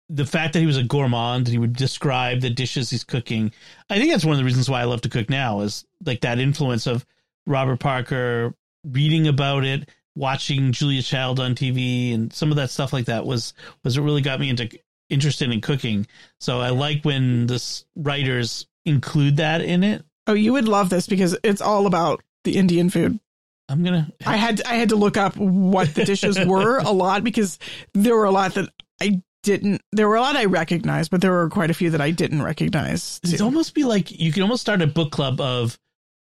the 0.09 0.27
fact 0.27 0.53
that 0.53 0.59
he 0.59 0.67
was 0.67 0.77
a 0.77 0.83
gourmand 0.83 1.47
and 1.47 1.49
he 1.49 1.57
would 1.57 1.75
describe 1.75 2.41
the 2.41 2.51
dishes 2.51 2.91
he's 2.91 3.03
cooking. 3.03 3.51
I 3.89 3.97
think 3.97 4.11
that's 4.11 4.23
one 4.23 4.33
of 4.33 4.37
the 4.37 4.45
reasons 4.45 4.69
why 4.69 4.81
I 4.81 4.85
love 4.85 5.01
to 5.01 5.09
cook 5.09 5.27
now 5.27 5.61
is 5.61 5.85
like 6.05 6.21
that 6.21 6.37
influence 6.37 6.85
of 6.85 7.03
Robert 7.47 7.79
Parker, 7.79 8.53
reading 8.83 9.27
about 9.27 9.65
it, 9.65 9.89
watching 10.15 10.71
Julia 10.71 11.01
Child 11.01 11.39
on 11.39 11.55
TV, 11.55 12.13
and 12.13 12.31
some 12.31 12.51
of 12.51 12.57
that 12.57 12.69
stuff 12.69 12.93
like 12.93 13.05
that 13.05 13.25
was 13.25 13.55
was 13.83 13.99
what 13.99 14.05
really 14.05 14.21
got 14.21 14.39
me 14.39 14.49
into 14.51 14.69
interested 15.09 15.51
in 15.51 15.61
cooking. 15.61 16.05
So 16.39 16.59
I 16.59 16.69
like 16.69 17.03
when 17.03 17.47
this 17.47 17.85
writers 17.95 18.67
include 18.85 19.37
that 19.37 19.61
in 19.61 19.83
it. 19.83 20.03
Oh, 20.27 20.33
you 20.33 20.53
would 20.53 20.67
love 20.67 20.91
this 20.91 21.07
because 21.07 21.35
it's 21.43 21.61
all 21.61 21.87
about 21.87 22.21
the 22.51 22.57
Indian 22.57 22.89
food. 22.89 23.19
I'm 23.67 23.83
gonna. 23.83 24.11
I 24.25 24.35
had 24.35 24.61
I 24.63 24.75
had 24.75 24.89
to 24.89 24.95
look 24.95 25.15
up 25.15 25.37
what 25.37 25.93
the 25.93 26.03
dishes 26.03 26.39
were 26.45 26.79
a 26.79 26.91
lot 26.91 27.23
because 27.23 27.59
there 27.93 28.15
were 28.15 28.25
a 28.25 28.31
lot 28.31 28.55
that 28.55 28.69
I 28.99 29.21
didn't. 29.43 29.81
There 29.91 30.07
were 30.07 30.15
a 30.15 30.21
lot 30.21 30.35
I 30.35 30.45
recognized, 30.45 31.11
but 31.11 31.21
there 31.21 31.31
were 31.31 31.49
quite 31.49 31.69
a 31.69 31.75
few 31.75 31.91
that 31.91 32.01
I 32.01 32.11
didn't 32.11 32.41
recognize. 32.41 33.19
It'd 33.23 33.41
almost 33.41 33.75
be 33.75 33.83
like 33.83 34.11
you 34.19 34.31
could 34.31 34.41
almost 34.41 34.61
start 34.61 34.81
a 34.81 34.87
book 34.87 35.11
club 35.11 35.39
of 35.39 35.77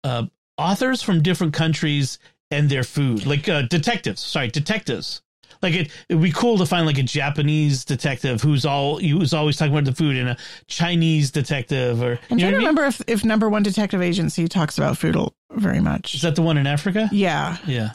uh, 0.03 0.27
authors 0.59 1.03
from 1.03 1.23
different 1.23 1.55
countries 1.55 2.19
and 2.51 2.69
their 2.69 2.83
food, 2.83 3.27
like 3.27 3.49
uh, 3.49 3.63
detectives. 3.63 4.21
Sorry, 4.21 4.49
detectives. 4.49 5.23
Like 5.63 5.75
it, 5.75 5.91
it'd 6.09 6.23
be 6.23 6.33
cool 6.33 6.59
to 6.59 6.67
find 6.67 6.87
like 6.87 6.99
a 6.99 7.03
Japanese 7.03 7.85
detective 7.85 8.41
who's 8.43 8.65
all 8.65 8.99
who's 8.99 9.35
always 9.35 9.57
talking 9.57 9.73
about 9.73 9.85
the 9.85 9.93
food, 9.95 10.17
and 10.17 10.31
a 10.31 10.37
Chinese 10.69 11.31
detective, 11.31 12.03
or 12.03 12.19
I'm 12.31 12.39
you 12.39 12.39
trying 12.39 12.39
to 12.39 12.45
what 12.45 12.47
I 12.47 12.51
mean? 12.51 12.59
remember 12.59 12.85
if, 12.85 13.03
if 13.07 13.25
number 13.25 13.49
one 13.49 13.63
detective 13.63 14.01
agency 14.03 14.49
talks 14.49 14.79
about 14.79 14.97
food 14.99 15.17
very 15.53 15.81
much. 15.81 16.15
Is 16.15 16.23
that 16.23 16.37
the 16.37 16.43
one 16.43 16.57
in 16.57 16.67
Africa? 16.67 17.09
yeah. 17.13 17.57
Yeah, 17.67 17.91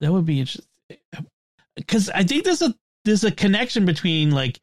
that 0.00 0.12
would 0.12 0.24
be 0.26 0.40
interesting. 0.40 0.66
Because 1.76 2.10
I 2.10 2.22
think 2.24 2.44
there's 2.44 2.62
a 2.62 2.74
there's 3.04 3.24
a 3.24 3.30
connection 3.30 3.86
between 3.86 4.30
like 4.30 4.60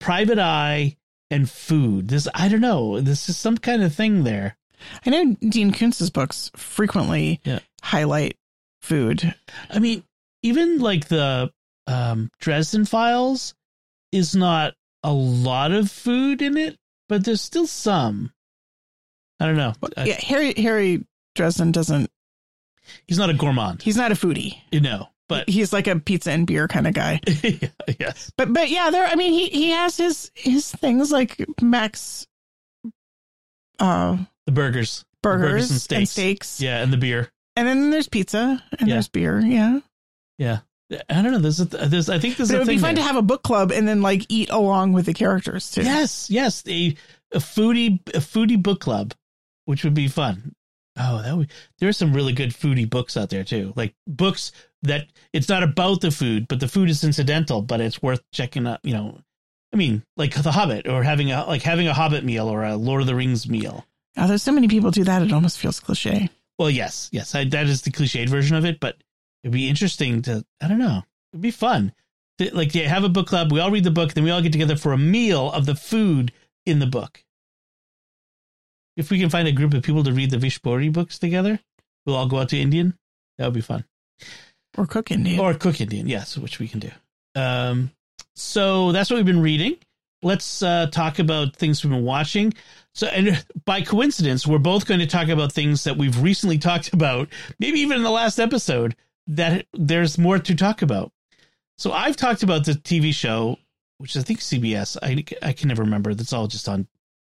Private 0.00 0.38
Eye 0.38 0.96
and 1.30 1.48
food. 1.48 2.08
This 2.08 2.28
I 2.34 2.48
don't 2.48 2.60
know. 2.60 3.00
This 3.00 3.28
is 3.28 3.36
some 3.36 3.58
kind 3.58 3.82
of 3.82 3.94
thing 3.94 4.24
there. 4.24 4.56
I 5.04 5.10
know 5.10 5.36
Dean 5.40 5.72
Koontz's 5.72 6.10
books 6.10 6.50
frequently 6.56 7.40
Yeah. 7.44 7.58
highlight 7.82 8.36
food. 8.82 9.34
I 9.70 9.78
mean, 9.78 10.04
even 10.42 10.78
like 10.78 11.08
the 11.08 11.50
um, 11.86 12.30
Dresden 12.40 12.84
Files 12.84 13.54
is 14.12 14.34
not 14.36 14.74
a 15.02 15.12
lot 15.12 15.72
of 15.72 15.90
food 15.90 16.42
in 16.42 16.56
it, 16.56 16.76
but 17.08 17.24
there's 17.24 17.40
still 17.40 17.66
some. 17.66 18.32
I 19.40 19.46
don't 19.46 19.56
know. 19.56 19.72
Yeah, 20.04 20.14
Harry 20.20 20.52
Harry 20.54 21.04
Dresden 21.34 21.70
doesn't. 21.72 22.10
he's 23.06 23.18
not 23.18 23.30
a 23.30 23.34
gourmand. 23.34 23.82
He's 23.82 23.96
not 23.96 24.10
a 24.12 24.16
foodie. 24.16 24.58
You 24.72 24.80
know. 24.80 25.08
But 25.28 25.46
he's 25.48 25.74
like 25.74 25.86
a 25.86 25.98
pizza 26.00 26.30
and 26.32 26.46
beer 26.46 26.66
kind 26.68 26.86
of 26.86 26.94
guy. 26.94 27.20
yeah, 27.42 27.68
yes, 28.00 28.32
But 28.38 28.50
but 28.52 28.70
yeah, 28.70 28.88
there. 28.90 29.06
I 29.06 29.14
mean, 29.14 29.32
he 29.34 29.48
he 29.50 29.70
has 29.72 29.96
his 29.98 30.30
his 30.34 30.72
things 30.72 31.12
like 31.12 31.44
Max, 31.60 32.26
uh, 33.78 34.16
the 34.46 34.52
burgers, 34.52 35.04
burgers, 35.22 35.70
and 35.70 35.80
steaks. 35.80 35.98
and 35.98 36.08
steaks. 36.08 36.60
yeah, 36.60 36.82
and 36.82 36.92
the 36.92 36.96
beer. 36.96 37.28
and 37.56 37.68
then 37.68 37.90
there's 37.90 38.08
pizza 38.08 38.62
and 38.78 38.88
Yeah. 38.88 38.94
there's 38.94 39.08
beer. 39.08 39.38
Yeah, 39.40 39.80
Yeah, 40.38 40.60
I 41.10 41.22
don't 41.22 41.32
know. 41.32 41.38
There's 41.38 41.60
a, 41.60 41.64
there's 41.64 42.08
I 42.08 42.18
think 42.18 42.36
there's 42.36 42.48
but 42.48 42.56
it 42.56 42.58
would 42.60 42.68
be 42.68 42.78
fun 42.78 42.94
there. 42.94 43.02
to 43.02 43.08
have 43.08 43.16
a 43.16 43.22
book 43.22 43.42
club 43.42 43.72
and 43.72 43.86
then 43.86 44.00
like 44.00 44.24
eat 44.28 44.50
along 44.50 44.92
with 44.92 45.06
the 45.06 45.14
characters 45.14 45.70
too. 45.70 45.82
Yes, 45.82 46.30
yes, 46.30 46.62
a 46.66 46.96
a 47.32 47.38
foodie 47.38 48.00
a 48.14 48.20
foodie 48.20 48.62
book 48.62 48.80
club, 48.80 49.14
which 49.66 49.84
would 49.84 49.94
be 49.94 50.08
fun. 50.08 50.54
Oh, 50.98 51.22
that 51.22 51.36
would. 51.36 51.50
There 51.78 51.88
are 51.88 51.92
some 51.92 52.14
really 52.14 52.32
good 52.32 52.50
foodie 52.50 52.88
books 52.88 53.16
out 53.16 53.30
there 53.30 53.44
too, 53.44 53.72
like 53.76 53.94
books 54.06 54.52
that 54.82 55.06
it's 55.32 55.48
not 55.48 55.62
about 55.62 56.00
the 56.00 56.10
food, 56.10 56.48
but 56.48 56.60
the 56.60 56.68
food 56.68 56.88
is 56.88 57.04
incidental, 57.04 57.62
but 57.62 57.80
it's 57.80 58.02
worth 58.02 58.22
checking 58.32 58.66
out. 58.66 58.80
You 58.82 58.94
know, 58.94 59.18
I 59.72 59.76
mean, 59.76 60.02
like 60.16 60.34
The 60.34 60.52
Hobbit, 60.52 60.88
or 60.88 61.02
having 61.02 61.30
a 61.32 61.44
like 61.46 61.62
having 61.62 61.88
a 61.88 61.94
Hobbit 61.94 62.24
meal 62.24 62.48
or 62.48 62.64
a 62.64 62.76
Lord 62.76 63.02
of 63.02 63.06
the 63.06 63.14
Rings 63.14 63.48
meal. 63.48 63.84
Oh, 64.16 64.26
there's 64.26 64.42
so 64.42 64.52
many 64.52 64.68
people 64.68 64.90
do 64.90 65.04
that; 65.04 65.22
it 65.22 65.32
almost 65.32 65.58
feels 65.58 65.80
cliche. 65.80 66.30
Well, 66.58 66.70
yes, 66.70 67.08
yes, 67.12 67.34
I, 67.34 67.44
that 67.44 67.66
is 67.66 67.82
the 67.82 67.90
cliched 67.90 68.28
version 68.28 68.56
of 68.56 68.64
it, 68.64 68.80
but 68.80 68.96
it'd 69.48 69.54
be 69.54 69.68
interesting 69.68 70.20
to. 70.22 70.44
I 70.60 70.68
don't 70.68 70.78
know. 70.78 71.02
It'd 71.32 71.40
be 71.40 71.50
fun. 71.50 71.92
Like, 72.52 72.74
yeah, 72.74 72.86
have 72.86 73.02
a 73.02 73.08
book 73.08 73.26
club. 73.26 73.50
We 73.50 73.60
all 73.60 73.70
read 73.70 73.84
the 73.84 73.90
book, 73.90 74.12
then 74.12 74.24
we 74.24 74.30
all 74.30 74.42
get 74.42 74.52
together 74.52 74.76
for 74.76 74.92
a 74.92 74.98
meal 74.98 75.50
of 75.50 75.66
the 75.66 75.74
food 75.74 76.32
in 76.66 76.78
the 76.78 76.86
book. 76.86 77.24
If 78.96 79.10
we 79.10 79.18
can 79.18 79.30
find 79.30 79.48
a 79.48 79.52
group 79.52 79.74
of 79.74 79.82
people 79.82 80.04
to 80.04 80.12
read 80.12 80.30
the 80.30 80.38
Vish 80.38 80.62
Puri 80.62 80.88
books 80.88 81.18
together, 81.18 81.58
we'll 82.04 82.14
all 82.14 82.28
go 82.28 82.38
out 82.38 82.50
to 82.50 82.60
Indian. 82.60 82.96
That 83.38 83.46
would 83.46 83.54
be 83.54 83.60
fun. 83.60 83.84
Or 84.76 84.86
cook 84.86 85.10
Indian. 85.10 85.40
Or 85.40 85.54
cook 85.54 85.80
Indian, 85.80 86.06
yes, 86.06 86.36
which 86.36 86.58
we 86.58 86.68
can 86.68 86.80
do. 86.80 86.90
Um, 87.34 87.90
so 88.34 88.92
that's 88.92 89.10
what 89.10 89.16
we've 89.16 89.26
been 89.26 89.42
reading. 89.42 89.76
Let's 90.22 90.62
uh, 90.62 90.88
talk 90.90 91.18
about 91.18 91.56
things 91.56 91.82
we've 91.82 91.92
been 91.92 92.04
watching. 92.04 92.54
So, 92.94 93.06
and 93.06 93.44
by 93.64 93.82
coincidence, 93.82 94.46
we're 94.46 94.58
both 94.58 94.86
going 94.86 95.00
to 95.00 95.06
talk 95.06 95.28
about 95.28 95.52
things 95.52 95.84
that 95.84 95.96
we've 95.96 96.20
recently 96.20 96.58
talked 96.58 96.92
about, 96.92 97.28
maybe 97.58 97.80
even 97.80 97.96
in 97.96 98.02
the 98.04 98.10
last 98.10 98.38
episode, 98.38 98.94
that 99.28 99.66
there's 99.72 100.18
more 100.18 100.38
to 100.38 100.54
talk 100.54 100.82
about. 100.82 101.12
So, 101.76 101.92
I've 101.92 102.16
talked 102.16 102.42
about 102.42 102.64
the 102.64 102.72
TV 102.72 103.14
show, 103.14 103.58
which 103.98 104.16
I 104.16 104.22
think 104.22 104.40
CBS. 104.40 104.96
I, 105.02 105.24
I 105.46 105.52
can 105.52 105.68
never 105.68 105.82
remember. 105.82 106.14
That's 106.14 106.32
all 106.32 106.48
just 106.48 106.68
on 106.68 106.88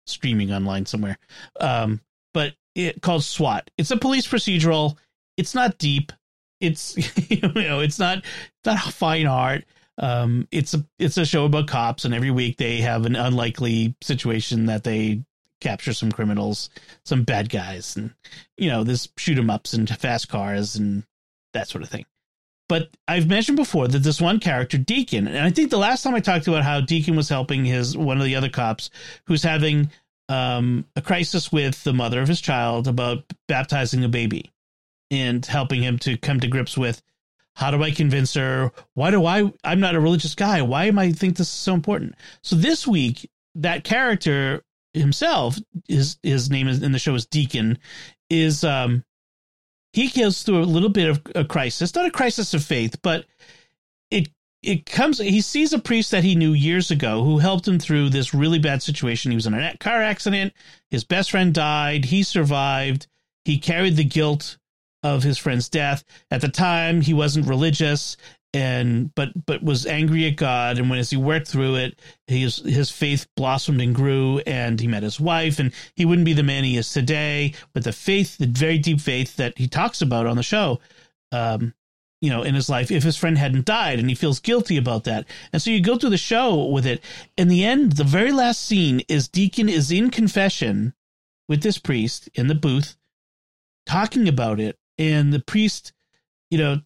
streaming 0.06 0.52
online 0.52 0.86
somewhere. 0.86 1.18
Um, 1.60 2.00
but 2.34 2.54
it 2.74 3.02
called 3.02 3.24
SWAT. 3.24 3.70
It's 3.78 3.90
a 3.90 3.96
police 3.96 4.26
procedural. 4.26 4.96
It's 5.36 5.54
not 5.54 5.78
deep. 5.78 6.12
It's 6.60 6.96
you 7.30 7.40
know, 7.40 7.80
it's 7.80 7.98
not 7.98 8.18
it's 8.18 8.64
not 8.64 8.80
fine 8.80 9.26
art. 9.26 9.64
Um, 9.98 10.48
it's 10.50 10.74
a 10.74 10.84
it's 10.98 11.18
a 11.18 11.26
show 11.26 11.44
about 11.44 11.68
cops, 11.68 12.04
and 12.04 12.14
every 12.14 12.30
week 12.30 12.56
they 12.56 12.78
have 12.78 13.04
an 13.04 13.16
unlikely 13.16 13.94
situation 14.00 14.66
that 14.66 14.84
they 14.84 15.22
capture 15.60 15.92
some 15.92 16.10
criminals, 16.10 16.70
some 17.04 17.24
bad 17.24 17.48
guys, 17.50 17.96
and 17.96 18.14
you 18.56 18.68
know, 18.70 18.84
there's 18.84 19.08
shoot 19.16 19.38
'em 19.38 19.50
ups 19.50 19.74
and 19.74 19.88
fast 19.98 20.28
cars 20.28 20.76
and 20.76 21.04
that 21.52 21.68
sort 21.68 21.82
of 21.82 21.90
thing. 21.90 22.04
But 22.68 22.88
I've 23.06 23.28
mentioned 23.28 23.56
before 23.56 23.88
that 23.88 23.98
this 23.98 24.20
one 24.20 24.40
character, 24.40 24.78
Deacon, 24.78 25.26
and 25.26 25.38
I 25.38 25.50
think 25.50 25.70
the 25.70 25.78
last 25.78 26.02
time 26.02 26.14
I 26.14 26.20
talked 26.20 26.48
about 26.48 26.64
how 26.64 26.80
Deacon 26.80 27.16
was 27.16 27.28
helping 27.28 27.64
his 27.64 27.96
one 27.96 28.18
of 28.18 28.24
the 28.24 28.36
other 28.36 28.48
cops 28.48 28.88
who's 29.26 29.42
having 29.42 29.90
um, 30.28 30.86
a 30.96 31.02
crisis 31.02 31.52
with 31.52 31.82
the 31.84 31.92
mother 31.92 32.22
of 32.22 32.28
his 32.28 32.40
child 32.40 32.88
about 32.88 33.24
baptizing 33.46 34.04
a 34.04 34.08
baby 34.08 34.52
and 35.10 35.44
helping 35.44 35.82
him 35.82 35.98
to 35.98 36.16
come 36.16 36.40
to 36.40 36.46
grips 36.46 36.78
with 36.78 37.02
how 37.54 37.70
do 37.70 37.82
I 37.82 37.90
convince 37.90 38.32
her? 38.34 38.72
Why 38.94 39.10
do 39.10 39.26
I? 39.26 39.52
I'm 39.62 39.80
not 39.80 39.94
a 39.94 40.00
religious 40.00 40.34
guy. 40.34 40.62
Why 40.62 40.86
am 40.86 40.98
I 40.98 41.12
think 41.12 41.36
this 41.36 41.48
is 41.48 41.54
so 41.54 41.74
important? 41.74 42.14
So 42.42 42.56
this 42.56 42.86
week, 42.86 43.28
that 43.56 43.84
character 43.84 44.64
himself, 44.94 45.58
his 45.86 46.16
his 46.22 46.50
name 46.50 46.68
is 46.68 46.82
in 46.82 46.92
the 46.92 46.98
show 46.98 47.14
is 47.14 47.26
Deacon, 47.26 47.78
is 48.30 48.64
um 48.64 49.04
he 49.92 50.08
goes 50.08 50.42
through 50.42 50.62
a 50.62 50.64
little 50.64 50.88
bit 50.88 51.08
of 51.08 51.22
a 51.34 51.44
crisis, 51.44 51.94
not 51.94 52.06
a 52.06 52.10
crisis 52.10 52.54
of 52.54 52.64
faith, 52.64 53.00
but 53.02 53.26
it 54.10 54.28
it 54.62 54.86
comes 54.86 55.18
he 55.18 55.40
sees 55.40 55.72
a 55.72 55.78
priest 55.78 56.10
that 56.12 56.24
he 56.24 56.34
knew 56.34 56.52
years 56.52 56.90
ago 56.90 57.24
who 57.24 57.38
helped 57.38 57.66
him 57.66 57.78
through 57.78 58.08
this 58.08 58.32
really 58.32 58.58
bad 58.58 58.82
situation. 58.82 59.30
He 59.30 59.36
was 59.36 59.46
in 59.46 59.54
a 59.54 59.76
car 59.78 60.02
accident, 60.02 60.52
his 60.90 61.04
best 61.04 61.30
friend 61.30 61.52
died, 61.52 62.06
he 62.06 62.22
survived, 62.22 63.06
he 63.44 63.58
carried 63.58 63.96
the 63.96 64.04
guilt 64.04 64.58
of 65.02 65.24
his 65.24 65.38
friend's 65.38 65.68
death. 65.68 66.04
At 66.30 66.40
the 66.40 66.48
time, 66.48 67.00
he 67.00 67.12
wasn't 67.12 67.48
religious 67.48 68.16
and 68.54 69.14
but 69.14 69.30
but 69.46 69.62
was 69.62 69.86
angry 69.86 70.26
at 70.26 70.36
God. 70.36 70.78
And 70.78 70.90
when 70.90 70.98
as 70.98 71.10
he 71.10 71.16
worked 71.16 71.48
through 71.48 71.76
it, 71.76 71.98
his 72.26 72.56
his 72.58 72.90
faith 72.90 73.26
blossomed 73.36 73.80
and 73.80 73.94
grew, 73.94 74.40
and 74.40 74.80
he 74.80 74.86
met 74.86 75.02
his 75.02 75.20
wife, 75.20 75.58
and 75.58 75.72
he 75.94 76.04
wouldn't 76.04 76.26
be 76.26 76.32
the 76.32 76.42
man 76.42 76.64
he 76.64 76.76
is 76.76 76.92
today. 76.92 77.54
But 77.72 77.84
the 77.84 77.92
faith, 77.92 78.38
the 78.38 78.46
very 78.46 78.78
deep 78.78 79.00
faith 79.00 79.36
that 79.36 79.56
he 79.56 79.68
talks 79.68 80.02
about 80.02 80.26
on 80.26 80.36
the 80.36 80.42
show, 80.42 80.80
um, 81.30 81.74
you 82.20 82.30
know, 82.30 82.42
in 82.42 82.54
his 82.54 82.68
life, 82.68 82.90
if 82.90 83.02
his 83.02 83.16
friend 83.16 83.38
hadn't 83.38 83.64
died, 83.64 83.98
and 83.98 84.08
he 84.08 84.14
feels 84.14 84.38
guilty 84.38 84.76
about 84.76 85.04
that. 85.04 85.26
And 85.52 85.60
so 85.60 85.70
you 85.70 85.80
go 85.80 85.96
through 85.96 86.10
the 86.10 86.16
show 86.16 86.66
with 86.66 86.86
it. 86.86 87.02
In 87.36 87.48
the 87.48 87.64
end, 87.64 87.92
the 87.92 88.04
very 88.04 88.32
last 88.32 88.62
scene 88.62 89.00
is 89.08 89.28
Deacon 89.28 89.68
is 89.68 89.90
in 89.90 90.10
confession 90.10 90.94
with 91.48 91.62
this 91.62 91.78
priest 91.78 92.28
in 92.34 92.46
the 92.46 92.54
booth, 92.54 92.96
talking 93.86 94.28
about 94.28 94.60
it 94.60 94.78
and 94.98 95.32
the 95.32 95.40
priest, 95.40 95.92
you 96.50 96.58
know, 96.58 96.80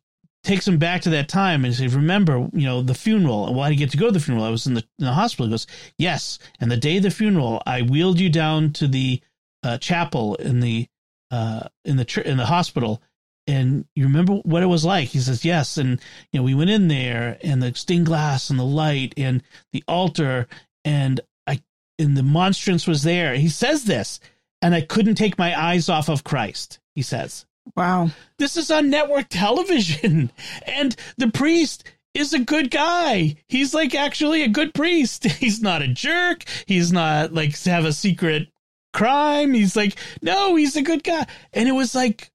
takes 0.47 0.67
him 0.67 0.79
back 0.79 1.03
to 1.03 1.11
that 1.11 1.29
time 1.29 1.65
and 1.65 1.75
says, 1.75 1.95
"Remember, 1.95 2.49
you 2.53 2.67
know, 2.67 2.81
the 2.81 2.95
funeral. 2.95 3.53
Why 3.53 3.69
did 3.69 3.79
you 3.79 3.85
get 3.85 3.91
to 3.91 3.97
go 3.97 4.07
to 4.07 4.13
the 4.13 4.21
funeral? 4.21 4.45
I 4.45 4.51
was 4.51 4.67
in 4.67 4.75
the, 4.75 4.85
in 4.99 5.05
the 5.05 5.13
hospital." 5.13 5.47
He 5.47 5.51
goes, 5.51 5.67
"Yes." 5.99 6.39
And 6.61 6.71
the 6.71 6.77
day 6.77 6.99
of 6.99 7.03
the 7.03 7.11
funeral, 7.11 7.63
I 7.67 7.83
wheeled 7.83 8.21
you 8.21 8.31
down 8.31 8.73
to 8.75 8.87
the 8.87 9.21
uh, 9.63 9.79
chapel 9.79 10.37
in 10.37 10.61
the 10.61 10.87
uh, 11.31 11.69
in 11.85 11.97
the 11.97 12.05
tr- 12.05 12.21
in 12.21 12.37
the 12.37 12.47
hospital, 12.47 13.03
and 13.49 13.87
you 13.97 14.05
remember 14.05 14.35
what 14.35 14.63
it 14.63 14.67
was 14.67 14.85
like. 14.85 15.09
He 15.09 15.19
says, 15.19 15.45
"Yes." 15.45 15.77
And 15.77 16.01
you 16.33 16.41
know, 16.41 16.45
we 16.45 16.55
went 16.55 16.71
in 16.71 16.89
there, 16.89 17.39
and 17.43 17.61
the 17.63 17.75
stained 17.75 18.07
glass, 18.07 18.49
and 18.49 18.59
the 18.59 18.65
light, 18.65 19.15
and 19.17 19.43
the 19.73 19.83
altar, 19.89 20.47
and 20.85 21.21
I, 21.47 21.61
and 21.99 22.17
the 22.17 22.23
monstrance 22.23 22.87
was 22.87 23.03
there. 23.03 23.35
He 23.35 23.49
says 23.49 23.85
this, 23.85 24.21
and 24.63 24.75
I 24.75 24.81
couldn't 24.81 25.17
take 25.17 25.39
my 25.39 25.61
eyes 25.61 25.89
off 25.89 26.09
of 26.09 26.25
Christ. 26.25 26.79
He 26.95 27.03
says. 27.03 27.47
Wow. 27.75 28.11
This 28.39 28.57
is 28.57 28.71
on 28.71 28.91
network 28.91 29.27
television. 29.29 30.31
And 30.67 30.95
the 31.17 31.29
priest 31.31 31.85
is 32.15 32.33
a 32.33 32.39
good 32.39 32.71
guy. 32.71 33.37
He's 33.49 33.75
like 33.75 33.95
actually 33.95 34.43
a 34.43 34.49
good 34.49 34.73
priest. 34.75 35.25
He's 35.25 35.61
not 35.63 35.83
a 35.83 35.89
jerk. 35.89 36.45
He's 36.67 36.93
not 36.93 37.33
like 37.33 37.59
have 37.65 37.85
a 37.85 37.93
secret 37.93 38.49
crime. 38.93 39.53
He's 39.55 39.77
like, 39.77 39.97
no, 40.23 40.55
he's 40.57 40.77
a 40.77 40.83
good 40.83 41.03
guy. 41.05 41.27
And 41.53 41.69
it 41.69 41.73
was 41.73 41.95
like, 41.95 42.31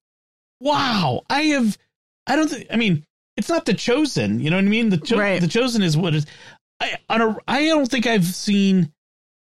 wow, 0.59 1.21
I 1.29 1.41
have, 1.43 1.77
I 2.27 2.36
don't 2.36 2.49
think, 2.49 2.67
I 2.71 2.75
mean, 2.75 3.03
it's 3.38 3.49
not 3.49 3.65
the 3.65 3.73
chosen, 3.73 4.39
you 4.39 4.49
know 4.51 4.57
what 4.57 4.65
I 4.65 4.67
mean? 4.69 4.89
The, 4.89 4.97
cho- 4.97 5.17
Right. 5.17 5.41
the 5.41 5.47
chosen 5.47 5.82
is 5.82 5.97
what 5.97 6.13
is, 6.13 6.25
I, 6.79 6.97
on 7.09 7.21
a, 7.21 7.38
I 7.47 7.65
don't 7.65 7.89
think 7.89 8.05
I've 8.05 8.25
seen 8.25 8.91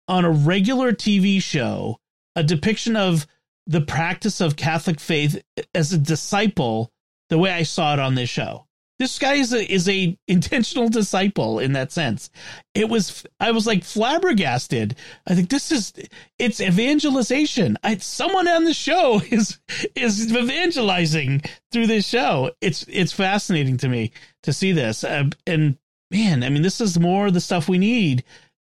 on 0.10 0.26
a 0.26 0.32
regular 0.32 0.92
TV 0.92 1.42
show 1.42 1.98
a 2.36 2.44
depiction 2.44 2.96
of 2.98 3.26
the 3.68 3.82
practice 3.82 4.42
of 4.42 4.56
Catholic 4.56 5.00
faith 5.00 5.42
as 5.74 5.92
a 5.92 5.98
disciple 5.98 6.92
the 7.30 7.38
way 7.38 7.52
I 7.52 7.64
saw 7.64 7.94
it 7.94 8.00
on 8.00 8.16
this 8.16 8.30
show. 8.30 8.66
This 8.98 9.20
guy 9.20 9.34
is 9.34 9.52
a 9.52 9.70
is 9.70 9.90
a 9.90 10.18
intentional 10.28 10.88
disciple 10.88 11.60
in 11.60 11.74
that 11.74 11.92
sense. 11.92 12.30
It 12.74 12.88
was 12.88 13.26
I 13.40 13.52
was 13.52 13.68
like 13.68 13.84
flabbergasted. 13.84 14.96
I 15.28 15.36
think 15.36 15.50
this 15.50 15.72
is 15.72 15.92
it's 16.40 16.62
evangelization. 16.62 17.78
I, 17.84 17.98
someone 17.98 18.48
on 18.48 18.64
the 18.64 18.74
show 18.74 19.22
is 19.32 19.60
is 19.96 20.34
evangelizing 20.34 21.42
through 21.72 21.88
this 21.88 22.08
show. 22.08 22.52
It's 22.62 22.86
it's 22.88 23.12
fascinating 23.12 23.78
to 23.78 23.90
me 23.90 24.12
to 24.44 24.54
see 24.54 24.72
this. 24.72 25.04
Uh, 25.04 25.30
and 25.46 25.78
man, 26.12 26.44
I 26.44 26.50
mean, 26.50 26.62
this 26.62 26.80
is 26.80 26.98
more 26.98 27.32
the 27.32 27.42
stuff 27.42 27.68
we 27.68 27.78
need, 27.78 28.24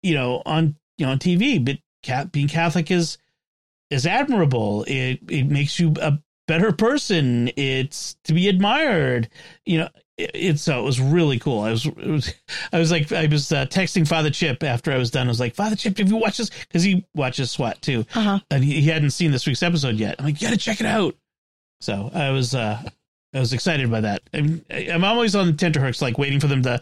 you 0.03 0.13
know, 0.13 0.43
on 0.45 0.75
you 0.97 1.05
know 1.05 1.13
on 1.13 1.19
TV. 1.19 1.63
But 1.63 1.79
cat, 2.03 2.31
being 2.31 2.47
Catholic 2.47 2.91
is 2.91 3.17
is 3.91 4.07
admirable. 4.07 4.83
It 4.87 5.19
it 5.29 5.43
makes 5.45 5.79
you 5.79 5.93
a 6.01 6.17
better 6.47 6.71
person. 6.71 7.49
It's 7.55 8.15
to 8.23 8.33
be 8.33 8.47
admired. 8.49 9.29
You 9.65 9.79
know, 9.79 9.89
it, 10.17 10.31
it's 10.33 10.61
so 10.63 10.79
it 10.79 10.83
was 10.83 10.99
really 10.99 11.37
cool. 11.39 11.61
I 11.61 11.71
was, 11.71 11.85
it 11.85 11.95
was 12.07 12.33
I 12.73 12.79
was 12.79 12.89
like 12.91 13.11
I 13.11 13.27
was 13.27 13.51
uh, 13.51 13.65
texting 13.67 14.07
Father 14.07 14.29
Chip 14.31 14.63
after 14.63 14.91
I 14.91 14.97
was 14.97 15.11
done. 15.11 15.27
I 15.27 15.29
was 15.29 15.39
like, 15.39 15.53
Father 15.55 15.75
Chip, 15.75 15.97
have 15.99 16.09
you 16.09 16.17
watched 16.17 16.39
this? 16.39 16.49
Because 16.49 16.83
he 16.83 17.05
watches 17.15 17.51
SWAT 17.51 17.81
too, 17.81 18.05
Uh-huh. 18.15 18.39
and 18.49 18.63
he, 18.63 18.81
he 18.81 18.87
hadn't 18.89 19.11
seen 19.11 19.31
this 19.31 19.45
week's 19.45 19.63
episode 19.63 19.95
yet. 19.95 20.15
I'm 20.19 20.25
like, 20.25 20.41
you 20.41 20.47
got 20.47 20.53
to 20.53 20.59
check 20.59 20.79
it 20.79 20.87
out. 20.87 21.15
So 21.81 22.09
I 22.13 22.31
was 22.31 22.55
uh 22.55 22.81
I 23.33 23.39
was 23.39 23.53
excited 23.53 23.89
by 23.89 24.01
that. 24.01 24.21
I 24.33 24.41
mean, 24.41 24.65
I- 24.69 24.89
I'm 24.91 25.03
always 25.05 25.35
on 25.35 25.55
tenterhooks, 25.57 26.01
like 26.01 26.17
waiting 26.17 26.39
for 26.39 26.47
them 26.47 26.61
to. 26.63 26.79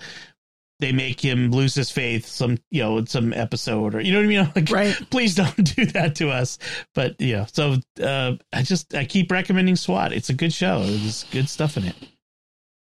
They 0.79 0.91
make 0.93 1.19
him 1.19 1.51
lose 1.51 1.75
his 1.75 1.91
faith, 1.91 2.25
some 2.25 2.57
you 2.71 2.81
know, 2.81 2.97
in 2.99 3.07
some 3.07 3.33
episode, 3.33 3.95
or 3.95 3.99
you 4.01 4.13
know 4.13 4.19
what 4.19 4.25
I 4.25 4.27
mean. 4.27 4.39
I'm 4.39 4.51
like, 4.55 4.69
Right. 4.71 5.09
please 5.09 5.35
don't 5.35 5.55
do 5.75 5.85
that 5.87 6.15
to 6.15 6.29
us. 6.29 6.57
But 6.95 7.15
yeah, 7.19 7.45
so 7.51 7.75
uh, 8.01 8.33
I 8.53 8.63
just 8.63 8.95
I 8.95 9.03
keep 9.05 9.29
recommending 9.31 9.75
SWAT. 9.75 10.13
It's 10.13 10.29
a 10.29 10.33
good 10.33 10.53
show. 10.53 10.83
There's 10.85 11.25
good 11.25 11.49
stuff 11.49 11.75
in 11.77 11.83
it. 11.85 11.95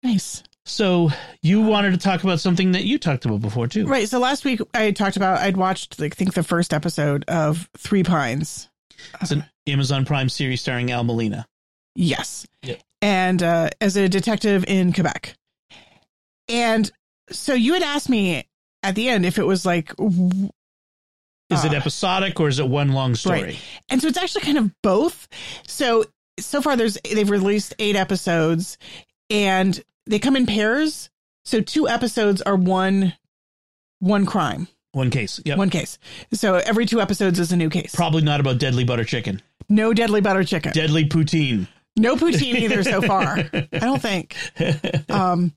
Nice. 0.03 0.43
So 0.65 1.09
you 1.41 1.61
wanted 1.61 1.91
to 1.91 1.97
talk 1.97 2.23
about 2.23 2.39
something 2.39 2.73
that 2.73 2.83
you 2.83 2.99
talked 2.99 3.25
about 3.25 3.41
before 3.41 3.65
too, 3.67 3.87
Right. 3.87 4.07
So 4.07 4.19
last 4.19 4.45
week 4.45 4.61
I 4.75 4.91
talked 4.91 5.17
about 5.17 5.39
I'd 5.39 5.57
watched 5.57 5.99
like, 5.99 6.13
I 6.13 6.15
think 6.15 6.35
the 6.35 6.43
first 6.43 6.73
episode 6.75 7.25
of 7.27 7.67
Three 7.75 8.03
Pines. 8.03 8.69
It's 9.19 9.31
an 9.31 9.45
Amazon 9.65 10.05
Prime 10.05 10.29
series 10.29 10.61
starring 10.61 10.91
Al 10.91 11.03
Molina. 11.03 11.47
Yes. 11.95 12.45
Yep. 12.61 12.81
And 13.01 13.41
uh, 13.41 13.69
as 13.81 13.95
a 13.97 14.07
detective 14.07 14.63
in 14.67 14.93
Quebec. 14.93 15.33
And 16.47 16.91
so 17.31 17.53
you 17.53 17.73
had 17.73 17.83
asked 17.83 18.09
me 18.09 18.43
at 18.83 18.95
the 18.95 19.09
end 19.09 19.25
if 19.25 19.37
it 19.37 19.45
was 19.45 19.65
like 19.65 19.95
w- 19.97 20.49
Is 21.49 21.65
it 21.65 21.73
Uh, 21.73 21.77
episodic 21.77 22.39
or 22.39 22.47
is 22.47 22.59
it 22.59 22.67
one 22.67 22.89
long 22.93 23.15
story? 23.15 23.41
Right. 23.43 23.59
And 23.89 24.01
so 24.01 24.07
it's 24.07 24.17
actually 24.17 24.41
kind 24.41 24.57
of 24.57 24.71
both. 24.81 25.27
So 25.67 26.05
so 26.39 26.61
far 26.61 26.75
there's 26.77 26.97
they've 27.03 27.29
released 27.29 27.73
8 27.79 27.95
episodes 27.95 28.77
and 29.29 29.81
they 30.05 30.19
come 30.19 30.35
in 30.35 30.45
pairs. 30.45 31.09
So 31.45 31.61
two 31.61 31.87
episodes 31.87 32.41
are 32.43 32.55
one 32.55 33.13
one 33.99 34.25
crime, 34.25 34.67
One 34.93 35.09
case. 35.09 35.41
Yep. 35.43 35.57
one 35.57 35.69
case. 35.69 35.97
So 36.31 36.55
every 36.55 36.85
two 36.85 37.01
episodes 37.01 37.37
is 37.39 37.51
a 37.51 37.57
new 37.57 37.69
case. 37.69 37.93
Probably 37.93 38.21
not 38.21 38.39
about 38.39 38.59
deadly 38.59 38.83
butter 38.85 39.03
chicken. 39.03 39.41
no 39.67 39.93
deadly 39.93 40.21
butter 40.21 40.43
chicken. 40.45 40.71
Deadly 40.71 41.05
poutine. 41.09 41.67
no 41.97 42.15
poutine 42.15 42.55
either 42.55 42.81
so 42.83 43.01
far. 43.01 43.37
I 43.53 43.67
don't 43.79 44.01
think. 44.01 44.35
Um 45.09 45.53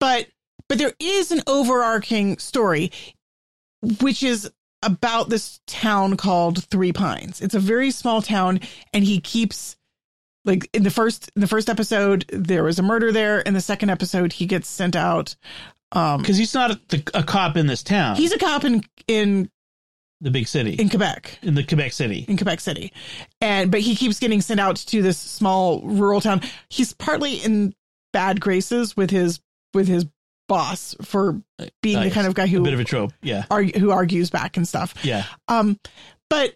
but 0.00 0.26
but 0.68 0.78
there 0.78 0.92
is 0.98 1.30
an 1.32 1.42
overarching 1.46 2.38
story 2.38 2.90
which 4.00 4.22
is 4.22 4.50
about 4.82 5.28
this 5.30 5.60
town 5.66 6.16
called 6.16 6.64
Three 6.64 6.92
Pines. 6.92 7.40
It's 7.40 7.54
a 7.54 7.60
very 7.60 7.90
small 7.90 8.22
town 8.22 8.60
and 8.92 9.04
he 9.04 9.20
keeps 9.20 9.76
like 10.44 10.68
in 10.74 10.82
the 10.82 10.90
first 10.90 11.30
in 11.34 11.40
the 11.40 11.46
first 11.46 11.70
episode 11.70 12.26
there 12.30 12.62
was 12.64 12.78
a 12.78 12.82
murder 12.82 13.10
there 13.12 13.40
in 13.40 13.54
the 13.54 13.60
second 13.60 13.90
episode 13.90 14.32
he 14.34 14.46
gets 14.46 14.68
sent 14.68 14.94
out 14.96 15.36
um 15.92 16.20
Because 16.20 16.36
he's 16.36 16.52
not 16.54 16.70
a, 16.70 16.80
the, 16.88 17.02
a 17.14 17.22
cop 17.22 17.56
in 17.56 17.66
this 17.66 17.82
town. 17.82 18.16
he's 18.16 18.32
a 18.32 18.38
cop 18.38 18.64
in 18.64 18.82
in 19.08 19.50
the 20.20 20.30
big 20.30 20.46
city 20.46 20.74
in 20.74 20.88
Quebec 20.88 21.38
in 21.42 21.54
the 21.54 21.64
Quebec 21.64 21.92
City. 21.92 22.24
in 22.28 22.36
Quebec 22.36 22.60
City. 22.60 22.92
And 23.40 23.70
but 23.70 23.80
he 23.80 23.94
keeps 23.96 24.18
getting 24.18 24.40
sent 24.40 24.60
out 24.60 24.76
to 24.76 25.02
this 25.02 25.18
small 25.18 25.80
rural 25.82 26.20
town. 26.22 26.40
He's 26.70 26.92
partly 26.94 27.36
in 27.36 27.74
bad 28.12 28.40
graces 28.40 28.96
with 28.96 29.10
his 29.10 29.40
with 29.74 29.88
his 29.88 30.06
boss 30.48 30.94
for 31.02 31.40
being 31.82 32.02
the 32.02 32.10
kind 32.10 32.26
of 32.26 32.34
guy 32.34 32.46
who 32.46 32.60
A 32.60 32.64
bit 32.64 32.74
of 32.74 32.80
a 32.80 32.84
trope. 32.84 33.12
Yeah. 33.22 33.44
argue, 33.50 33.78
who 33.80 33.90
argues 33.90 34.30
back 34.30 34.56
and 34.56 34.66
stuff. 34.68 34.94
Yeah. 35.02 35.24
Um 35.48 35.78
but 36.30 36.54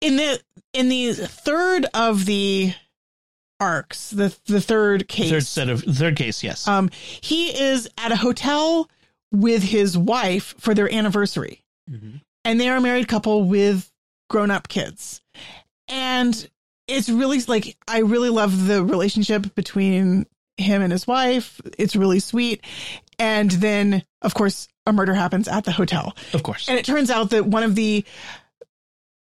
in 0.00 0.16
the 0.16 0.40
in 0.72 0.88
the 0.88 1.12
third 1.12 1.86
of 1.94 2.24
the 2.26 2.72
arcs, 3.60 4.10
the 4.10 4.34
the 4.46 4.60
third 4.60 5.08
case 5.08 5.30
Third 5.30 5.44
set 5.44 5.68
of 5.68 5.82
third 5.82 6.16
case. 6.16 6.42
Yes. 6.44 6.66
um 6.68 6.90
he 7.20 7.48
is 7.48 7.88
at 7.98 8.12
a 8.12 8.16
hotel 8.16 8.88
with 9.32 9.62
his 9.62 9.96
wife 9.98 10.54
for 10.58 10.74
their 10.74 10.92
anniversary 10.92 11.62
Mhm. 11.90 12.20
and 12.44 12.60
they're 12.60 12.76
a 12.76 12.80
married 12.80 13.08
couple 13.08 13.44
with 13.44 13.90
grown 14.30 14.50
up 14.50 14.68
kids. 14.68 15.20
And 15.88 16.48
it's 16.86 17.08
really 17.08 17.40
like, 17.42 17.76
I 17.86 17.98
really 18.00 18.28
love 18.30 18.66
the 18.66 18.82
relationship 18.84 19.54
between 19.54 20.26
him 20.58 20.82
and 20.82 20.92
his 20.92 21.06
wife. 21.06 21.60
It's 21.78 21.96
really 21.96 22.20
sweet. 22.20 22.62
And 23.18 23.50
then, 23.50 24.04
of 24.22 24.34
course, 24.34 24.68
a 24.86 24.92
murder 24.92 25.14
happens 25.14 25.48
at 25.48 25.64
the 25.64 25.72
hotel. 25.72 26.16
Of 26.32 26.42
course. 26.42 26.68
And 26.68 26.78
it 26.78 26.84
turns 26.84 27.10
out 27.10 27.30
that 27.30 27.46
one 27.46 27.62
of 27.62 27.74
the, 27.74 28.04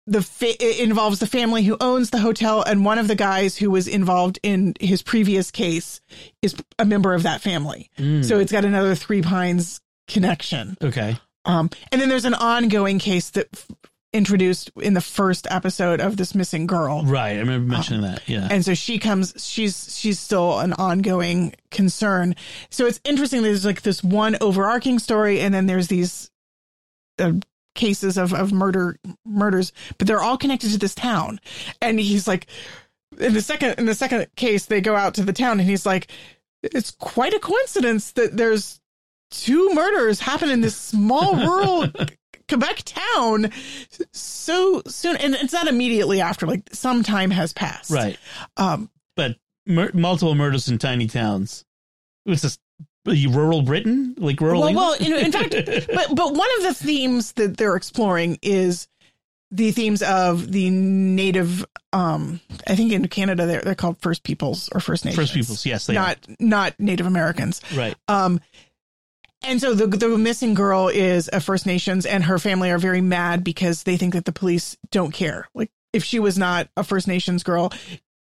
the 0.07 0.21
fa- 0.21 0.63
it 0.63 0.79
involves 0.79 1.19
the 1.19 1.27
family 1.27 1.63
who 1.63 1.77
owns 1.79 2.09
the 2.09 2.19
hotel 2.19 2.63
and 2.63 2.83
one 2.83 2.97
of 2.97 3.07
the 3.07 3.15
guys 3.15 3.57
who 3.57 3.69
was 3.69 3.87
involved 3.87 4.39
in 4.43 4.73
his 4.79 5.01
previous 5.01 5.51
case 5.51 6.01
is 6.41 6.55
a 6.79 6.85
member 6.85 7.13
of 7.13 7.23
that 7.23 7.41
family. 7.41 7.89
Mm. 7.97 8.25
So 8.25 8.39
it's 8.39 8.51
got 8.51 8.65
another 8.65 8.95
Three 8.95 9.21
Pines 9.21 9.81
connection. 10.07 10.77
okay. 10.81 11.17
Um, 11.43 11.69
and 11.91 11.99
then 11.99 12.07
there's 12.09 12.25
an 12.25 12.35
ongoing 12.35 12.99
case 12.99 13.31
that 13.31 13.47
f- 13.53 13.67
introduced 14.13 14.71
in 14.81 14.93
the 14.93 15.01
first 15.01 15.47
episode 15.49 16.01
of 16.01 16.17
this 16.17 16.35
missing 16.35 16.67
girl. 16.67 17.03
Right. 17.05 17.35
I 17.35 17.39
remember 17.39 17.71
mentioning 17.71 18.01
that. 18.01 18.27
Yeah. 18.27 18.47
And 18.51 18.63
so 18.63 18.73
she 18.73 18.99
comes, 18.99 19.33
she's, 19.37 19.97
she's 19.97 20.19
still 20.19 20.59
an 20.59 20.73
ongoing 20.73 21.53
concern. 21.69 22.35
So 22.69 22.85
it's 22.85 22.99
interesting. 23.05 23.41
There's 23.41 23.65
like 23.65 23.83
this 23.83 24.03
one 24.03 24.37
overarching 24.41 24.99
story 24.99 25.39
and 25.39 25.53
then 25.53 25.65
there's 25.65 25.87
these 25.87 26.29
uh, 27.19 27.33
cases 27.75 28.17
of, 28.17 28.33
of 28.33 28.51
murder, 28.51 28.97
murders, 29.25 29.71
but 29.97 30.07
they're 30.07 30.21
all 30.21 30.37
connected 30.37 30.71
to 30.71 30.77
this 30.77 30.95
town. 30.95 31.39
And 31.81 31.99
he's 31.99 32.27
like, 32.27 32.47
in 33.19 33.33
the 33.33 33.41
second, 33.41 33.75
in 33.77 33.85
the 33.85 33.95
second 33.95 34.27
case, 34.35 34.65
they 34.65 34.81
go 34.81 34.95
out 34.95 35.15
to 35.15 35.23
the 35.23 35.33
town 35.33 35.59
and 35.59 35.69
he's 35.69 35.85
like, 35.85 36.11
it's 36.63 36.91
quite 36.91 37.33
a 37.33 37.39
coincidence 37.39 38.11
that 38.13 38.35
there's 38.35 38.79
two 39.31 39.73
murders 39.73 40.19
happen 40.19 40.49
in 40.49 40.61
this 40.61 40.75
small 40.75 41.35
rural 41.47 41.87
Quebec 42.51 42.81
town 42.85 43.51
so 44.11 44.81
soon. 44.87 45.15
And 45.15 45.35
it's 45.35 45.53
not 45.53 45.67
immediately 45.67 46.21
after, 46.21 46.45
like 46.45 46.69
some 46.73 47.03
time 47.03 47.31
has 47.31 47.53
passed. 47.53 47.91
right. 47.91 48.17
Um, 48.57 48.89
But 49.15 49.37
mur- 49.65 49.91
multiple 49.93 50.35
murders 50.35 50.67
in 50.67 50.77
tiny 50.77 51.07
towns. 51.07 51.65
It's 52.25 52.41
this 52.41 52.59
rural 53.05 53.61
Britain? 53.61 54.15
Like 54.17 54.39
rural 54.41 54.61
well, 54.61 54.73
well, 54.73 54.93
in, 54.93 55.13
in 55.13 55.31
fact, 55.31 55.51
but, 55.93 56.15
but 56.15 56.33
one 56.33 56.49
of 56.57 56.63
the 56.63 56.73
themes 56.73 57.31
that 57.33 57.57
they're 57.57 57.75
exploring 57.75 58.37
is 58.41 58.87
the 59.49 59.71
themes 59.71 60.01
of 60.01 60.51
the 60.51 60.69
native, 60.69 61.65
um, 61.91 62.39
I 62.67 62.75
think 62.75 62.91
in 62.93 63.07
Canada, 63.07 63.45
they're, 63.45 63.61
they're 63.61 63.75
called 63.75 63.97
First 63.99 64.23
Peoples 64.23 64.69
or 64.73 64.79
First 64.79 65.03
Nations. 65.03 65.21
First 65.21 65.33
Peoples. 65.33 65.65
Yes, 65.65 65.87
they 65.87 65.93
not, 65.93 66.17
not 66.39 66.79
Native 66.79 67.05
Americans. 67.05 67.61
Right. 67.75 67.95
Um, 68.07 68.39
and 69.43 69.59
so 69.61 69.73
the 69.73 69.87
the 69.87 70.17
missing 70.17 70.53
girl 70.53 70.87
is 70.87 71.29
a 71.31 71.39
First 71.39 71.65
Nations, 71.65 72.05
and 72.05 72.23
her 72.25 72.39
family 72.39 72.69
are 72.71 72.77
very 72.79 73.01
mad 73.01 73.43
because 73.43 73.83
they 73.83 73.97
think 73.97 74.13
that 74.13 74.25
the 74.25 74.31
police 74.31 74.77
don't 74.91 75.11
care. 75.11 75.47
Like 75.53 75.71
if 75.93 76.03
she 76.03 76.19
was 76.19 76.37
not 76.37 76.69
a 76.77 76.83
First 76.83 77.07
Nations 77.07 77.43
girl, 77.43 77.71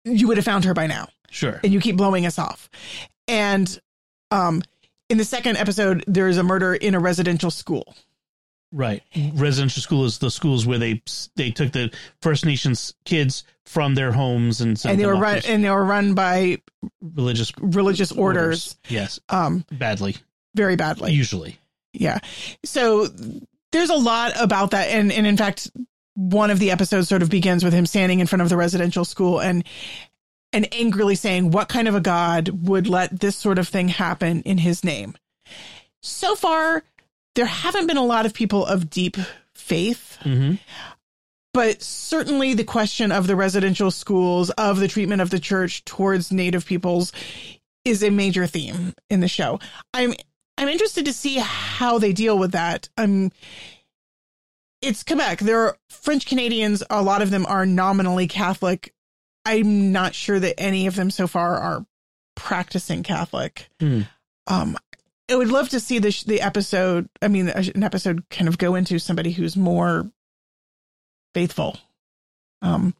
you 0.05 0.27
would 0.27 0.37
have 0.37 0.45
found 0.45 0.65
her 0.65 0.73
by 0.73 0.87
now, 0.87 1.07
Sure. 1.29 1.59
and 1.63 1.71
you 1.73 1.79
keep 1.79 1.97
blowing 1.97 2.25
us 2.25 2.39
off. 2.39 2.69
And 3.27 3.79
um, 4.31 4.63
in 5.09 5.17
the 5.17 5.25
second 5.25 5.57
episode, 5.57 6.03
there 6.07 6.27
is 6.27 6.37
a 6.37 6.43
murder 6.43 6.73
in 6.73 6.95
a 6.95 6.99
residential 6.99 7.51
school. 7.51 7.95
Right. 8.71 9.03
Residential 9.35 9.83
school 9.83 10.05
is 10.05 10.17
the 10.17 10.31
schools 10.31 10.65
where 10.65 10.79
they 10.79 11.03
they 11.35 11.51
took 11.51 11.71
the 11.73 11.91
First 12.23 12.43
Nations 12.43 12.95
kids 13.05 13.43
from 13.67 13.93
their 13.93 14.11
homes 14.11 14.61
and 14.61 14.81
and 14.85 14.99
they 14.99 15.05
were 15.05 15.15
run 15.15 15.41
and 15.47 15.63
they 15.63 15.69
were 15.69 15.85
run 15.85 16.15
by 16.15 16.59
religious 17.01 17.53
religious 17.59 18.11
orders, 18.11 18.75
Yes, 18.89 19.19
um 19.29 19.63
badly. 19.71 20.15
Very 20.55 20.75
badly. 20.75 21.11
Usually. 21.11 21.57
yeah. 21.93 22.19
So 22.63 23.07
there's 23.71 23.89
a 23.89 23.95
lot 23.95 24.33
about 24.39 24.71
that. 24.71 24.89
And 24.89 25.11
and 25.11 25.27
in 25.27 25.37
fact 25.37 25.71
one 26.15 26.51
of 26.51 26.59
the 26.59 26.71
episodes 26.71 27.09
sort 27.09 27.23
of 27.23 27.29
begins 27.29 27.63
with 27.63 27.73
him 27.73 27.85
standing 27.85 28.19
in 28.19 28.27
front 28.27 28.41
of 28.41 28.49
the 28.49 28.57
residential 28.57 29.05
school 29.05 29.39
and 29.41 29.63
and 30.51 30.71
angrily 30.73 31.15
saying 31.15 31.49
what 31.49 31.69
kind 31.69 31.87
of 31.87 31.95
a 31.95 31.99
god 31.99 32.49
would 32.49 32.87
let 32.87 33.19
this 33.19 33.35
sort 33.35 33.57
of 33.57 33.67
thing 33.67 33.87
happen 33.87 34.41
in 34.43 34.57
his 34.57 34.83
name? 34.83 35.15
So 36.01 36.35
far 36.35 36.83
there 37.35 37.45
haven't 37.45 37.87
been 37.87 37.97
a 37.97 38.05
lot 38.05 38.27
of 38.27 38.33
people 38.33 38.65
of 38.65 38.89
deep 38.89 39.17
faith. 39.55 40.17
Hmm 40.21 40.55
but 41.53 41.83
certainly 41.83 42.53
the 42.55 42.63
question 42.63 43.11
of 43.11 43.27
the 43.27 43.35
residential 43.35 43.91
schools 43.91 44.49
of 44.51 44.79
the 44.79 44.87
treatment 44.87 45.21
of 45.21 45.29
the 45.29 45.39
church 45.39 45.85
towards 45.85 46.31
native 46.31 46.65
peoples 46.65 47.13
is 47.85 48.03
a 48.03 48.09
major 48.09 48.47
theme 48.47 48.93
in 49.09 49.19
the 49.19 49.27
show. 49.27 49.59
I'm 49.93 50.13
i'm 50.63 50.69
interested 50.69 51.05
to 51.05 51.13
see 51.13 51.35
how 51.37 51.99
they 51.99 52.11
deal 52.13 52.37
with 52.37 52.53
that 52.53 52.89
um 52.97 53.31
it's 54.81 55.03
quebec 55.03 55.39
there 55.39 55.59
are 55.59 55.77
french 55.89 56.25
canadians 56.25 56.81
a 56.89 57.01
lot 57.01 57.21
of 57.21 57.29
them 57.31 57.45
are 57.45 57.65
nominally 57.65 58.27
catholic 58.27 58.93
i'm 59.45 59.91
not 59.91 60.15
sure 60.15 60.39
that 60.39 60.59
any 60.59 60.87
of 60.87 60.95
them 60.95 61.09
so 61.11 61.27
far 61.27 61.57
are 61.57 61.85
practicing 62.35 63.03
catholic 63.03 63.69
Hmm. 63.79 64.01
um 64.47 64.77
I 65.31 65.35
would 65.37 65.47
love 65.49 65.69
to 65.69 65.79
see 65.79 65.99
the 65.99 66.09
the 66.27 66.41
episode. 66.41 67.07
I 67.21 67.29
mean, 67.29 67.47
an 67.47 67.81
episode 67.81 68.25
kind 68.29 68.49
of 68.49 68.57
go 68.57 68.75
into 68.75 68.99
somebody 68.99 69.31
who's 69.31 69.55
more 69.55 70.11
faithful. 71.33 71.77
Um, 72.61 72.93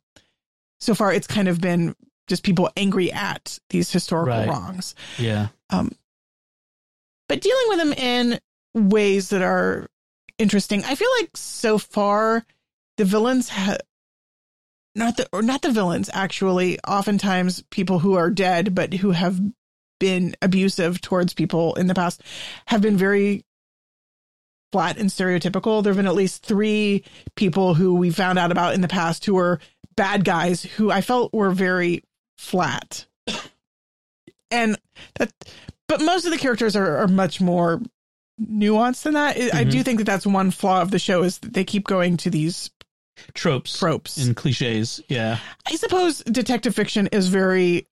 so 0.80 0.96
far, 0.96 1.12
it's 1.14 1.28
kind 1.28 1.50
of 1.50 1.60
been 1.60 1.96
just 2.28 2.44
people 2.44 2.70
angry 2.78 3.12
at 3.12 3.60
these 3.70 3.92
historical 3.92 4.38
Right. 4.38 4.48
wrongs, 4.48 4.96
Yeah. 5.20 5.50
But 7.34 7.42
dealing 7.42 7.66
with 7.70 7.80
them 7.80 7.94
in 7.94 8.40
ways 8.76 9.30
that 9.30 9.42
are 9.42 9.88
interesting. 10.38 10.84
I 10.84 10.94
feel 10.94 11.10
like 11.20 11.36
so 11.36 11.80
far, 11.80 12.46
the 12.98 13.06
villains 13.06 13.50
have 13.50 13.80
not 14.94 15.18
the 15.18 15.28
or 15.34 15.42
not 15.42 15.64
the 15.64 15.72
villains 15.72 16.12
actually. 16.14 16.78
Oftentimes, 16.82 17.64
people 17.72 17.98
who 17.98 18.14
are 18.14 18.30
dead 18.30 18.76
but 18.76 18.94
who 18.94 19.12
have 19.12 19.42
been 20.00 20.36
abusive 20.44 21.02
towards 21.02 21.34
people 21.34 21.74
in 21.74 21.88
the 21.88 21.96
past 21.96 22.22
have 22.68 22.82
been 22.82 22.98
very 22.98 23.44
flat 24.72 25.00
and 25.00 25.10
stereotypical. 25.10 25.82
There 25.82 25.92
have 25.92 25.98
been 25.98 26.06
at 26.06 26.14
least 26.14 26.46
three 26.46 27.04
people 27.36 27.74
who 27.74 27.96
we 27.96 28.12
found 28.12 28.38
out 28.38 28.52
about 28.52 28.76
in 28.76 28.82
the 28.82 28.88
past 28.88 29.26
who 29.26 29.34
were 29.34 29.60
bad 29.96 30.24
guys 30.24 30.62
who 30.62 30.92
I 30.92 31.02
felt 31.02 31.34
were 31.34 31.50
very 31.50 32.04
flat. 32.38 33.08
And 34.52 34.78
that, 35.16 35.32
but 35.98 36.06
most 36.06 36.26
of 36.26 36.32
the 36.32 36.38
characters 36.38 36.76
are, 36.76 36.98
are 36.98 37.08
much 37.08 37.40
more 37.42 37.82
nuanced 38.42 39.04
than 39.04 39.14
that. 39.14 39.38
I 39.38 39.64
Mhm. 39.64 39.72
do 39.72 39.84
think 39.84 40.00
that 40.00 40.06
that's 40.06 40.26
one 40.26 40.52
flaw 40.52 40.82
of 40.82 40.92
the 40.92 41.00
show 41.00 41.24
is 41.24 41.38
that 41.40 41.54
they 41.54 41.64
keep 41.64 41.86
going 41.86 42.18
to 42.18 42.30
these 42.30 42.72
Tropes, 43.36 43.78
tropes. 43.78 44.18
and 44.18 44.36
cliches. 44.36 45.00
Yeah, 45.08 45.38
I 45.68 45.76
suppose 45.76 46.20
detective 46.20 46.74
fiction 46.76 47.08
is 47.12 47.28
very, 47.28 47.88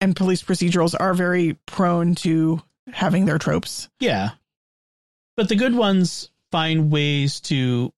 and 0.00 0.14
police 0.14 0.42
procedurals 0.42 0.94
are 0.98 1.14
very 1.14 1.54
prone 1.66 2.14
to 2.16 2.62
having 2.92 3.24
their 3.26 3.38
tropes. 3.38 3.88
yeah. 3.98 4.30
But 5.36 5.48
the 5.48 5.56
good 5.56 5.74
ones 5.74 6.30
find 6.50 6.90
ways 6.90 7.40
to 7.40 7.92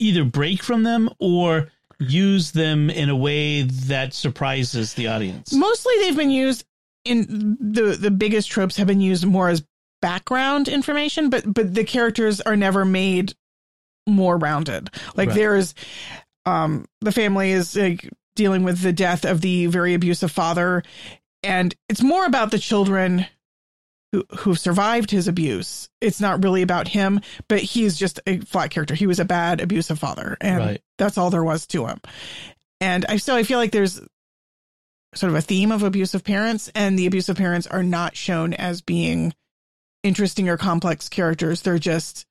either 0.00 0.24
break 0.24 0.62
from 0.62 0.82
them 0.82 1.08
or 1.20 1.70
use 2.00 2.50
them 2.50 2.90
in 2.90 3.08
a 3.08 3.16
way 3.16 3.62
that 3.62 4.12
surprises 4.12 4.94
the 4.94 5.06
audience. 5.06 5.52
Mostly 5.52 5.94
they've 6.00 6.16
been 6.16 6.30
used 6.30 6.64
in 7.04 7.56
the 7.60 7.96
the 8.00 8.10
biggest 8.10 8.50
tropes 8.50 8.76
have 8.76 8.86
been 8.86 9.00
used 9.00 9.24
more 9.26 9.48
as 9.48 9.64
background 10.02 10.68
information, 10.68 11.30
but 11.30 11.44
but 11.52 11.74
the 11.74 11.84
characters 11.84 12.40
are 12.40 12.56
never 12.56 12.84
made 12.84 13.34
more 14.08 14.36
rounded. 14.36 14.90
Like 15.14 15.28
Right. 15.28 15.34
there's 15.36 15.74
um 16.46 16.86
the 17.00 17.12
family 17.12 17.52
is 17.52 17.76
like 17.76 18.08
dealing 18.36 18.62
with 18.64 18.80
the 18.80 18.92
death 18.92 19.24
of 19.24 19.40
the 19.40 19.66
very 19.66 19.94
abusive 19.94 20.30
father 20.30 20.82
and 21.42 21.74
it's 21.88 22.02
more 22.02 22.24
about 22.24 22.50
the 22.50 22.58
children 22.58 23.26
who 24.12 24.24
who 24.38 24.54
survived 24.54 25.10
his 25.10 25.28
abuse. 25.28 25.88
It's 26.00 26.20
not 26.20 26.42
really 26.42 26.62
about 26.62 26.88
him, 26.88 27.20
but 27.48 27.60
he's 27.60 27.96
just 27.98 28.20
a 28.26 28.38
flat 28.40 28.70
character. 28.70 28.94
He 28.94 29.06
was 29.06 29.20
a 29.20 29.24
bad 29.24 29.60
abusive 29.60 29.98
father 29.98 30.36
and 30.40 30.58
Right. 30.58 30.82
that's 30.98 31.18
all 31.18 31.30
there 31.30 31.44
was 31.44 31.66
to 31.68 31.86
him. 31.86 32.00
And 32.80 33.04
I 33.06 33.18
so 33.18 33.36
I 33.36 33.42
feel 33.42 33.58
like 33.58 33.72
there's 33.72 34.00
sort 35.14 35.30
of 35.30 35.36
a 35.36 35.42
theme 35.42 35.72
of 35.72 35.82
abusive 35.82 36.22
parents 36.24 36.70
and 36.74 36.98
the 36.98 37.06
abusive 37.06 37.36
parents 37.36 37.66
are 37.66 37.82
not 37.82 38.16
shown 38.16 38.54
as 38.54 38.80
being 38.80 39.34
interesting 40.02 40.48
or 40.48 40.56
complex 40.56 41.08
characters. 41.08 41.62
They're 41.62 41.78
just 41.78 42.26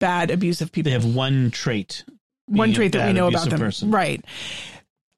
bad 0.00 0.30
abusive 0.30 0.72
people 0.72 0.90
They 0.90 0.94
have 0.98 1.04
one 1.14 1.50
trait. 1.50 2.04
one 2.46 2.72
trait 2.72 2.92
that 2.92 3.06
we 3.06 3.12
know 3.12 3.28
about 3.28 3.50
them. 3.50 3.58
person. 3.60 3.90
Right. 3.90 4.24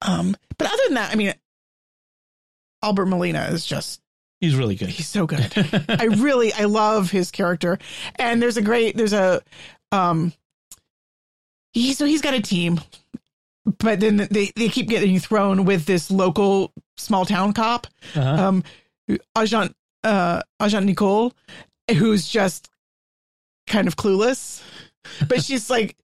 Um, 0.02 0.36
but 0.58 0.66
other 0.66 0.82
than 0.88 0.94
that, 0.94 1.12
I 1.12 1.14
mean, 1.14 1.32
Alfred 2.82 3.08
Molina 3.08 3.48
is 3.52 3.64
just, 3.64 4.00
He's 4.40 4.56
really 4.56 4.74
good. 4.74 4.88
he's 4.88 5.06
so 5.06 5.24
good. 5.24 5.52
I 5.88 6.06
really, 6.06 6.52
I 6.52 6.64
love 6.64 7.12
his 7.12 7.30
character. 7.30 7.78
And 8.16 8.42
there's 8.42 8.56
a 8.56 8.62
great, 8.62 8.96
there's 8.96 9.12
a, 9.12 9.40
um, 9.92 10.32
he, 11.72 11.94
so 11.94 12.06
he's 12.06 12.22
got 12.22 12.34
a 12.34 12.42
team, 12.42 12.80
but 13.78 14.00
then 14.00 14.28
they, 14.30 14.50
they 14.56 14.68
keep 14.68 14.88
getting 14.88 15.18
thrown 15.18 15.64
with 15.64 15.86
this 15.86 16.10
local 16.10 16.72
small 16.96 17.24
town 17.24 17.52
cop, 17.52 17.86
Uh-huh. 18.14 18.48
um, 18.48 18.64
Agent, 19.38 19.74
uh, 20.04 20.42
Agent 20.60 20.86
Nicole, 20.86 21.32
who's 21.96 22.28
just 22.28 22.68
kind 23.66 23.86
of 23.88 23.96
clueless, 23.96 24.62
but 25.28 25.42
she's 25.44 25.70
like 25.70 25.96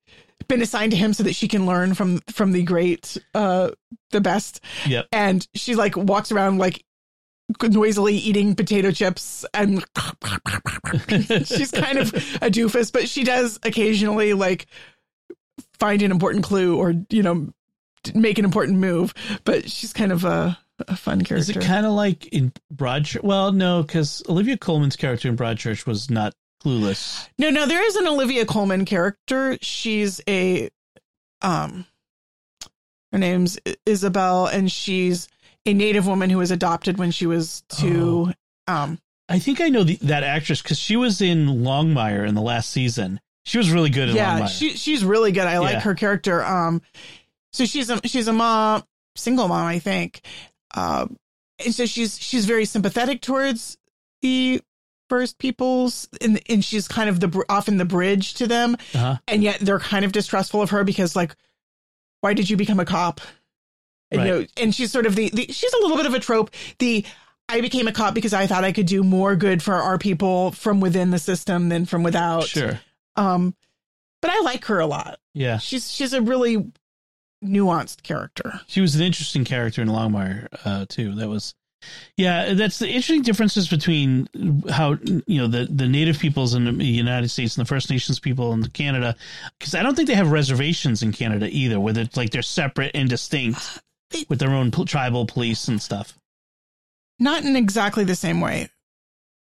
been 0.47 0.63
assigned 0.63 0.93
to 0.93 0.97
him 0.97 1.13
so 1.13 1.23
that 1.25 1.35
she 1.35 1.47
can 1.49 1.67
learn 1.67 1.95
from 1.95 2.21
from 2.33 2.53
the 2.53 2.63
great, 2.63 3.17
uh, 3.35 3.71
the 4.13 4.21
best. 4.21 4.61
Yep. 4.87 5.07
And 5.13 5.47
she 5.55 5.75
like 5.75 5.97
walks 5.97 6.31
around 6.33 6.59
like 6.59 6.85
noisily 7.63 8.15
eating 8.15 8.55
potato 8.55 8.91
chips 8.91 9.45
and 9.55 9.85
she's 11.47 11.71
kind 11.71 11.99
of 11.99 12.13
a 12.43 12.51
doofus, 12.51 12.93
but 12.93 13.09
she 13.09 13.25
does 13.25 13.59
occasionally 13.63 14.33
like 14.35 14.67
find 15.79 16.03
an 16.03 16.11
important 16.11 16.45
clue 16.45 16.77
or 16.77 16.95
you 17.11 17.23
know 17.23 17.53
make 18.15 18.39
an 18.39 18.45
important 18.45 18.79
move. 18.79 19.15
But 19.45 19.71
she's 19.71 19.93
kind 19.93 20.13
of 20.13 20.25
a, 20.25 20.59
a 20.87 20.97
fun 20.97 21.23
character. 21.23 21.37
Is 21.37 21.51
it 21.51 21.61
kind 21.61 21.87
of 21.87 21.93
like 21.93 22.27
in 22.27 22.53
Broadchurch? 22.75 23.23
Well, 23.23 23.53
no, 23.53 23.83
because 23.83 24.23
Olivia 24.29 24.57
Colman's 24.57 24.97
character 24.97 25.29
in 25.29 25.37
Broadchurch 25.37 25.87
was 25.87 26.11
not 26.11 26.35
clueless. 26.63 27.29
No, 27.39 27.51
no, 27.51 27.67
there 27.67 27.85
is 27.85 27.97
an 27.97 28.07
Olivia 28.07 28.45
Colman 28.45 28.85
character. 28.85 29.59
She's 29.61 30.21
a 30.29 30.71
um 31.43 31.87
her 33.13 33.19
name's 33.19 33.59
Isabel 33.87 34.47
and 34.47 34.71
she's 34.71 35.29
a 35.65 35.73
native 35.73 36.07
woman 36.07 36.31
who 36.31 36.39
was 36.39 36.51
adopted 36.51 36.99
when 36.99 37.11
she 37.11 37.27
was 37.27 37.63
two 37.69 38.33
um 38.67 38.99
I 39.29 39.39
think 39.39 39.61
I 39.61 39.69
know 39.69 39.85
the, 39.85 39.97
that 40.03 40.25
actress 40.25 40.63
because 40.63 40.79
she 40.79 40.97
was 40.97 41.21
in 41.21 41.47
Longmire 41.47 42.27
in 42.27 42.35
the 42.35 42.41
last 42.41 42.71
season. 42.71 43.21
She 43.49 43.57
was 43.57 43.71
really 43.71 43.89
good 43.89 44.11
yeah, 44.11 44.41
Longmire. 44.41 44.59
she 44.59 44.77
she's 44.77 45.03
really 45.03 45.33
good. 45.33 45.47
I 45.47 45.59
like 45.59 45.79
her 45.79 45.95
character. 45.95 46.45
Um 46.45 46.83
so 47.51 47.65
she's 47.65 47.89
a 47.89 47.99
she's 48.07 48.29
a 48.29 48.33
mom, 48.33 48.85
single 49.17 49.49
mom, 49.49 49.65
I 49.67 49.79
think. 49.79 50.21
Um 50.75 51.17
and 51.65 51.75
so 51.75 51.87
she's 51.87 52.19
she's 52.21 52.45
very 52.45 52.67
sympathetic 52.67 53.23
towards 53.23 53.79
the 54.21 54.61
first 55.09 55.39
peoples 55.39 56.09
and 56.21 56.43
and 56.51 56.63
she's 56.63 56.87
kind 56.87 57.09
of 57.09 57.21
the 57.21 57.45
often 57.49 57.79
the 57.79 57.87
bridge 57.87 58.35
to 58.35 58.47
them 58.47 58.77
uh-huh. 58.95 59.17
and 59.27 59.43
yet 59.43 59.59
they're 59.61 59.79
kind 59.79 60.05
of 60.05 60.13
distrustful 60.13 60.61
of 60.61 60.69
her 60.69 60.85
because 60.85 61.17
like 61.17 61.35
why 62.21 62.35
did 62.35 62.51
you 62.51 62.57
become 62.59 62.79
a 62.79 62.85
cop 62.85 63.23
and, 64.11 64.21
you 64.21 64.29
know 64.29 64.47
and 64.59 64.75
she's 64.75 64.93
sort 64.93 65.07
of 65.07 65.17
the, 65.17 65.31
the 65.31 65.47
she's 65.51 65.73
a 65.73 65.79
little 65.79 65.97
bit 65.97 66.05
of 66.05 66.13
a 66.13 66.21
trope 66.21 66.51
the 66.79 67.07
i 67.49 67.63
became 67.63 67.89
a 67.89 67.93
cop 67.93 68.13
because 68.13 68.35
i 68.35 68.47
thought 68.47 68.65
i 68.65 68.73
could 68.73 68.85
do 68.85 69.03
more 69.03 69.35
good 69.35 69.63
for 69.63 69.77
our 69.77 69.97
people 69.97 70.51
from 70.53 70.79
within 70.79 71.11
the 71.11 71.19
system 71.19 71.71
than 71.71 71.87
from 71.87 72.03
without 72.03 72.45
Sure. 72.45 72.79
Um 73.19 73.55
but 74.23 74.31
i 74.31 74.41
like 74.41 74.65
her 74.67 74.79
a 74.81 74.87
lot 74.87 75.19
Yeah. 75.35 75.59
she's 75.59 75.91
she's 75.93 76.13
a 76.13 76.23
really 76.23 76.71
nuanced 77.45 78.03
character 78.03 78.61
She 78.67 78.81
was 78.81 78.95
an 78.97 79.03
interesting 79.03 79.45
character 79.45 79.81
in 79.83 79.89
Longmire, 79.89 80.49
uh, 80.65 80.87
too. 80.89 81.15
That 81.15 81.29
was, 81.29 81.55
yeah, 82.17 82.53
that's 82.55 82.81
the 82.81 82.89
interesting 82.89 83.23
differences 83.23 83.69
between 83.69 84.29
how, 84.69 84.97
you 85.29 85.39
know, 85.41 85.47
the, 85.47 85.67
the 85.71 85.87
native 85.87 86.19
peoples 86.19 86.55
in 86.55 86.79
the 86.79 86.85
United 86.85 87.29
States 87.29 87.57
and 87.57 87.65
the 87.65 87.69
First 87.69 87.91
Nations 87.91 88.19
people 88.19 88.53
in 88.55 88.65
Canada. 88.71 89.15
Because 89.57 89.77
I 89.77 89.85
don't 89.85 89.95
think 89.95 90.09
they 90.09 90.17
have 90.17 90.33
reservations 90.33 91.05
in 91.05 91.13
Canada 91.13 91.49
either, 91.49 91.79
where 91.79 91.97
it's 91.97 92.17
like 92.17 92.31
they're 92.31 92.43
separate 92.43 92.91
and 92.97 93.09
distinct 93.09 93.79
They- 94.11 94.27
with 94.29 94.41
their 94.41 94.51
own 94.51 94.73
tribal 94.73 95.25
police 95.25 95.69
and 95.69 95.81
stuff. 95.81 96.15
not 97.21 97.45
in 97.45 97.55
exactly 97.55 98.03
the 98.03 98.17
same 98.17 98.41
way 98.41 98.69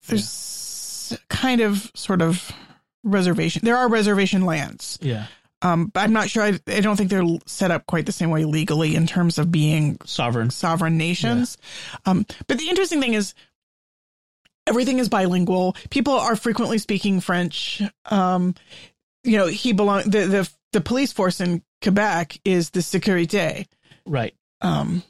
there's 0.08 1.16
kind 1.28 1.60
of 1.60 1.90
sort 1.94 2.20
of 2.22 2.50
reservation 3.06 3.62
there 3.64 3.76
are 3.76 3.88
reservation 3.88 4.42
lands 4.44 4.98
Yeah. 5.00 5.26
Um, 5.62 5.86
but 5.86 6.00
I'm 6.00 6.12
not 6.12 6.28
sure. 6.28 6.42
I, 6.42 6.60
I 6.66 6.80
don't 6.80 6.96
think 6.96 7.08
they're 7.08 7.24
set 7.46 7.70
up 7.70 7.86
quite 7.86 8.04
the 8.04 8.12
same 8.12 8.28
way 8.30 8.44
legally 8.44 8.94
in 8.94 9.06
terms 9.06 9.38
of 9.38 9.50
being 9.50 9.96
Sovereign. 10.04 10.50
sovereign 10.50 10.98
nations. 10.98 11.56
Um, 12.04 12.26
but 12.46 12.58
the 12.58 12.68
interesting 12.68 13.00
thing 13.00 13.14
is 13.14 13.32
everything 14.66 14.98
is 14.98 15.08
bilingual. 15.08 15.74
People 15.88 16.12
are 16.12 16.36
frequently 16.36 16.76
speaking 16.76 17.20
French. 17.20 17.80
Um, 18.04 18.54
you 19.24 19.38
know, 19.38 19.46
he 19.46 19.72
belong 19.72 20.02
the, 20.02 20.26
the 20.26 20.50
the 20.72 20.80
police 20.82 21.12
force 21.12 21.40
in 21.40 21.62
Quebec 21.82 22.38
is 22.44 22.70
the 22.70 22.80
Sécurité. 22.80 23.66
Right. 24.04 24.34
Um, 24.60 25.02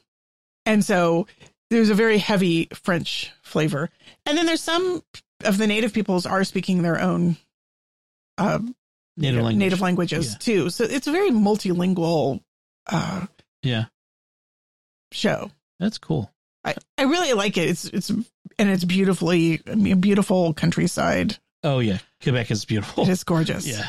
and 0.65 0.83
so 0.83 1.27
there's 1.69 1.89
a 1.89 1.95
very 1.95 2.19
heavy 2.19 2.69
French 2.73 3.31
flavor. 3.43 3.89
And 4.25 4.37
then 4.37 4.45
there's 4.45 4.63
some 4.63 5.03
of 5.43 5.57
the 5.57 5.67
native 5.67 5.93
peoples 5.93 6.25
are 6.25 6.45
speaking 6.45 6.81
their 6.81 7.01
own 7.01 7.35
uh, 8.37 8.59
Native 9.17 9.41
language. 9.43 9.55
native 9.57 9.81
languages 9.81 10.31
Yeah. 10.31 10.37
too. 10.39 10.69
So 10.69 10.83
it's 10.83 11.07
a 11.07 11.11
very 11.11 11.31
multilingual 11.31 12.41
uh, 12.87 13.25
Yeah. 13.63 13.85
show. 15.11 15.51
That's 15.79 15.97
cool. 15.97 16.31
I, 16.63 16.75
I 16.97 17.03
really 17.03 17.33
like 17.33 17.57
it. 17.57 17.69
It's 17.69 17.85
it's 17.85 18.09
and 18.09 18.69
it's 18.69 18.83
beautifully 18.83 19.61
I 19.69 19.75
mean, 19.75 19.99
beautiful 20.01 20.53
countryside. 20.53 21.37
Oh, 21.63 21.79
yeah. 21.79 21.97
Quebec 22.21 22.51
is 22.51 22.65
beautiful. 22.65 23.03
It 23.03 23.09
is 23.09 23.23
gorgeous. 23.23 23.65
Yeah. 23.65 23.87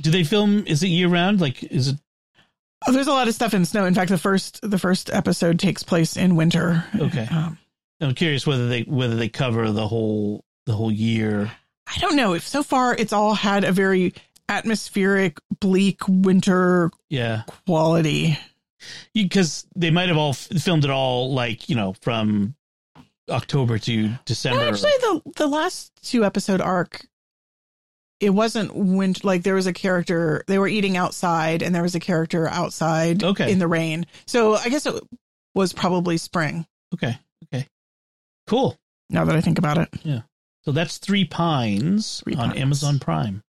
Do 0.00 0.10
they 0.10 0.24
film? 0.24 0.64
Is 0.66 0.82
it 0.82 0.88
year 0.88 1.08
round? 1.08 1.40
Like, 1.40 1.62
is 1.62 1.88
it 1.88 1.96
Oh, 2.86 2.92
there's 2.92 3.06
a 3.06 3.12
lot 3.12 3.28
of 3.28 3.34
stuff 3.34 3.54
in 3.54 3.64
snow. 3.64 3.86
In 3.86 3.94
fact, 3.94 4.10
the 4.10 4.18
first 4.18 4.60
the 4.62 4.78
first 4.78 5.08
episode 5.10 5.58
takes 5.58 5.82
place 5.82 6.16
in 6.18 6.36
winter. 6.36 6.84
okay? 6.94 7.26
Um, 7.30 7.56
I'm 8.00 8.14
curious 8.14 8.46
whether 8.46 8.68
they 8.68 8.82
whether 8.82 9.14
they 9.16 9.28
cover 9.30 9.70
the 9.70 9.88
whole 9.88 10.44
the 10.66 10.74
whole 10.74 10.92
year. 10.92 11.50
I 11.86 11.98
don't 11.98 12.16
know 12.16 12.34
if 12.34 12.46
so 12.46 12.62
far 12.62 12.94
it's 12.94 13.12
all 13.12 13.34
had 13.34 13.64
a 13.64 13.72
very 13.72 14.14
atmospheric, 14.48 15.38
bleak 15.60 16.00
winter 16.08 16.90
Yeah, 17.10 17.42
quality. 17.66 18.38
because 19.12 19.66
they 19.76 19.90
might 19.90 20.08
have 20.08 20.16
all 20.18 20.30
f- 20.30 20.48
filmed 20.62 20.84
it 20.84 20.90
all 20.90 21.32
like 21.32 21.68
you 21.68 21.74
know 21.76 21.94
from 22.02 22.54
October 23.30 23.78
to 23.78 24.10
December. 24.24 24.60
No, 24.60 24.68
actually, 24.68 24.92
the 25.00 25.22
the 25.36 25.46
last 25.46 25.92
two 26.02 26.24
episode 26.24 26.60
arc, 26.60 27.06
it 28.20 28.30
wasn't 28.30 28.74
winter. 28.74 29.20
Like 29.26 29.42
there 29.42 29.54
was 29.54 29.66
a 29.66 29.72
character 29.72 30.44
they 30.46 30.58
were 30.58 30.68
eating 30.68 30.96
outside, 30.96 31.62
and 31.62 31.74
there 31.74 31.82
was 31.82 31.94
a 31.94 32.00
character 32.00 32.48
outside 32.48 33.22
Okay. 33.24 33.50
in 33.52 33.58
the 33.58 33.68
rain. 33.68 34.06
So 34.26 34.54
I 34.56 34.68
guess 34.68 34.86
it 34.86 35.02
was 35.54 35.72
probably 35.72 36.16
spring. 36.18 36.66
okay, 36.94 37.18
okay, 37.46 37.66
cool. 38.46 38.76
Now 39.10 39.24
that 39.26 39.36
I 39.36 39.40
think 39.40 39.58
about 39.58 39.78
it, 39.78 39.88
So 40.64 40.72
that's 40.72 40.98
Three 40.98 41.24
Pines 41.24 42.22
Three 42.24 42.34
on 42.34 42.50
Pines. 42.50 42.60
Amazon 42.60 42.98
Prime. 42.98 43.42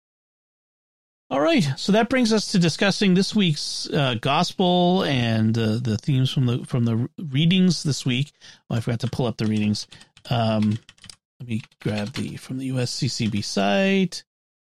All 1.28 1.40
right, 1.40 1.66
so 1.76 1.90
that 1.90 2.08
brings 2.08 2.32
us 2.32 2.52
to 2.52 2.58
discussing 2.58 3.14
this 3.14 3.34
week's 3.34 3.90
uh, 3.90 4.14
gospel 4.20 5.02
and 5.02 5.58
uh, 5.58 5.78
the 5.82 5.98
themes 5.98 6.30
from 6.32 6.46
the 6.46 6.64
from 6.64 6.84
the 6.84 7.08
readings 7.18 7.82
this 7.82 8.06
week. 8.06 8.30
Oh, 8.70 8.76
I 8.76 8.80
forgot 8.80 9.00
to 9.00 9.10
pull 9.10 9.26
up 9.26 9.36
the 9.36 9.46
readings. 9.46 9.88
Um, 10.30 10.78
let 11.40 11.48
me 11.48 11.62
grab 11.82 12.12
the 12.12 12.36
from 12.36 12.58
the 12.58 12.70
USCCB 12.70 13.42
site. 13.42 14.22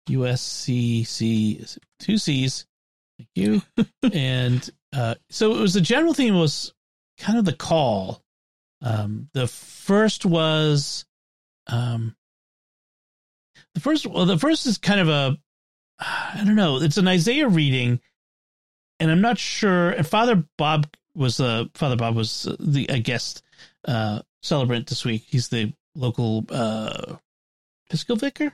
USCC 0.08 1.78
two 2.00 2.18
C's. 2.18 2.66
Thank 3.18 3.30
you. 3.34 3.62
and 4.12 4.68
uh, 4.92 5.14
so 5.30 5.54
it 5.54 5.60
was 5.60 5.74
the 5.74 5.80
general 5.80 6.14
theme 6.14 6.34
was 6.34 6.74
kind 7.18 7.38
of 7.38 7.44
the 7.44 7.52
call. 7.52 8.22
Um, 8.82 9.28
the 9.32 9.46
first 9.46 10.24
was, 10.24 11.04
um, 11.66 12.14
the 13.78 13.82
first 13.82 14.06
well, 14.06 14.26
the 14.26 14.38
first 14.38 14.66
is 14.66 14.76
kind 14.76 15.00
of 15.00 15.08
a, 15.08 15.38
I 16.00 16.42
don't 16.44 16.56
know, 16.56 16.82
it's 16.82 16.96
an 16.96 17.06
Isaiah 17.06 17.48
reading, 17.48 18.00
and 18.98 19.10
I'm 19.10 19.20
not 19.20 19.38
sure. 19.38 19.90
And 19.90 20.06
Father 20.06 20.44
Bob 20.56 20.88
was 21.14 21.38
uh, 21.38 21.66
Father 21.74 21.96
Bob 21.96 22.16
was 22.16 22.48
the 22.58 22.86
a 22.88 22.98
guest 22.98 23.42
uh, 23.86 24.20
celebrant 24.42 24.88
this 24.88 25.04
week. 25.04 25.24
He's 25.28 25.48
the 25.48 25.72
local 25.94 26.44
uh, 26.50 27.16
Episcopal 27.88 28.16
vicar, 28.16 28.52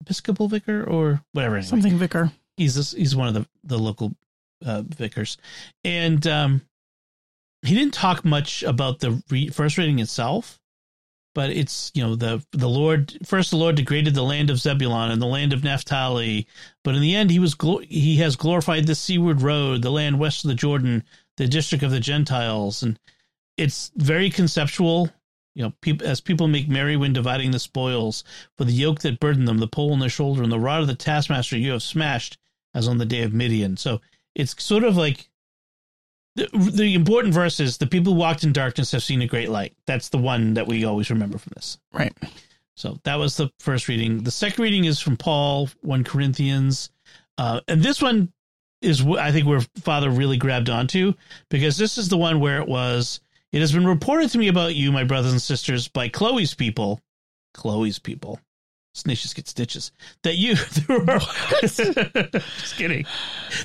Episcopal 0.00 0.48
vicar, 0.48 0.84
or 0.84 1.22
whatever. 1.32 1.56
Anyway. 1.56 1.68
Something 1.68 1.96
vicar. 1.96 2.32
He's 2.56 2.74
this, 2.74 2.92
he's 2.92 3.14
one 3.14 3.28
of 3.28 3.34
the 3.34 3.46
the 3.62 3.78
local 3.78 4.12
uh, 4.64 4.82
vicars, 4.82 5.38
and 5.84 6.26
um, 6.26 6.62
he 7.62 7.74
didn't 7.76 7.94
talk 7.94 8.24
much 8.24 8.64
about 8.64 8.98
the 8.98 9.22
re- 9.30 9.50
first 9.50 9.78
reading 9.78 10.00
itself. 10.00 10.58
But 11.34 11.50
it's 11.50 11.90
you 11.94 12.02
know 12.02 12.14
the 12.14 12.44
the 12.52 12.68
Lord 12.68 13.18
first 13.24 13.50
the 13.50 13.56
Lord 13.56 13.74
degraded 13.74 14.14
the 14.14 14.22
land 14.22 14.50
of 14.50 14.60
Zebulun 14.60 15.10
and 15.10 15.20
the 15.20 15.26
land 15.26 15.52
of 15.52 15.64
Naphtali, 15.64 16.46
but 16.84 16.94
in 16.94 17.02
the 17.02 17.14
end 17.14 17.30
he 17.30 17.38
was 17.38 17.56
he 17.88 18.16
has 18.16 18.36
glorified 18.36 18.86
the 18.86 18.94
seaward 18.94 19.42
road, 19.42 19.82
the 19.82 19.90
land 19.90 20.18
west 20.18 20.44
of 20.44 20.48
the 20.48 20.54
Jordan, 20.54 21.02
the 21.36 21.48
district 21.48 21.82
of 21.82 21.90
the 21.90 22.00
Gentiles, 22.00 22.82
and 22.82 22.98
it's 23.56 23.90
very 23.96 24.30
conceptual. 24.30 25.10
You 25.56 25.62
know, 25.62 25.96
as 26.04 26.20
people 26.20 26.48
make 26.48 26.68
merry 26.68 26.96
when 26.96 27.12
dividing 27.12 27.52
the 27.52 27.60
spoils, 27.60 28.24
for 28.56 28.64
the 28.64 28.72
yoke 28.72 29.00
that 29.00 29.20
burdened 29.20 29.46
them, 29.46 29.58
the 29.58 29.68
pole 29.68 29.92
on 29.92 30.00
their 30.00 30.08
shoulder, 30.08 30.42
and 30.42 30.50
the 30.50 30.58
rod 30.58 30.80
of 30.80 30.88
the 30.88 30.96
taskmaster 30.96 31.56
you 31.56 31.72
have 31.72 31.82
smashed, 31.82 32.38
as 32.74 32.88
on 32.88 32.98
the 32.98 33.06
day 33.06 33.22
of 33.22 33.32
Midian. 33.32 33.76
So 33.76 34.00
it's 34.34 34.60
sort 34.62 34.82
of 34.82 34.96
like 34.96 35.30
the, 36.36 36.48
the 36.52 36.94
important 36.94 37.32
verse 37.32 37.60
is 37.60 37.78
the 37.78 37.86
people 37.86 38.14
who 38.14 38.18
walked 38.18 38.44
in 38.44 38.52
darkness 38.52 38.92
have 38.92 39.02
seen 39.02 39.22
a 39.22 39.26
great 39.26 39.48
light. 39.48 39.74
That's 39.86 40.08
the 40.08 40.18
one 40.18 40.54
that 40.54 40.66
we 40.66 40.84
always 40.84 41.10
remember 41.10 41.38
from 41.38 41.52
this. 41.54 41.78
Right. 41.92 42.12
So 42.76 42.98
that 43.04 43.16
was 43.16 43.36
the 43.36 43.50
first 43.60 43.88
reading. 43.88 44.24
The 44.24 44.30
second 44.30 44.62
reading 44.62 44.84
is 44.84 44.98
from 45.00 45.16
Paul, 45.16 45.68
1 45.82 46.04
Corinthians. 46.04 46.90
Uh, 47.38 47.60
and 47.68 47.82
this 47.82 48.02
one 48.02 48.32
is, 48.82 49.04
I 49.06 49.30
think, 49.30 49.46
where 49.46 49.60
Father 49.80 50.10
really 50.10 50.36
grabbed 50.36 50.68
onto 50.68 51.14
because 51.50 51.76
this 51.76 51.98
is 51.98 52.08
the 52.08 52.18
one 52.18 52.40
where 52.40 52.60
it 52.60 52.68
was, 52.68 53.20
it 53.52 53.60
has 53.60 53.72
been 53.72 53.86
reported 53.86 54.30
to 54.30 54.38
me 54.38 54.48
about 54.48 54.74
you, 54.74 54.90
my 54.90 55.04
brothers 55.04 55.32
and 55.32 55.42
sisters, 55.42 55.86
by 55.86 56.08
Chloe's 56.08 56.54
people. 56.54 57.00
Chloe's 57.54 58.00
people. 58.00 58.40
Snitches 58.94 59.34
get 59.34 59.48
stitches. 59.48 59.90
That 60.22 60.36
you, 60.36 60.54
there 60.86 61.10
are, 61.10 61.18
just 61.60 62.76
kidding. 62.76 63.04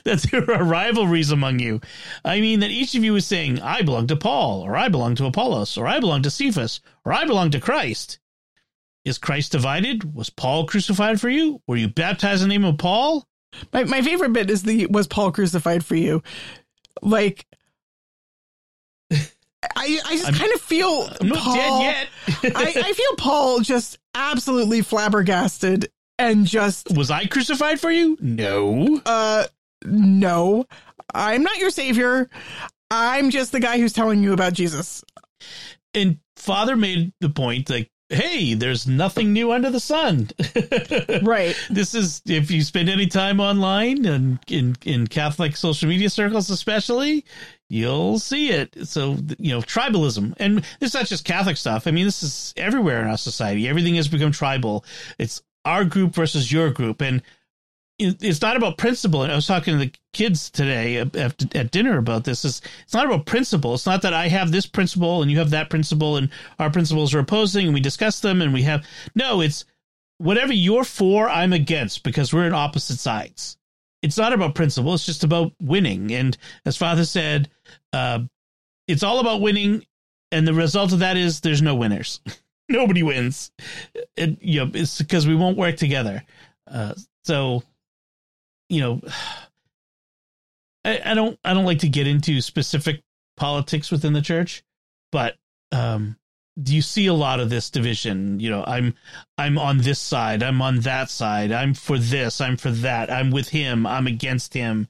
That 0.03 0.27
there 0.31 0.49
are 0.51 0.63
rivalries 0.63 1.31
among 1.31 1.59
you. 1.59 1.81
I 2.25 2.41
mean, 2.41 2.61
that 2.61 2.71
each 2.71 2.95
of 2.95 3.03
you 3.03 3.15
is 3.15 3.27
saying, 3.27 3.61
I 3.61 3.83
belong 3.83 4.07
to 4.07 4.15
Paul, 4.15 4.61
or 4.61 4.75
I 4.75 4.89
belong 4.89 5.15
to 5.15 5.25
Apollos, 5.25 5.77
or 5.77 5.85
I 5.85 5.99
belong 5.99 6.23
to 6.23 6.31
Cephas, 6.31 6.81
or 7.05 7.13
I 7.13 7.25
belong 7.25 7.51
to 7.51 7.59
Christ. 7.59 8.19
Is 9.05 9.17
Christ 9.17 9.51
divided? 9.51 10.15
Was 10.15 10.29
Paul 10.29 10.65
crucified 10.65 11.21
for 11.21 11.29
you? 11.29 11.61
Were 11.67 11.77
you 11.77 11.87
baptized 11.87 12.41
in 12.41 12.49
the 12.49 12.55
name 12.55 12.65
of 12.65 12.77
Paul? 12.77 13.25
My 13.73 13.83
my 13.83 14.01
favorite 14.01 14.33
bit 14.33 14.49
is 14.49 14.63
the 14.63 14.85
was 14.87 15.07
Paul 15.07 15.31
crucified 15.31 15.85
for 15.85 15.95
you? 15.95 16.21
Like 17.01 17.45
I 19.75 19.99
I 20.05 20.13
just 20.15 20.25
I'm- 20.25 20.33
kind 20.35 20.53
of 20.53 20.61
feel 20.61 21.09
I'm 21.21 21.27
not 21.29 21.37
Paul, 21.39 21.55
dead 21.81 22.07
yet. 22.43 22.55
I, 22.55 22.73
I 22.85 22.93
feel 22.93 23.15
Paul 23.17 23.59
just 23.61 23.97
absolutely 24.15 24.81
flabbergasted 24.81 25.89
and 26.17 26.45
just 26.45 26.95
Was 26.95 27.11
I 27.11 27.25
crucified 27.25 27.79
for 27.79 27.91
you? 27.91 28.17
No. 28.21 29.01
uh 29.05 29.45
no. 29.85 30.65
I'm 31.13 31.43
not 31.43 31.57
your 31.57 31.71
savior. 31.71 32.29
I'm 32.91 33.29
just 33.29 33.51
the 33.51 33.59
guy 33.59 33.77
who's 33.79 33.93
telling 33.93 34.23
you 34.23 34.33
about 34.33 34.53
Jesus. 34.53 35.03
And 35.93 36.19
Father 36.35 36.75
made 36.75 37.13
the 37.19 37.29
point 37.29 37.69
like, 37.69 37.89
hey, 38.09 38.55
there's 38.55 38.87
nothing 38.87 39.33
new 39.33 39.51
under 39.51 39.69
the 39.69 39.79
sun. 39.79 40.29
Right. 41.21 41.55
this 41.69 41.93
is 41.93 42.21
if 42.25 42.49
you 42.49 42.61
spend 42.61 42.89
any 42.89 43.07
time 43.07 43.39
online 43.39 44.05
and 44.05 44.39
in 44.47 44.75
in 44.85 45.07
Catholic 45.07 45.55
social 45.55 45.87
media 45.89 46.09
circles, 46.09 46.49
especially, 46.49 47.25
you'll 47.69 48.19
see 48.19 48.49
it. 48.49 48.87
So 48.87 49.17
you 49.37 49.51
know, 49.51 49.61
tribalism, 49.61 50.33
and 50.37 50.65
it's 50.81 50.93
not 50.93 51.05
just 51.05 51.25
Catholic 51.25 51.57
stuff. 51.57 51.87
I 51.87 51.91
mean, 51.91 52.05
this 52.05 52.23
is 52.23 52.53
everywhere 52.57 53.01
in 53.01 53.09
our 53.09 53.17
society. 53.17 53.67
Everything 53.67 53.95
has 53.95 54.07
become 54.07 54.31
tribal. 54.31 54.85
It's 55.17 55.41
our 55.65 55.83
group 55.83 56.13
versus 56.15 56.51
your 56.51 56.71
group, 56.71 57.01
and 57.01 57.21
it's 57.99 58.41
not 58.41 58.55
about 58.55 58.77
principle. 58.77 59.23
And 59.23 59.31
I 59.31 59.35
was 59.35 59.45
talking 59.45 59.73
to 59.73 59.85
the 59.85 59.91
kids 60.13 60.49
today 60.49 60.97
at, 60.97 61.71
dinner 61.71 61.97
about 61.97 62.23
this. 62.23 62.45
It's, 62.45 62.61
it's 62.83 62.93
not 62.93 63.05
about 63.05 63.25
principle. 63.25 63.73
It's 63.73 63.85
not 63.85 64.01
that 64.03 64.13
I 64.13 64.29
have 64.29 64.51
this 64.51 64.65
principle 64.65 65.21
and 65.21 65.29
you 65.29 65.37
have 65.39 65.49
that 65.49 65.69
principle, 65.69 66.15
and 66.15 66.29
our 66.57 66.71
principles 66.71 67.13
are 67.13 67.19
opposing, 67.19 67.65
and 67.65 67.73
we 67.73 67.81
discuss 67.81 68.21
them, 68.21 68.41
and 68.41 68.53
we 68.53 68.63
have 68.63 68.85
no. 69.15 69.41
It's 69.41 69.65
whatever 70.17 70.53
you're 70.53 70.83
for, 70.83 71.27
I'm 71.29 71.53
against 71.53 72.03
because 72.03 72.33
we're 72.33 72.47
in 72.47 72.53
opposite 72.53 72.99
sides. 72.99 73.57
It's 74.01 74.17
not 74.17 74.31
about 74.31 74.55
principle. 74.55 74.93
It's 74.93 75.05
just 75.05 75.25
about 75.25 75.51
winning. 75.61 76.13
And 76.13 76.37
as 76.65 76.77
Father 76.77 77.03
said, 77.03 77.49
uh, 77.91 78.19
it's 78.87 79.03
all 79.03 79.19
about 79.19 79.41
winning. 79.41 79.85
And 80.31 80.47
the 80.47 80.53
result 80.53 80.93
of 80.93 80.99
that 80.99 81.17
is 81.17 81.41
there's 81.41 81.61
no 81.61 81.75
winners. 81.75 82.21
Nobody 82.69 83.03
wins. 83.03 83.51
You 84.15 84.65
know, 84.65 84.71
it's 84.73 84.99
because 84.99 85.27
we 85.27 85.35
won't 85.35 85.57
work 85.57 85.75
together. 85.75 86.23
Uh, 86.67 86.93
so, 87.25 87.63
you 88.69 88.81
know, 88.81 89.01
I, 90.85 91.01
I 91.03 91.13
don't, 91.13 91.37
I 91.43 91.53
don't 91.53 91.65
like 91.65 91.79
to 91.79 91.89
get 91.89 92.07
into 92.07 92.41
specific 92.41 93.01
politics 93.35 93.91
within 93.91 94.13
the 94.13 94.21
church, 94.21 94.63
but, 95.11 95.35
um, 95.71 96.15
do 96.61 96.75
you 96.75 96.81
see 96.81 97.07
a 97.07 97.13
lot 97.13 97.39
of 97.39 97.49
this 97.49 97.69
division? 97.69 98.41
You 98.41 98.49
know, 98.49 98.65
I'm 98.67 98.93
I'm 99.37 99.57
on 99.57 99.77
this 99.77 99.97
side, 99.97 100.43
I'm 100.43 100.61
on 100.61 100.81
that 100.81 101.09
side, 101.09 101.53
I'm 101.53 101.73
for 101.73 101.97
this, 101.97 102.41
I'm 102.41 102.57
for 102.57 102.69
that, 102.69 103.09
I'm 103.09 103.31
with 103.31 103.47
him, 103.47 103.85
I'm 103.85 104.07
against 104.07 104.53
him. 104.53 104.89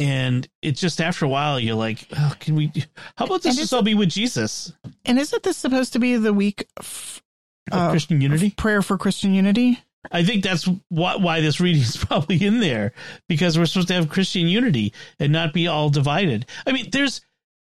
And 0.00 0.48
it's 0.62 0.80
just 0.80 1.02
after 1.02 1.26
a 1.26 1.28
while 1.28 1.60
you're 1.60 1.74
like, 1.74 2.06
oh, 2.16 2.34
can 2.40 2.54
we 2.54 2.72
how 3.16 3.26
about 3.26 3.42
this 3.42 3.56
just 3.58 3.74
all 3.74 3.82
be 3.82 3.92
with 3.92 4.08
Jesus? 4.08 4.72
And 5.04 5.18
isn't 5.18 5.42
this 5.42 5.58
supposed 5.58 5.92
to 5.92 5.98
be 5.98 6.16
the 6.16 6.32
week 6.32 6.66
Of 6.78 7.20
Uh, 7.70 7.90
Christian 7.90 8.22
unity? 8.22 8.50
prayer 8.50 8.80
for 8.80 8.96
Christian 8.96 9.34
unity? 9.34 9.82
I 10.10 10.24
think 10.24 10.42
that's 10.42 10.68
why, 10.88 11.16
why 11.16 11.40
this 11.40 11.60
reading 11.60 11.82
is 11.82 11.96
probably 12.04 12.44
in 12.44 12.60
there 12.60 12.92
because 13.28 13.58
we're 13.58 13.66
supposed 13.66 13.88
to 13.88 13.94
have 13.94 14.08
Christian 14.08 14.48
unity 14.48 14.92
and 15.18 15.32
not 15.32 15.52
be 15.52 15.68
all 15.68 15.90
divided. 15.90 16.46
I 16.66 16.72
mean, 16.72 16.88
there's 16.90 17.20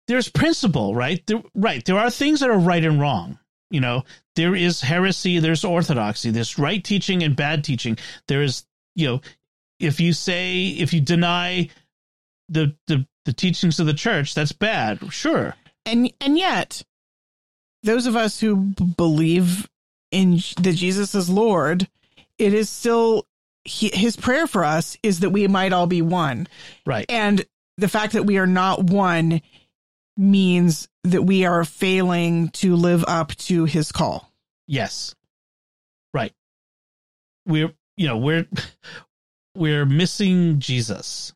there's 0.07 0.29
principle, 0.29 0.95
right? 0.95 1.25
There, 1.27 1.41
right. 1.55 1.83
There 1.85 1.97
are 1.97 2.09
things 2.09 2.39
that 2.41 2.49
are 2.49 2.59
right 2.59 2.83
and 2.83 2.99
wrong. 2.99 3.39
You 3.69 3.79
know, 3.79 4.03
there 4.35 4.55
is 4.55 4.81
heresy, 4.81 5.39
there's 5.39 5.63
orthodoxy, 5.63 6.29
there's 6.29 6.59
right 6.59 6.83
teaching 6.83 7.23
and 7.23 7.35
bad 7.35 7.63
teaching. 7.63 7.97
There 8.27 8.43
is, 8.43 8.65
you 8.95 9.07
know, 9.07 9.21
if 9.79 9.99
you 9.99 10.13
say 10.13 10.67
if 10.67 10.93
you 10.93 11.01
deny 11.01 11.69
the 12.49 12.75
the 12.87 13.07
the 13.25 13.33
teachings 13.33 13.79
of 13.79 13.85
the 13.85 13.93
church, 13.93 14.35
that's 14.35 14.51
bad. 14.51 15.11
Sure. 15.11 15.55
and 15.85 16.11
and 16.19 16.37
yet 16.37 16.83
those 17.83 18.05
of 18.05 18.15
us 18.15 18.39
who 18.39 18.55
believe 18.55 19.69
in 20.11 20.35
that 20.61 20.75
Jesus 20.75 21.15
is 21.15 21.29
Lord, 21.29 21.87
it 22.37 22.53
is 22.53 22.69
still 22.69 23.27
he, 23.65 23.89
his 23.89 24.15
prayer 24.15 24.47
for 24.47 24.63
us 24.63 24.97
is 25.03 25.21
that 25.21 25.29
we 25.29 25.47
might 25.47 25.73
all 25.73 25.87
be 25.87 26.01
one. 26.01 26.47
Right. 26.85 27.05
And 27.09 27.45
the 27.77 27.87
fact 27.87 28.13
that 28.13 28.25
we 28.25 28.37
are 28.37 28.47
not 28.47 28.83
one 28.83 29.41
means 30.17 30.87
that 31.03 31.23
we 31.23 31.45
are 31.45 31.63
failing 31.63 32.49
to 32.49 32.75
live 32.75 33.03
up 33.07 33.35
to 33.35 33.65
his 33.65 33.91
call. 33.91 34.31
Yes. 34.67 35.15
Right. 36.13 36.33
We're 37.45 37.73
you 37.97 38.07
know, 38.07 38.17
we're 38.17 38.47
we're 39.55 39.85
missing 39.85 40.59
Jesus. 40.59 41.33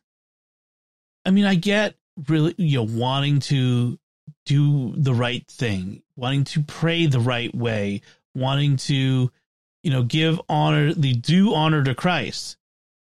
I 1.24 1.30
mean, 1.30 1.44
I 1.44 1.54
get 1.54 1.94
really 2.28 2.54
you 2.58 2.78
know 2.78 2.86
wanting 2.86 3.40
to 3.40 3.98
do 4.46 4.94
the 4.96 5.14
right 5.14 5.46
thing, 5.46 6.02
wanting 6.16 6.44
to 6.44 6.62
pray 6.62 7.06
the 7.06 7.20
right 7.20 7.54
way, 7.54 8.02
wanting 8.34 8.76
to 8.76 9.30
you 9.82 9.90
know 9.90 10.02
give 10.02 10.40
honor 10.48 10.92
the 10.92 11.14
due 11.14 11.54
honor 11.54 11.82
to 11.84 11.94
Christ. 11.94 12.56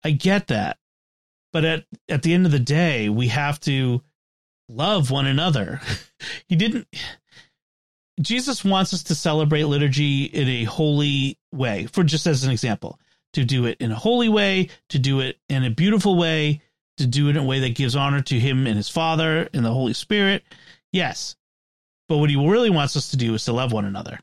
I 0.04 0.10
get 0.10 0.48
that. 0.48 0.78
But 1.52 1.64
at 1.64 1.84
at 2.08 2.22
the 2.22 2.32
end 2.32 2.46
of 2.46 2.52
the 2.52 2.58
day, 2.58 3.08
we 3.08 3.28
have 3.28 3.60
to 3.60 4.02
love 4.68 5.10
one 5.10 5.26
another. 5.26 5.80
he 6.48 6.56
didn't 6.56 6.86
Jesus 8.20 8.64
wants 8.64 8.92
us 8.92 9.04
to 9.04 9.14
celebrate 9.14 9.64
liturgy 9.64 10.24
in 10.24 10.48
a 10.48 10.64
holy 10.64 11.38
way, 11.52 11.86
for 11.86 12.04
just 12.04 12.26
as 12.26 12.44
an 12.44 12.50
example, 12.50 12.98
to 13.32 13.44
do 13.44 13.64
it 13.66 13.78
in 13.80 13.90
a 13.90 13.96
holy 13.96 14.28
way, 14.28 14.68
to 14.90 14.98
do 14.98 15.20
it 15.20 15.38
in 15.48 15.64
a 15.64 15.70
beautiful 15.70 16.16
way, 16.16 16.60
to 16.98 17.06
do 17.06 17.28
it 17.28 17.36
in 17.36 17.42
a 17.42 17.44
way 17.44 17.60
that 17.60 17.74
gives 17.74 17.96
honor 17.96 18.20
to 18.22 18.38
him 18.38 18.66
and 18.66 18.76
his 18.76 18.88
Father 18.88 19.48
and 19.54 19.64
the 19.64 19.72
Holy 19.72 19.94
Spirit. 19.94 20.44
Yes. 20.92 21.36
But 22.08 22.18
what 22.18 22.30
he 22.30 22.36
really 22.36 22.70
wants 22.70 22.96
us 22.96 23.10
to 23.10 23.16
do 23.16 23.34
is 23.34 23.44
to 23.46 23.52
love 23.52 23.72
one 23.72 23.86
another. 23.86 24.18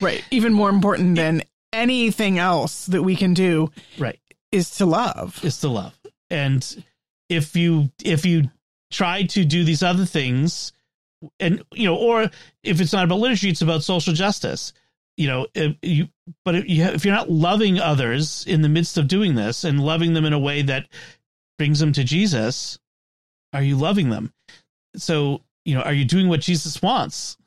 Right. 0.00 0.24
Even 0.30 0.52
more 0.52 0.70
important 0.70 1.16
than 1.16 1.42
anything 1.72 2.38
else 2.38 2.86
that 2.86 3.02
we 3.02 3.16
can 3.16 3.34
do 3.34 3.70
right 3.98 4.18
is 4.50 4.70
to 4.70 4.86
love. 4.86 5.42
is 5.44 5.58
to 5.60 5.68
love. 5.68 5.98
And 6.30 6.84
if 7.28 7.56
you 7.56 7.90
if 8.04 8.24
you 8.24 8.50
try 8.90 9.22
to 9.22 9.44
do 9.44 9.64
these 9.64 9.82
other 9.82 10.04
things 10.04 10.72
and 11.40 11.64
you 11.72 11.86
know 11.86 11.96
or 11.96 12.30
if 12.62 12.80
it's 12.80 12.92
not 12.92 13.04
about 13.04 13.18
liturgy 13.18 13.48
it's 13.48 13.62
about 13.62 13.82
social 13.82 14.12
justice 14.12 14.72
you 15.16 15.26
know 15.26 15.46
if 15.54 15.76
you 15.82 16.08
but 16.44 16.54
if, 16.54 16.68
you, 16.68 16.84
if 16.84 17.04
you're 17.04 17.14
not 17.14 17.30
loving 17.30 17.78
others 17.78 18.44
in 18.46 18.60
the 18.60 18.68
midst 18.68 18.98
of 18.98 19.08
doing 19.08 19.34
this 19.34 19.64
and 19.64 19.80
loving 19.80 20.12
them 20.12 20.24
in 20.24 20.32
a 20.32 20.38
way 20.38 20.62
that 20.62 20.88
brings 21.58 21.78
them 21.78 21.92
to 21.92 22.04
Jesus 22.04 22.78
are 23.52 23.62
you 23.62 23.76
loving 23.76 24.10
them 24.10 24.32
so 24.96 25.40
you 25.64 25.74
know 25.74 25.82
are 25.82 25.94
you 25.94 26.04
doing 26.04 26.28
what 26.28 26.40
Jesus 26.40 26.82
wants 26.82 27.38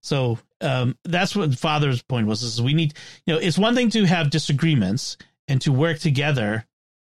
so 0.00 0.38
um, 0.62 0.96
that's 1.04 1.34
what 1.34 1.54
father's 1.58 2.02
point 2.02 2.26
was 2.26 2.42
is 2.42 2.62
we 2.62 2.74
need 2.74 2.94
you 3.26 3.34
know 3.34 3.40
it's 3.40 3.58
one 3.58 3.74
thing 3.74 3.90
to 3.90 4.04
have 4.04 4.30
disagreements 4.30 5.16
and 5.48 5.60
to 5.60 5.72
work 5.72 5.98
together 5.98 6.66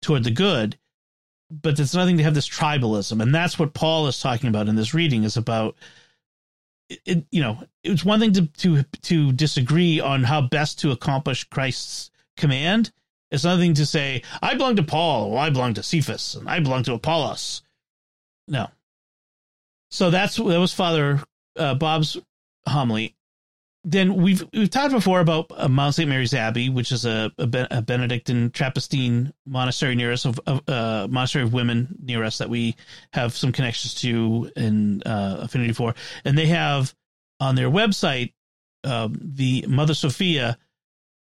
toward 0.02 0.24
the 0.24 0.32
good 0.32 0.78
but 1.50 1.80
it's 1.80 1.94
nothing 1.94 2.18
to 2.18 2.24
have 2.24 2.34
this 2.34 2.50
tribalism. 2.50 3.22
And 3.22 3.34
that's 3.34 3.60
what 3.60 3.74
paul 3.74 4.08
is 4.08 4.20
talking 4.20 4.50
about 4.50 4.68
in 4.68 4.76
this 4.76 4.94
reading 4.94 5.24
is 5.24 5.38
about 5.38 5.76
it, 6.90 7.26
you 7.32 7.42
know 7.42 7.64
it's 7.84 8.06
one 8.06 8.20
thing 8.20 8.34
to 8.34 8.46
to 8.46 8.84
to 9.02 9.32
disagree 9.32 10.00
on 10.00 10.24
how 10.24 10.42
best 10.42 10.80
to 10.80 10.92
accomplish 10.92 11.44
christ's 11.46 12.12
command. 12.38 12.92
It's 13.32 13.44
another 13.44 13.62
thing 13.62 13.74
to 13.76 13.86
say 13.86 14.24
i 14.42 14.54
belong 14.54 14.76
to 14.78 14.84
paul 14.84 15.32
or 15.32 15.40
i 15.40 15.50
belong 15.50 15.74
to 15.76 15.84
cephas 15.84 16.36
and 16.36 16.50
i 16.50 16.60
belong 16.60 16.84
to 16.84 16.94
apollos. 16.94 17.62
No. 18.48 18.68
So 19.92 20.10
that's 20.10 20.36
that 20.36 20.60
was 20.60 20.74
father 20.74 21.22
uh, 21.58 21.76
bob's 21.76 22.18
homily 22.68 23.16
then 23.86 24.16
we've 24.16 24.44
we've 24.52 24.70
talked 24.70 24.92
before 24.92 25.20
about 25.20 25.52
uh, 25.56 25.70
Mount 25.70 25.94
St. 25.94 26.10
Mary's 26.10 26.34
Abbey, 26.34 26.70
which 26.70 26.92
is 26.92 27.06
a, 27.06 27.32
a, 27.38 27.46
Ben- 27.46 27.68
a 27.70 27.84
Benedictine 27.84 28.50
Trappistine 28.50 29.32
monastery 29.46 29.94
near 29.96 30.12
us, 30.12 30.26
of, 30.26 30.40
uh, 30.48 31.08
monastery 31.10 31.44
of 31.44 31.54
women 31.54 31.96
near 32.02 32.24
us 32.24 32.40
that 32.40 32.50
we 32.50 32.76
have 33.14 33.38
some 33.38 33.52
connections 33.52 33.94
to 33.96 34.52
and 34.56 35.06
uh, 35.06 35.38
affinity 35.42 35.72
for, 35.72 35.94
and 36.26 36.36
they 36.36 36.48
have 36.48 36.96
on 37.40 37.56
their 37.56 37.70
website 37.70 38.34
um, 38.84 39.16
the 39.22 39.66
Mother 39.68 39.94
Sophia 39.94 40.58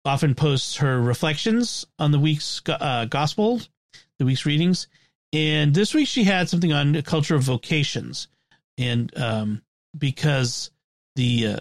often 0.05 0.35
posts 0.35 0.77
her 0.77 1.01
reflections 1.01 1.87
on 2.01 2.11
the 2.11 2.19
week's 2.19 2.63
uh, 2.67 3.05
gospel, 3.05 3.61
the 4.19 4.25
week's 4.25 4.45
readings, 4.45 4.89
and 5.33 5.73
this 5.73 5.95
week 5.95 6.09
she 6.09 6.25
had 6.25 6.49
something 6.49 6.73
on 6.73 6.93
the 6.93 7.03
culture 7.03 7.37
of 7.37 7.43
vocations, 7.43 8.27
and 8.77 9.17
um, 9.17 9.63
because 9.97 10.73
the 11.15 11.47
uh, 11.47 11.61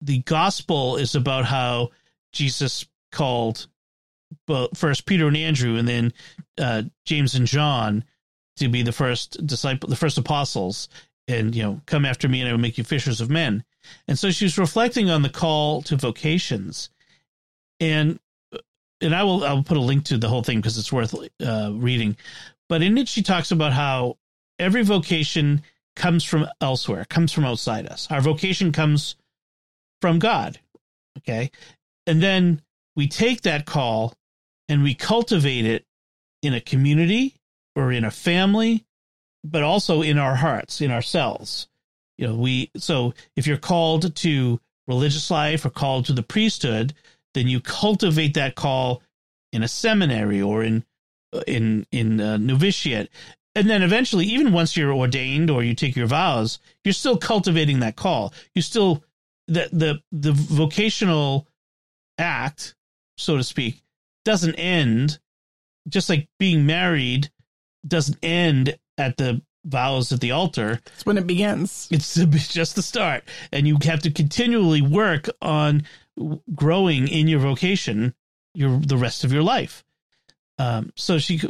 the 0.00 0.18
gospel 0.20 0.96
is 0.96 1.14
about 1.14 1.44
how 1.44 1.90
Jesus 2.32 2.86
called 3.12 3.66
both 4.46 4.76
first 4.76 5.06
Peter 5.06 5.26
and 5.26 5.36
Andrew, 5.36 5.76
and 5.76 5.88
then 5.88 6.12
uh, 6.58 6.82
James 7.04 7.34
and 7.34 7.46
John 7.46 8.04
to 8.56 8.68
be 8.68 8.82
the 8.82 8.92
first 8.92 9.44
disciple, 9.46 9.88
the 9.88 9.96
first 9.96 10.18
apostles, 10.18 10.88
and 11.26 11.54
you 11.54 11.62
know, 11.62 11.80
come 11.86 12.04
after 12.04 12.28
me, 12.28 12.40
and 12.40 12.48
I 12.48 12.52
will 12.52 12.60
make 12.60 12.78
you 12.78 12.84
fishers 12.84 13.20
of 13.20 13.30
men. 13.30 13.64
And 14.06 14.18
so 14.18 14.30
she 14.30 14.44
was 14.44 14.58
reflecting 14.58 15.10
on 15.10 15.22
the 15.22 15.28
call 15.28 15.82
to 15.82 15.96
vocations, 15.96 16.90
and 17.80 18.20
and 19.00 19.14
I 19.14 19.24
will 19.24 19.44
I'll 19.44 19.62
put 19.62 19.76
a 19.76 19.80
link 19.80 20.04
to 20.06 20.18
the 20.18 20.28
whole 20.28 20.42
thing 20.42 20.58
because 20.58 20.78
it's 20.78 20.92
worth 20.92 21.14
uh, 21.44 21.70
reading. 21.74 22.16
But 22.68 22.82
in 22.82 22.98
it, 22.98 23.08
she 23.08 23.22
talks 23.22 23.50
about 23.50 23.72
how 23.72 24.18
every 24.58 24.82
vocation 24.82 25.62
comes 25.96 26.22
from 26.22 26.46
elsewhere, 26.60 27.04
comes 27.06 27.32
from 27.32 27.44
outside 27.44 27.86
us. 27.86 28.06
Our 28.10 28.20
vocation 28.20 28.70
comes 28.70 29.16
from 30.00 30.18
God. 30.18 30.58
Okay. 31.18 31.50
And 32.06 32.22
then 32.22 32.62
we 32.96 33.08
take 33.08 33.42
that 33.42 33.66
call 33.66 34.14
and 34.68 34.82
we 34.82 34.94
cultivate 34.94 35.66
it 35.66 35.84
in 36.42 36.54
a 36.54 36.60
community 36.60 37.36
or 37.76 37.92
in 37.92 38.04
a 38.04 38.10
family, 38.10 38.84
but 39.44 39.62
also 39.62 40.02
in 40.02 40.18
our 40.18 40.36
hearts, 40.36 40.80
in 40.80 40.90
ourselves. 40.90 41.68
You 42.18 42.28
know, 42.28 42.34
we, 42.34 42.70
so 42.76 43.14
if 43.36 43.46
you're 43.46 43.56
called 43.56 44.14
to 44.14 44.60
religious 44.86 45.30
life 45.30 45.64
or 45.64 45.70
called 45.70 46.06
to 46.06 46.12
the 46.12 46.22
priesthood, 46.22 46.94
then 47.34 47.48
you 47.48 47.60
cultivate 47.60 48.34
that 48.34 48.54
call 48.54 49.02
in 49.52 49.62
a 49.62 49.68
seminary 49.68 50.42
or 50.42 50.62
in, 50.62 50.84
in, 51.46 51.86
in 51.90 52.20
a 52.20 52.38
novitiate. 52.38 53.10
And 53.54 53.68
then 53.68 53.82
eventually, 53.82 54.26
even 54.26 54.52
once 54.52 54.76
you're 54.76 54.92
ordained 54.92 55.50
or 55.50 55.62
you 55.62 55.74
take 55.74 55.96
your 55.96 56.06
vows, 56.06 56.58
you're 56.84 56.92
still 56.92 57.16
cultivating 57.16 57.80
that 57.80 57.96
call. 57.96 58.32
You 58.54 58.62
still, 58.62 59.02
the 59.50 59.68
the 59.72 60.02
the 60.12 60.32
vocational 60.32 61.46
act, 62.18 62.74
so 63.16 63.36
to 63.36 63.44
speak, 63.44 63.82
doesn't 64.24 64.54
end. 64.54 65.18
Just 65.88 66.08
like 66.08 66.28
being 66.38 66.66
married 66.66 67.30
doesn't 67.86 68.18
end 68.22 68.78
at 68.98 69.16
the 69.16 69.42
vows 69.64 70.12
at 70.12 70.20
the 70.20 70.30
altar. 70.30 70.80
It's 70.94 71.06
when 71.06 71.18
it 71.18 71.26
begins. 71.26 71.88
It's 71.90 72.14
just 72.52 72.76
the 72.76 72.82
start, 72.82 73.24
and 73.52 73.66
you 73.66 73.78
have 73.84 74.02
to 74.02 74.10
continually 74.10 74.82
work 74.82 75.28
on 75.40 75.84
growing 76.54 77.08
in 77.08 77.28
your 77.28 77.40
vocation 77.40 78.14
your 78.54 78.78
the 78.78 78.96
rest 78.96 79.24
of 79.24 79.32
your 79.32 79.42
life. 79.42 79.84
Um, 80.58 80.92
so 80.96 81.18
she 81.18 81.40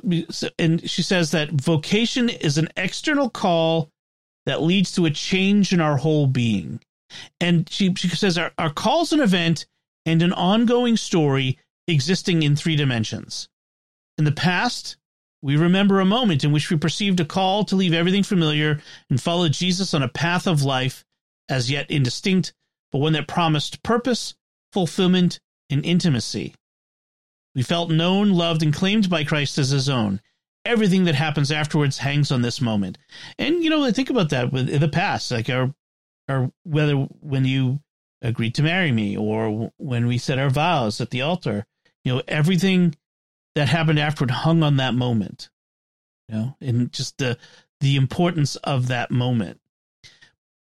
and 0.59 0.89
she 0.89 1.03
says 1.03 1.33
that 1.33 1.51
vocation 1.51 2.29
is 2.29 2.59
an 2.59 2.69
external 2.77 3.29
call 3.29 3.91
that 4.47 4.63
leads 4.63 4.93
to 4.93 5.07
a 5.07 5.11
change 5.11 5.73
in 5.73 5.81
our 5.81 5.97
whole 5.97 6.27
being. 6.27 6.81
And 7.41 7.69
she, 7.71 7.95
she 7.95 8.09
says 8.09 8.39
our, 8.39 8.53
our 8.59 8.71
call's 8.71 9.13
an 9.13 9.21
event 9.21 9.67
and 10.07 10.23
an 10.23 10.33
ongoing 10.33 10.97
story 10.97 11.59
existing 11.87 12.43
in 12.43 12.57
three 12.57 12.77
dimensions. 12.77 13.49
In 14.19 14.25
the 14.25 14.33
past, 14.33 14.97
we 15.43 15.57
remember 15.57 16.01
a 16.01 16.05
moment 16.05 16.45
in 16.45 16.53
which 16.53 16.71
we 16.71 16.77
perceived 16.77 17.21
a 17.21 17.25
call 17.25 17.65
to 17.65 17.77
leave 17.77 17.95
everything 17.95 18.23
familiar 18.23 18.81
and 19.09 19.21
follow 19.21 19.49
Jesus 19.49 19.95
on 19.95 20.03
a 20.03 20.09
path 20.09 20.47
of 20.47 20.63
life 20.63 21.05
as 21.49 21.71
yet 21.71 21.91
indistinct, 21.91 22.53
but 22.93 22.99
one 22.99 23.15
that 23.15 23.27
promised 23.27 23.83
purpose, 23.83 24.35
fulfillment, 24.73 25.41
and 25.71 25.85
intimacy. 25.85 26.55
We 27.55 27.63
felt 27.63 27.91
known, 27.91 28.31
loved, 28.31 28.63
and 28.63 28.73
claimed 28.73 29.11
by 29.11 29.25
Christ 29.25 29.59
as 29.59 29.71
his 29.71 29.89
own. 29.89 30.21
Everything 30.65 31.05
that 31.05 31.15
happens 31.15 31.51
afterwards 31.51 31.99
hangs 31.99 32.31
on 32.31 32.43
this 32.43 32.61
moment. 32.61 32.99
And, 33.39 33.65
you 33.65 33.71
know, 33.71 33.91
think 33.91 34.11
about 34.11 34.29
that 34.31 34.53
with 34.53 34.79
the 34.79 34.89
past, 34.89 35.31
like 35.31 35.49
our 35.49 35.75
or 36.31 36.53
whether 36.63 36.95
when 36.95 37.45
you 37.45 37.81
agreed 38.23 38.55
to 38.55 38.63
marry 38.63 38.93
me 38.93 39.17
or 39.17 39.73
when 39.79 40.07
we 40.07 40.19
said 40.19 40.39
our 40.39 40.51
vows 40.51 41.01
at 41.01 41.11
the 41.11 41.23
altar, 41.23 41.67
you 42.05 42.15
know, 42.15 42.23
everything 42.29 42.95
that 43.55 43.69
happened 43.69 43.99
afterward 43.99 44.31
hung 44.31 44.63
on 44.63 44.77
that 44.77 44.95
moment, 44.95 45.51
you 46.29 46.35
know, 46.35 46.57
and 46.61 46.93
just 46.93 47.19
the, 47.19 47.37
the 47.81 47.97
importance 47.97 48.57
of 48.57 48.89
that 48.89 49.11
moment. 49.11 49.61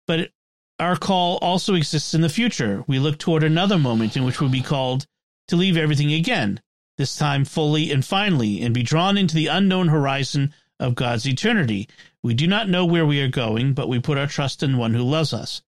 But 0.07 0.31
our 0.79 0.97
call 0.97 1.39
also 1.39 1.75
exists 1.75 2.15
in 2.15 2.21
the 2.21 2.29
future. 2.29 2.85
We 2.87 2.99
look 2.99 3.19
toward 3.19 3.43
another 3.43 3.79
moment 3.79 4.17
in 4.17 4.25
which 4.25 4.41
we'll 4.41 4.51
be 4.51 4.63
called 4.63 5.07
to 5.49 5.57
leave 5.57 5.77
everything 5.77 6.13
again, 6.13 6.61
this 6.99 7.17
time 7.17 7.45
fully 7.45 7.91
and 7.91 8.05
finally, 8.05 8.63
and 8.63 8.73
be 8.73 8.83
drawn 8.83 9.19
into 9.19 9.35
the 9.35 9.49
unknown 9.49 9.89
horizon 9.89 10.55
of 10.81 10.95
God's 10.95 11.27
eternity. 11.27 11.89
We 12.23 12.35
do 12.35 12.47
not 12.47 12.69
know 12.69 12.85
where 12.85 13.07
we 13.07 13.21
are 13.21 13.29
going, 13.29 13.73
but 13.73 13.89
we 13.89 14.01
put 14.01 14.19
our 14.19 14.27
trust 14.27 14.63
in 14.63 14.77
one 14.77 14.95
who 14.95 15.03
loves 15.03 15.33
us. 15.33 15.63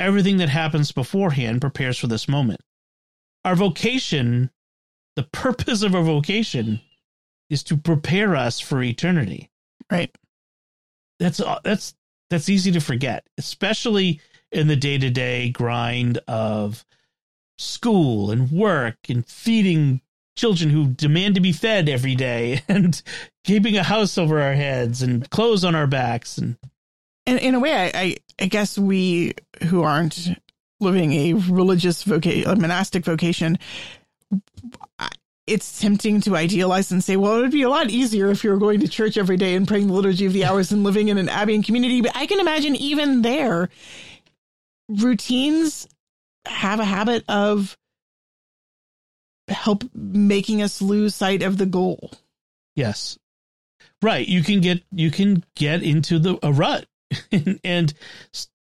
Everything 0.00 0.36
that 0.38 0.48
happens 0.48 0.92
beforehand 0.92 1.60
prepares 1.60 1.98
for 1.98 2.06
this 2.06 2.28
moment. 2.28 2.60
Our 3.44 3.56
vocation, 3.56 4.50
the 5.16 5.24
purpose 5.24 5.82
of 5.82 5.94
our 5.94 6.02
vocation, 6.02 6.80
is 7.50 7.62
to 7.64 7.76
prepare 7.76 8.36
us 8.36 8.60
for 8.60 8.82
eternity. 8.82 9.50
Right. 9.90 10.14
That's 11.18 11.40
uh, 11.40 11.60
that's 11.64 11.94
that's 12.30 12.48
easy 12.48 12.70
to 12.72 12.80
forget, 12.80 13.26
especially 13.38 14.20
in 14.52 14.68
the 14.68 14.76
day-to-day 14.76 15.50
grind 15.50 16.18
of 16.28 16.84
school 17.56 18.30
and 18.30 18.50
work 18.50 18.96
and 19.08 19.26
feeding 19.26 20.00
children 20.38 20.70
who 20.70 20.86
demand 20.86 21.34
to 21.34 21.40
be 21.40 21.52
fed 21.52 21.88
every 21.88 22.14
day 22.14 22.62
and 22.68 23.02
keeping 23.44 23.76
a 23.76 23.82
house 23.82 24.16
over 24.16 24.40
our 24.40 24.54
heads 24.54 25.02
and 25.02 25.28
clothes 25.30 25.64
on 25.64 25.74
our 25.74 25.86
backs 25.86 26.38
and 26.38 26.56
in 27.26 27.54
a 27.54 27.60
way 27.60 27.74
I, 27.74 28.00
I, 28.00 28.16
I 28.40 28.46
guess 28.46 28.78
we 28.78 29.34
who 29.64 29.82
aren't 29.82 30.30
living 30.80 31.12
a 31.12 31.34
religious 31.34 32.04
vocation 32.04 32.48
a 32.48 32.56
monastic 32.56 33.04
vocation 33.04 33.58
it's 35.48 35.80
tempting 35.80 36.20
to 36.20 36.36
idealize 36.36 36.92
and 36.92 37.02
say 37.02 37.16
well 37.16 37.38
it 37.38 37.40
would 37.40 37.50
be 37.50 37.62
a 37.62 37.68
lot 37.68 37.90
easier 37.90 38.28
if 38.28 38.44
you 38.44 38.50
were 38.50 38.58
going 38.58 38.80
to 38.80 38.88
church 38.88 39.18
every 39.18 39.36
day 39.36 39.54
and 39.56 39.66
praying 39.66 39.88
the 39.88 39.92
liturgy 39.92 40.24
of 40.24 40.32
the 40.32 40.44
hours 40.44 40.70
and 40.70 40.84
living 40.84 41.08
in 41.08 41.18
an 41.18 41.28
abbey 41.28 41.54
and 41.54 41.64
community. 41.64 42.00
But 42.00 42.14
i 42.14 42.26
can 42.26 42.38
imagine 42.38 42.76
even 42.76 43.22
there 43.22 43.70
routines 44.88 45.88
have 46.46 46.80
a 46.80 46.84
habit 46.84 47.24
of 47.28 47.76
help 49.48 49.84
making 49.94 50.62
us 50.62 50.82
lose 50.82 51.14
sight 51.14 51.42
of 51.42 51.58
the 51.58 51.66
goal. 51.66 52.12
Yes. 52.74 53.18
Right. 54.02 54.26
You 54.26 54.42
can 54.42 54.60
get 54.60 54.82
you 54.92 55.10
can 55.10 55.44
get 55.56 55.82
into 55.82 56.18
the 56.18 56.38
a 56.42 56.52
rut 56.52 56.86
and, 57.64 57.92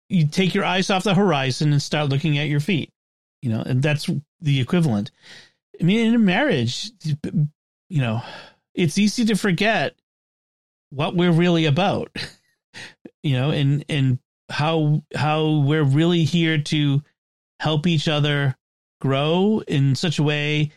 you 0.09 0.25
take 0.25 0.55
your 0.55 0.63
eyes 0.63 0.89
off 0.89 1.03
the 1.03 1.13
horizon 1.13 1.73
and 1.73 1.81
start 1.81 2.07
looking 2.07 2.37
at 2.37 2.47
your 2.47 2.61
feet. 2.61 2.89
you 3.41 3.49
know, 3.49 3.61
and 3.61 3.83
that's 3.83 4.09
the 4.39 4.61
equivalent. 4.61 5.11
I 5.79 5.83
mean, 5.83 6.07
in 6.07 6.15
a 6.15 6.19
marriage, 6.19 6.91
you 7.89 8.01
know, 8.01 8.21
it's 8.73 8.97
easy 8.97 9.25
to 9.25 9.35
forget 9.35 9.95
what 10.91 11.15
we're 11.15 11.31
really 11.31 11.65
about, 11.65 12.15
you 13.23 13.33
know, 13.33 13.51
and 13.51 13.83
and 13.89 14.19
how 14.49 15.03
how 15.13 15.59
we're 15.65 15.83
really 15.83 16.23
here 16.23 16.57
to 16.57 17.03
help 17.59 17.85
each 17.85 18.07
other 18.07 18.55
grow 19.01 19.61
in 19.67 19.95
such 19.95 20.19
a 20.19 20.23
way 20.23 20.71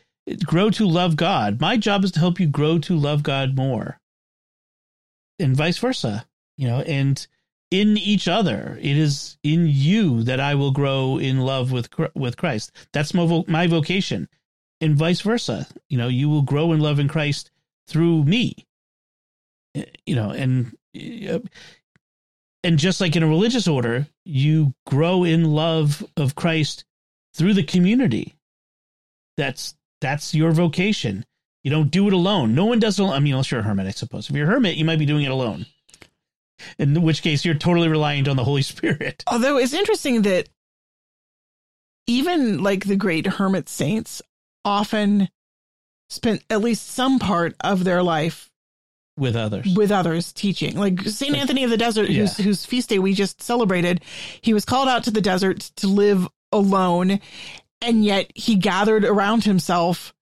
grow 0.44 0.70
to 0.70 0.86
love 0.86 1.16
God. 1.16 1.60
My 1.60 1.76
job 1.76 2.04
is 2.04 2.12
to 2.12 2.20
help 2.20 2.40
you 2.40 2.46
grow 2.46 2.78
to 2.80 2.96
love 2.96 3.22
God 3.22 3.56
more. 3.56 4.00
And 5.38 5.56
vice 5.56 5.78
versa, 5.78 6.26
you 6.56 6.68
know, 6.68 6.80
and 6.80 7.26
in 7.70 7.96
each 7.96 8.28
other. 8.28 8.78
It 8.80 8.96
is 8.96 9.38
in 9.42 9.66
you 9.66 10.22
that 10.24 10.40
I 10.40 10.54
will 10.54 10.72
grow 10.72 11.18
in 11.18 11.40
love 11.40 11.72
with 11.72 11.88
with 12.14 12.36
Christ. 12.36 12.72
That's 12.92 13.14
my 13.14 13.26
vo- 13.26 13.44
my 13.48 13.66
vocation. 13.66 14.28
And 14.80 14.96
vice 14.96 15.20
versa. 15.20 15.66
You 15.88 15.98
know, 15.98 16.08
you 16.08 16.28
will 16.28 16.42
grow 16.42 16.72
in 16.72 16.80
love 16.80 16.98
in 16.98 17.08
Christ 17.08 17.50
through 17.86 18.24
me. 18.24 18.66
You 20.04 20.16
know, 20.16 20.30
and 20.30 20.76
uh, 21.28 21.40
and 22.62 22.78
just 22.78 23.00
like 23.00 23.16
in 23.16 23.22
a 23.22 23.28
religious 23.28 23.68
order, 23.68 24.06
you 24.24 24.74
grow 24.86 25.24
in 25.24 25.44
love 25.44 26.04
of 26.16 26.34
Christ 26.34 26.84
through 27.34 27.54
the 27.54 27.62
community. 27.62 28.34
That's 29.36 29.74
that's 30.00 30.34
your 30.34 30.52
vocation. 30.52 31.24
You 31.62 31.70
don't 31.70 31.90
do 31.90 32.06
it 32.08 32.12
alone. 32.12 32.54
No 32.54 32.64
one 32.64 32.78
does 32.78 32.98
it 32.98 33.02
alone. 33.02 33.14
I 33.14 33.20
mean, 33.20 33.34
unless 33.34 33.50
you're 33.50 33.60
a 33.60 33.64
hermit, 33.64 33.86
I 33.86 33.90
suppose. 33.90 34.30
If 34.30 34.36
you're 34.36 34.46
a 34.46 34.50
hermit, 34.50 34.76
you 34.76 34.84
might 34.84 34.98
be 34.98 35.06
doing 35.06 35.24
it 35.24 35.30
alone. 35.30 35.66
In 36.78 37.02
which 37.02 37.22
case, 37.22 37.44
you're 37.44 37.54
totally 37.54 37.88
reliant 37.88 38.28
on 38.28 38.36
the 38.36 38.44
Holy 38.44 38.62
Spirit. 38.62 39.22
Although 39.26 39.58
it's 39.58 39.74
interesting 39.74 40.22
that 40.22 40.48
even 42.06 42.62
like 42.62 42.86
the 42.86 42.96
great 42.96 43.26
hermit 43.26 43.68
saints 43.68 44.22
often 44.64 45.28
spent 46.08 46.42
at 46.50 46.60
least 46.60 46.88
some 46.88 47.18
part 47.18 47.54
of 47.60 47.84
their 47.84 48.02
life 48.02 48.50
with 49.16 49.36
others 49.36 49.74
with 49.76 49.90
others 49.90 50.32
teaching 50.32 50.76
like 50.76 51.00
saint 51.02 51.36
anthony 51.36 51.62
of 51.62 51.70
the 51.70 51.76
desert 51.76 52.08
yeah. 52.08 52.20
whose, 52.20 52.36
whose 52.38 52.64
feast 52.64 52.88
day 52.88 52.98
we 52.98 53.12
just 53.12 53.42
celebrated 53.42 54.02
he 54.40 54.54
was 54.54 54.64
called 54.64 54.88
out 54.88 55.04
to 55.04 55.10
the 55.10 55.20
desert 55.20 55.60
to 55.76 55.86
live 55.86 56.26
alone 56.52 57.20
and 57.82 58.04
yet 58.04 58.30
he 58.34 58.56
gathered 58.56 59.04
around 59.04 59.44
himself 59.44 60.14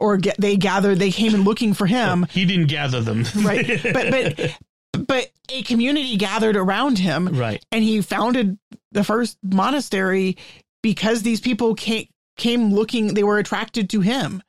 or 0.00 0.16
get, 0.16 0.36
they 0.38 0.56
gathered 0.56 0.98
they 0.98 1.10
came 1.10 1.34
in 1.34 1.44
looking 1.44 1.74
for 1.74 1.86
him. 1.86 2.26
He 2.30 2.44
didn't 2.44 2.66
gather 2.66 3.00
them. 3.00 3.24
Right. 3.36 3.80
But 3.82 4.10
but 4.10 4.58
but 5.06 5.30
a 5.50 5.62
community 5.62 6.16
gathered 6.16 6.56
around 6.56 6.98
him. 6.98 7.28
Right. 7.28 7.64
And 7.70 7.82
he 7.82 8.02
founded 8.02 8.58
the 8.90 9.04
first 9.04 9.38
monastery 9.42 10.36
because 10.82 11.22
these 11.22 11.40
people 11.40 11.74
came 11.74 12.06
came 12.36 12.72
looking 12.72 13.14
they 13.14 13.24
were 13.24 13.38
attracted 13.38 13.90
to 13.90 14.00
him. 14.00 14.42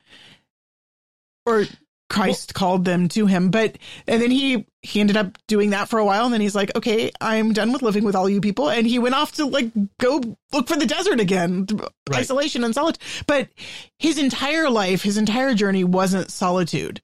Or 1.46 1.66
Christ 2.14 2.54
well, 2.54 2.60
called 2.60 2.86
them 2.86 3.08
to 3.10 3.26
him. 3.26 3.50
But 3.50 3.78
and 4.08 4.22
then 4.22 4.32
he 4.32 4.66
he 4.82 5.00
ended 5.00 5.18
up 5.18 5.38
doing 5.48 5.72
that 5.72 5.90
for 5.90 5.98
a 5.98 6.06
while, 6.06 6.26
and 6.26 6.34
then 6.34 6.42
he's 6.42 6.56
like, 6.56 6.76
okay, 6.76 7.12
I'm 7.20 7.54
done 7.54 7.72
with 7.72 7.82
living 7.82 8.04
with 8.04 8.16
all 8.16 8.30
you 8.30 8.42
people, 8.42 8.70
and 8.70 8.86
he 8.86 9.00
went 9.00 9.16
off 9.16 9.34
to 9.34 9.46
like 9.46 9.72
go 9.98 10.22
look 10.52 10.68
for 10.68 10.78
the 10.78 10.86
desert 10.86 11.20
again, 11.20 11.68
right. 12.10 12.20
isolation 12.20 12.64
and 12.64 12.76
solitude. 12.76 13.02
But 13.26 13.50
his 13.98 14.18
entire 14.18 14.70
life, 14.70 15.02
his 15.02 15.18
entire 15.18 15.56
journey 15.56 15.84
wasn't 15.84 16.32
solitude. 16.32 17.02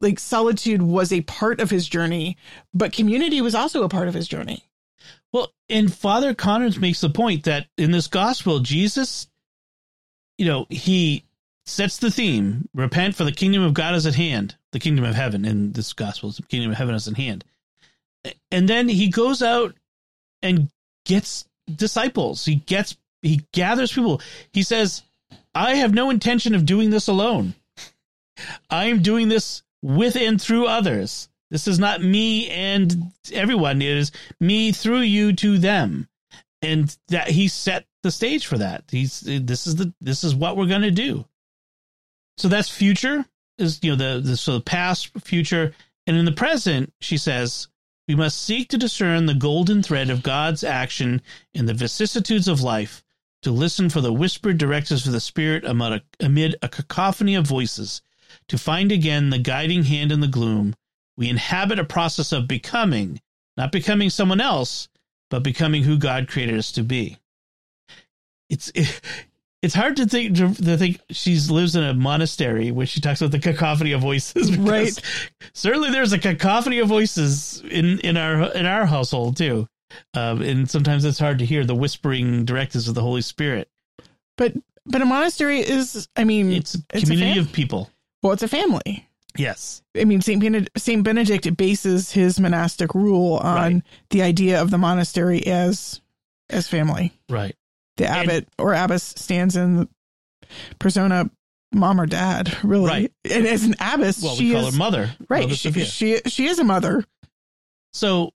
Like 0.00 0.18
solitude 0.18 0.82
was 0.82 1.12
a 1.12 1.22
part 1.22 1.60
of 1.60 1.70
his 1.70 1.88
journey, 1.88 2.36
but 2.72 2.92
community 2.92 3.40
was 3.40 3.54
also 3.54 3.82
a 3.82 3.88
part 3.88 4.08
of 4.08 4.14
his 4.14 4.28
journey. 4.28 4.64
Well, 5.32 5.52
and 5.68 5.92
Father 5.92 6.34
Connors 6.34 6.78
makes 6.78 7.00
the 7.00 7.10
point 7.10 7.44
that 7.44 7.66
in 7.76 7.90
this 7.90 8.06
gospel, 8.06 8.60
Jesus, 8.60 9.26
you 10.38 10.46
know, 10.46 10.66
he 10.68 11.24
sets 11.66 11.96
the 11.96 12.10
theme 12.10 12.68
repent 12.74 13.14
for 13.14 13.24
the 13.24 13.32
kingdom 13.32 13.62
of 13.62 13.74
God 13.74 13.94
is 13.94 14.06
at 14.06 14.14
hand, 14.14 14.56
the 14.72 14.80
kingdom 14.80 15.04
of 15.04 15.14
heaven 15.14 15.44
in 15.44 15.72
this 15.72 15.92
gospel, 15.92 16.30
the 16.30 16.42
kingdom 16.42 16.70
of 16.70 16.76
heaven 16.76 16.94
is 16.94 17.08
at 17.08 17.16
hand. 17.16 17.44
And 18.50 18.68
then 18.68 18.88
he 18.88 19.08
goes 19.08 19.42
out 19.42 19.74
and 20.42 20.68
gets 21.04 21.46
disciples. 21.74 22.44
He 22.44 22.56
gets, 22.56 22.96
he 23.22 23.42
gathers 23.52 23.92
people. 23.92 24.20
He 24.52 24.62
says, 24.62 25.02
I 25.54 25.76
have 25.76 25.94
no 25.94 26.10
intention 26.10 26.54
of 26.54 26.66
doing 26.66 26.90
this 26.90 27.08
alone. 27.08 27.54
I 28.70 28.86
am 28.86 29.02
doing 29.02 29.28
this 29.28 29.62
with 29.82 30.16
and 30.16 30.40
through 30.40 30.66
others. 30.66 31.28
This 31.50 31.68
is 31.68 31.78
not 31.78 32.02
me 32.02 32.48
and 32.48 33.12
everyone. 33.32 33.82
It 33.82 33.96
is 33.96 34.12
me 34.40 34.72
through 34.72 35.00
you 35.00 35.34
to 35.34 35.58
them. 35.58 36.08
And 36.62 36.96
that 37.08 37.28
he 37.28 37.48
set 37.48 37.84
the 38.02 38.10
stage 38.10 38.46
for 38.46 38.56
that. 38.58 38.84
He's 38.90 39.20
this 39.20 39.66
is 39.66 39.76
the 39.76 39.92
this 40.00 40.24
is 40.24 40.34
what 40.34 40.56
we're 40.56 40.66
going 40.66 40.82
to 40.82 40.90
do. 40.90 41.26
So 42.42 42.48
that's 42.48 42.68
future 42.68 43.24
is 43.56 43.78
you 43.84 43.92
know 43.92 43.96
the, 43.96 44.20
the 44.20 44.36
so 44.36 44.54
the 44.54 44.62
past, 44.62 45.10
future, 45.20 45.72
and 46.08 46.16
in 46.16 46.24
the 46.24 46.32
present, 46.32 46.92
she 47.00 47.16
says 47.16 47.68
we 48.08 48.16
must 48.16 48.42
seek 48.42 48.68
to 48.70 48.76
discern 48.76 49.26
the 49.26 49.34
golden 49.34 49.80
thread 49.80 50.10
of 50.10 50.24
God's 50.24 50.64
action 50.64 51.22
in 51.54 51.66
the 51.66 51.72
vicissitudes 51.72 52.48
of 52.48 52.60
life, 52.60 53.04
to 53.42 53.52
listen 53.52 53.88
for 53.88 54.00
the 54.00 54.12
whispered 54.12 54.58
directives 54.58 55.06
of 55.06 55.12
the 55.12 55.20
Spirit 55.20 55.64
amid 55.64 55.92
a, 55.92 56.02
amid 56.18 56.56
a 56.62 56.68
cacophony 56.68 57.36
of 57.36 57.46
voices, 57.46 58.02
to 58.48 58.58
find 58.58 58.90
again 58.90 59.30
the 59.30 59.38
guiding 59.38 59.84
hand 59.84 60.10
in 60.10 60.18
the 60.18 60.26
gloom. 60.26 60.74
We 61.16 61.28
inhabit 61.28 61.78
a 61.78 61.84
process 61.84 62.32
of 62.32 62.48
becoming, 62.48 63.20
not 63.56 63.70
becoming 63.70 64.10
someone 64.10 64.40
else, 64.40 64.88
but 65.30 65.44
becoming 65.44 65.84
who 65.84 65.96
God 65.96 66.26
created 66.26 66.58
us 66.58 66.72
to 66.72 66.82
be. 66.82 67.18
It's 68.50 68.72
it, 68.74 69.00
it's 69.62 69.74
hard 69.74 69.96
to 69.96 70.06
think 70.06 70.36
to, 70.36 70.52
to, 70.52 70.76
think 70.76 71.00
she 71.10 71.36
lives 71.38 71.76
in 71.76 71.84
a 71.84 71.94
monastery 71.94 72.72
where 72.72 72.84
she 72.84 73.00
talks 73.00 73.20
about 73.20 73.30
the 73.30 73.38
cacophony 73.38 73.92
of 73.92 74.00
voices. 74.00 74.56
Right. 74.62 74.98
Certainly, 75.54 75.90
there's 75.90 76.12
a 76.12 76.18
cacophony 76.18 76.78
of 76.80 76.88
voices 76.88 77.62
in 77.70 78.00
in 78.00 78.16
our 78.16 78.52
in 78.52 78.66
our 78.66 78.86
household 78.86 79.36
too, 79.36 79.68
um, 80.14 80.42
and 80.42 80.68
sometimes 80.68 81.04
it's 81.04 81.18
hard 81.18 81.38
to 81.38 81.46
hear 81.46 81.64
the 81.64 81.74
whispering 81.74 82.44
directives 82.44 82.88
of 82.88 82.94
the 82.94 83.02
Holy 83.02 83.22
Spirit. 83.22 83.68
But 84.36 84.54
but 84.84 85.00
a 85.00 85.04
monastery 85.04 85.60
is, 85.60 86.08
I 86.16 86.24
mean, 86.24 86.52
it's 86.52 86.74
a 86.74 86.78
it's 86.92 87.08
community 87.08 87.38
a 87.38 87.42
of 87.42 87.52
people. 87.52 87.90
Well, 88.22 88.32
it's 88.32 88.42
a 88.42 88.48
family. 88.48 89.08
Yes. 89.36 89.82
I 89.96 90.04
mean, 90.04 90.20
Saint 90.20 90.42
Benedict, 90.42 90.78
Saint 90.78 91.04
Benedict 91.04 91.56
bases 91.56 92.12
his 92.12 92.38
monastic 92.38 92.94
rule 92.94 93.36
on 93.36 93.74
right. 93.74 93.82
the 94.10 94.22
idea 94.22 94.60
of 94.60 94.70
the 94.70 94.78
monastery 94.78 95.46
as 95.46 96.00
as 96.50 96.68
family. 96.68 97.12
Right 97.28 97.56
the 97.96 98.06
abbot 98.06 98.30
and, 98.30 98.46
or 98.58 98.74
abbess 98.74 99.02
stands 99.02 99.56
in 99.56 99.88
persona 100.78 101.30
mom 101.72 102.00
or 102.00 102.06
dad, 102.06 102.56
really. 102.62 102.86
Right. 102.86 103.12
And 103.30 103.46
as 103.46 103.64
an 103.64 103.74
abbess, 103.80 104.22
well, 104.22 104.36
we 104.38 104.52
call 104.52 104.66
is, 104.66 104.74
her 104.74 104.78
mother. 104.78 105.10
Right. 105.28 105.44
Mother 105.44 105.54
she, 105.54 105.72
she, 105.84 106.20
she 106.26 106.46
is 106.46 106.58
a 106.58 106.64
mother. 106.64 107.04
So, 107.92 108.32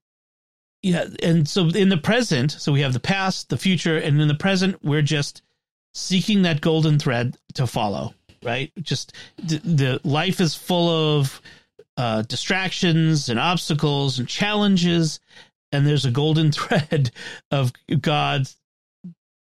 yeah. 0.82 1.06
And 1.22 1.48
so 1.48 1.68
in 1.68 1.88
the 1.88 1.96
present, 1.96 2.52
so 2.52 2.72
we 2.72 2.82
have 2.82 2.92
the 2.92 3.00
past, 3.00 3.48
the 3.48 3.58
future, 3.58 3.96
and 3.96 4.20
in 4.20 4.28
the 4.28 4.34
present, 4.34 4.82
we're 4.82 5.02
just 5.02 5.42
seeking 5.94 6.42
that 6.42 6.60
golden 6.60 6.98
thread 6.98 7.36
to 7.54 7.66
follow, 7.66 8.14
right? 8.42 8.72
Just 8.80 9.12
the, 9.38 9.58
the 9.58 10.00
life 10.04 10.40
is 10.40 10.54
full 10.54 11.18
of 11.18 11.40
uh, 11.96 12.22
distractions 12.22 13.28
and 13.28 13.40
obstacles 13.40 14.18
and 14.18 14.28
challenges. 14.28 15.20
And 15.72 15.86
there's 15.86 16.04
a 16.04 16.10
golden 16.10 16.52
thread 16.52 17.10
of 17.50 17.72
God's 18.00 18.56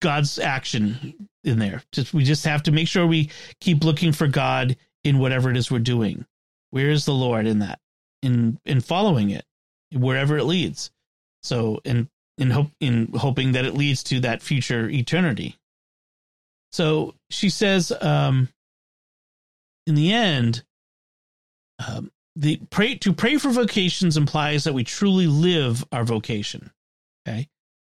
God's 0.00 0.38
action 0.38 1.28
in 1.44 1.58
there. 1.58 1.82
Just 1.92 2.14
we 2.14 2.24
just 2.24 2.44
have 2.44 2.62
to 2.64 2.72
make 2.72 2.88
sure 2.88 3.06
we 3.06 3.30
keep 3.60 3.84
looking 3.84 4.12
for 4.12 4.26
God 4.26 4.76
in 5.04 5.18
whatever 5.18 5.50
it 5.50 5.56
is 5.56 5.70
we're 5.70 5.78
doing. 5.78 6.26
Where 6.70 6.90
is 6.90 7.04
the 7.04 7.14
Lord 7.14 7.46
in 7.46 7.60
that? 7.60 7.80
In 8.22 8.58
in 8.64 8.80
following 8.80 9.30
it, 9.30 9.44
wherever 9.92 10.36
it 10.36 10.44
leads. 10.44 10.90
So 11.42 11.80
in 11.84 12.08
in 12.36 12.50
hope 12.50 12.70
in 12.80 13.12
hoping 13.14 13.52
that 13.52 13.64
it 13.64 13.74
leads 13.74 14.02
to 14.04 14.20
that 14.20 14.42
future 14.42 14.88
eternity. 14.88 15.56
So 16.70 17.14
she 17.30 17.50
says, 17.50 17.92
um, 18.00 18.48
in 19.86 19.94
the 19.94 20.12
end, 20.12 20.64
um, 21.86 22.10
the 22.36 22.60
pray 22.70 22.94
to 22.96 23.12
pray 23.12 23.38
for 23.38 23.50
vocations 23.50 24.16
implies 24.16 24.64
that 24.64 24.74
we 24.74 24.84
truly 24.84 25.26
live 25.26 25.84
our 25.90 26.04
vocation. 26.04 26.70
Okay, 27.26 27.48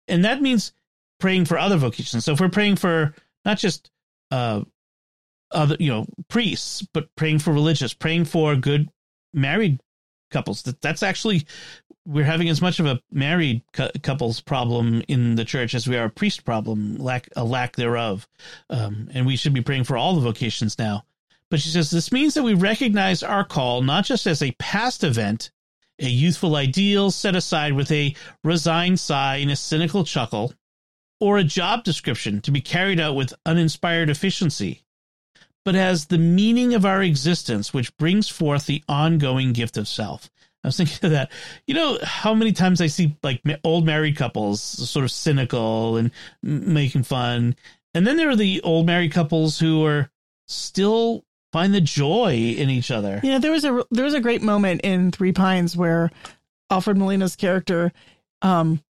and 0.09 0.25
that 0.25 0.43
means 0.43 0.73
praying 1.19 1.45
for 1.45 1.59
other 1.59 1.77
vocations. 1.77 2.25
So 2.25 2.33
if 2.33 2.41
we're 2.41 2.49
praying 2.49 2.77
for 2.77 3.15
not 3.45 3.59
just 3.59 3.91
uh 4.31 4.63
other 5.53 5.77
you 5.79 5.91
know 5.91 6.07
priests, 6.29 6.87
but 6.93 7.15
praying 7.17 7.39
for 7.41 7.53
religious, 7.53 7.95
praying 7.95 8.25
for 8.27 8.57
good 8.57 8.89
married 9.33 9.81
couples, 10.31 10.63
that 10.63 10.81
that's 10.81 11.03
actually 11.03 11.47
we're 12.07 12.25
having 12.25 12.49
as 12.49 12.63
much 12.63 12.79
of 12.79 12.87
a 12.87 13.01
married 13.11 13.63
cu- 13.73 13.91
couples 14.03 14.41
problem 14.41 15.03
in 15.09 15.35
the 15.35 15.45
church 15.45 15.75
as 15.75 15.89
we 15.89 15.97
are 15.97 16.07
a 16.07 16.11
priest 16.11 16.45
problem, 16.45 16.97
lack 16.97 17.29
a 17.37 17.45
lack 17.45 17.77
thereof, 17.77 18.29
um, 18.71 19.09
and 19.13 19.27
we 19.27 19.37
should 19.37 19.53
be 19.53 19.61
praying 19.61 19.85
for 19.85 19.97
all 19.97 20.15
the 20.15 20.21
vocations 20.21 20.79
now. 20.79 21.05
But 21.51 21.61
she 21.61 21.69
says 21.69 21.91
this 21.91 22.13
means 22.13 22.35
that 22.35 22.43
we 22.43 22.55
recognize 22.55 23.23
our 23.23 23.45
call 23.45 23.83
not 23.83 24.05
just 24.05 24.27
as 24.27 24.43
a 24.43 24.53
past 24.53 25.05
event, 25.05 25.51
a 25.99 26.09
youthful 26.09 26.57
ideal 26.57 27.11
set 27.11 27.37
aside 27.37 27.73
with 27.73 27.91
a 27.91 28.15
resigned 28.45 29.01
sigh 29.01 29.37
and 29.37 29.51
a 29.51 29.57
cynical 29.57 30.05
chuckle, 30.05 30.53
or 31.21 31.39
a 31.39 31.45
job 31.45 31.85
description 31.85 32.41
to 32.43 32.51
be 32.51 32.61
carried 32.61 33.01
out 33.01 33.15
with 33.15 33.35
uninspired 33.45 34.11
efficiency, 34.11 34.83
but 35.65 35.75
as 35.75 36.07
the 36.07 36.19
meaning 36.19 36.75
of 36.75 36.85
our 36.85 37.03
existence, 37.03 37.73
which 37.73 37.97
brings 37.97 38.29
forth 38.29 38.67
the 38.67 38.83
ongoing 38.89 39.53
gift 39.53 39.77
of 39.77 39.89
self. 39.89 40.31
I 40.63 40.69
was 40.69 40.77
thinking 40.77 40.99
of 41.07 41.11
that. 41.13 41.31
You 41.67 41.75
know 41.75 41.99
how 42.03 42.35
many 42.35 42.53
times 42.53 42.81
I 42.81 42.89
see 42.89 43.17
like 43.23 43.41
old 43.63 43.87
married 43.87 44.17
couples 44.17 44.61
sort 44.61 45.05
of 45.05 45.13
cynical 45.13 45.97
and 45.97 46.11
making 46.43 47.05
fun, 47.05 47.55
and 47.95 48.07
then 48.07 48.17
there 48.17 48.29
are 48.29 48.37
the 48.37 48.61
old 48.63 48.85
married 48.85 49.13
couples 49.13 49.61
who 49.61 49.85
are 49.85 50.11
still 50.49 51.25
find 51.53 51.73
the 51.73 51.81
joy 51.81 52.55
in 52.59 52.69
each 52.69 52.91
other. 52.91 53.21
Know, 53.23 53.39
there 53.39 53.53
was 53.53 53.65
a 53.65 53.85
there 53.91 54.05
was 54.05 54.15
a 54.15 54.21
great 54.21 54.43
moment 54.43 54.81
in 54.83 55.13
Three 55.13 55.33
Pines 55.33 55.77
where 55.77 56.11
Alfred 56.69 56.99
Molina's 56.99 57.37
character 57.37 57.93
um 58.43 58.83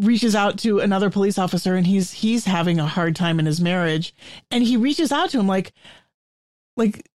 reaches 0.00 0.34
out 0.34 0.58
to 0.58 0.80
another 0.80 1.10
police 1.10 1.38
officer 1.38 1.74
and 1.74 1.86
he's 1.86 2.10
he's 2.10 2.46
having 2.46 2.80
a 2.80 2.86
hard 2.86 3.14
time 3.14 3.38
in 3.38 3.46
his 3.46 3.60
marriage. 3.60 4.14
And 4.50 4.64
he 4.64 4.76
reaches 4.76 5.12
out 5.12 5.30
to 5.30 5.38
him 5.38 5.46
like 5.46 5.72
like 6.76 7.08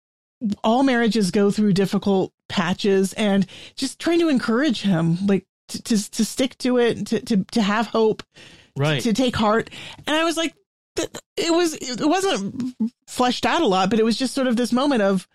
all 0.63 0.83
marriages 0.83 1.31
go 1.31 1.49
through 1.49 1.73
difficult 1.73 2.31
patches 2.47 3.13
and 3.13 3.45
just 3.75 3.99
trying 3.99 4.19
to 4.19 4.29
encourage 4.29 4.81
him 4.81 5.25
like 5.25 5.45
to 5.69 5.81
to, 5.81 6.11
to 6.11 6.23
stick 6.23 6.57
to 6.59 6.77
it 6.77 7.07
to, 7.07 7.19
to 7.21 7.43
to 7.45 7.61
have 7.61 7.87
hope 7.87 8.21
right. 8.77 9.01
to, 9.01 9.09
to 9.09 9.13
take 9.13 9.35
heart. 9.35 9.69
And 10.05 10.15
i 10.15 10.23
was 10.23 10.37
like 10.37 10.53
it 11.35 11.51
was 11.51 11.73
it 11.73 12.07
wasn't 12.07 12.75
fleshed 13.07 13.45
out 13.45 13.61
a 13.61 13.67
lot 13.67 13.89
but 13.89 13.99
it 13.99 14.05
was 14.05 14.17
just 14.17 14.33
sort 14.33 14.47
of 14.47 14.55
this 14.55 14.71
moment 14.71 15.01
of 15.01 15.27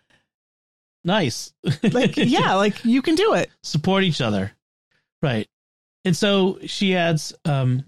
nice. 1.05 1.53
Like 1.83 2.17
yeah 2.17 2.55
like 2.55 2.85
you 2.85 3.03
can 3.03 3.17
do 3.17 3.35
it. 3.35 3.51
Support 3.65 4.05
each 4.05 4.21
other. 4.21 4.53
Right 5.23 5.49
and 6.05 6.17
so 6.17 6.59
she 6.67 6.97
adds 6.97 7.33
um 7.45 7.85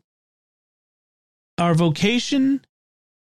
our 1.58 1.74
vocation 1.74 2.64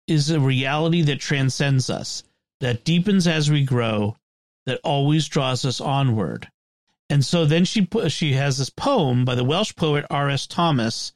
is 0.08 0.30
a 0.30 0.40
reality 0.40 1.02
that 1.02 1.20
transcends 1.20 1.90
us 1.90 2.24
that 2.62 2.84
deepens 2.84 3.26
as 3.26 3.50
we 3.50 3.64
grow, 3.64 4.16
that 4.66 4.80
always 4.84 5.28
draws 5.28 5.64
us 5.64 5.80
onward. 5.80 6.48
And 7.10 7.24
so 7.24 7.44
then 7.44 7.64
she 7.64 7.86
she 8.08 8.32
has 8.32 8.56
this 8.56 8.70
poem 8.70 9.24
by 9.24 9.34
the 9.34 9.44
Welsh 9.44 9.74
poet 9.76 10.06
R.S. 10.08 10.46
Thomas 10.46 11.12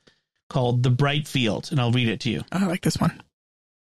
called 0.51 0.83
The 0.83 0.91
Bright 0.91 1.27
Field, 1.27 1.68
and 1.70 1.81
I'll 1.81 1.93
read 1.93 2.09
it 2.09 2.20
to 2.20 2.31
you. 2.31 2.45
I 2.53 2.66
like 2.66 2.83
this 2.83 2.99
one. 2.99 3.22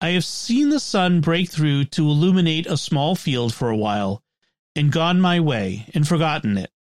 I 0.01 0.11
have 0.11 0.25
seen 0.25 0.71
the 0.71 0.81
sun 0.81 1.21
break 1.21 1.49
through 1.49 1.85
to 1.85 2.09
illuminate 2.09 2.67
a 2.67 2.77
small 2.77 3.15
field 3.15 3.55
for 3.55 3.71
a 3.71 3.77
while, 3.77 4.23
and 4.75 4.91
gone 4.91 5.21
my 5.21 5.39
way 5.39 5.87
and 5.95 6.09
forgotten 6.09 6.59
it. 6.59 6.71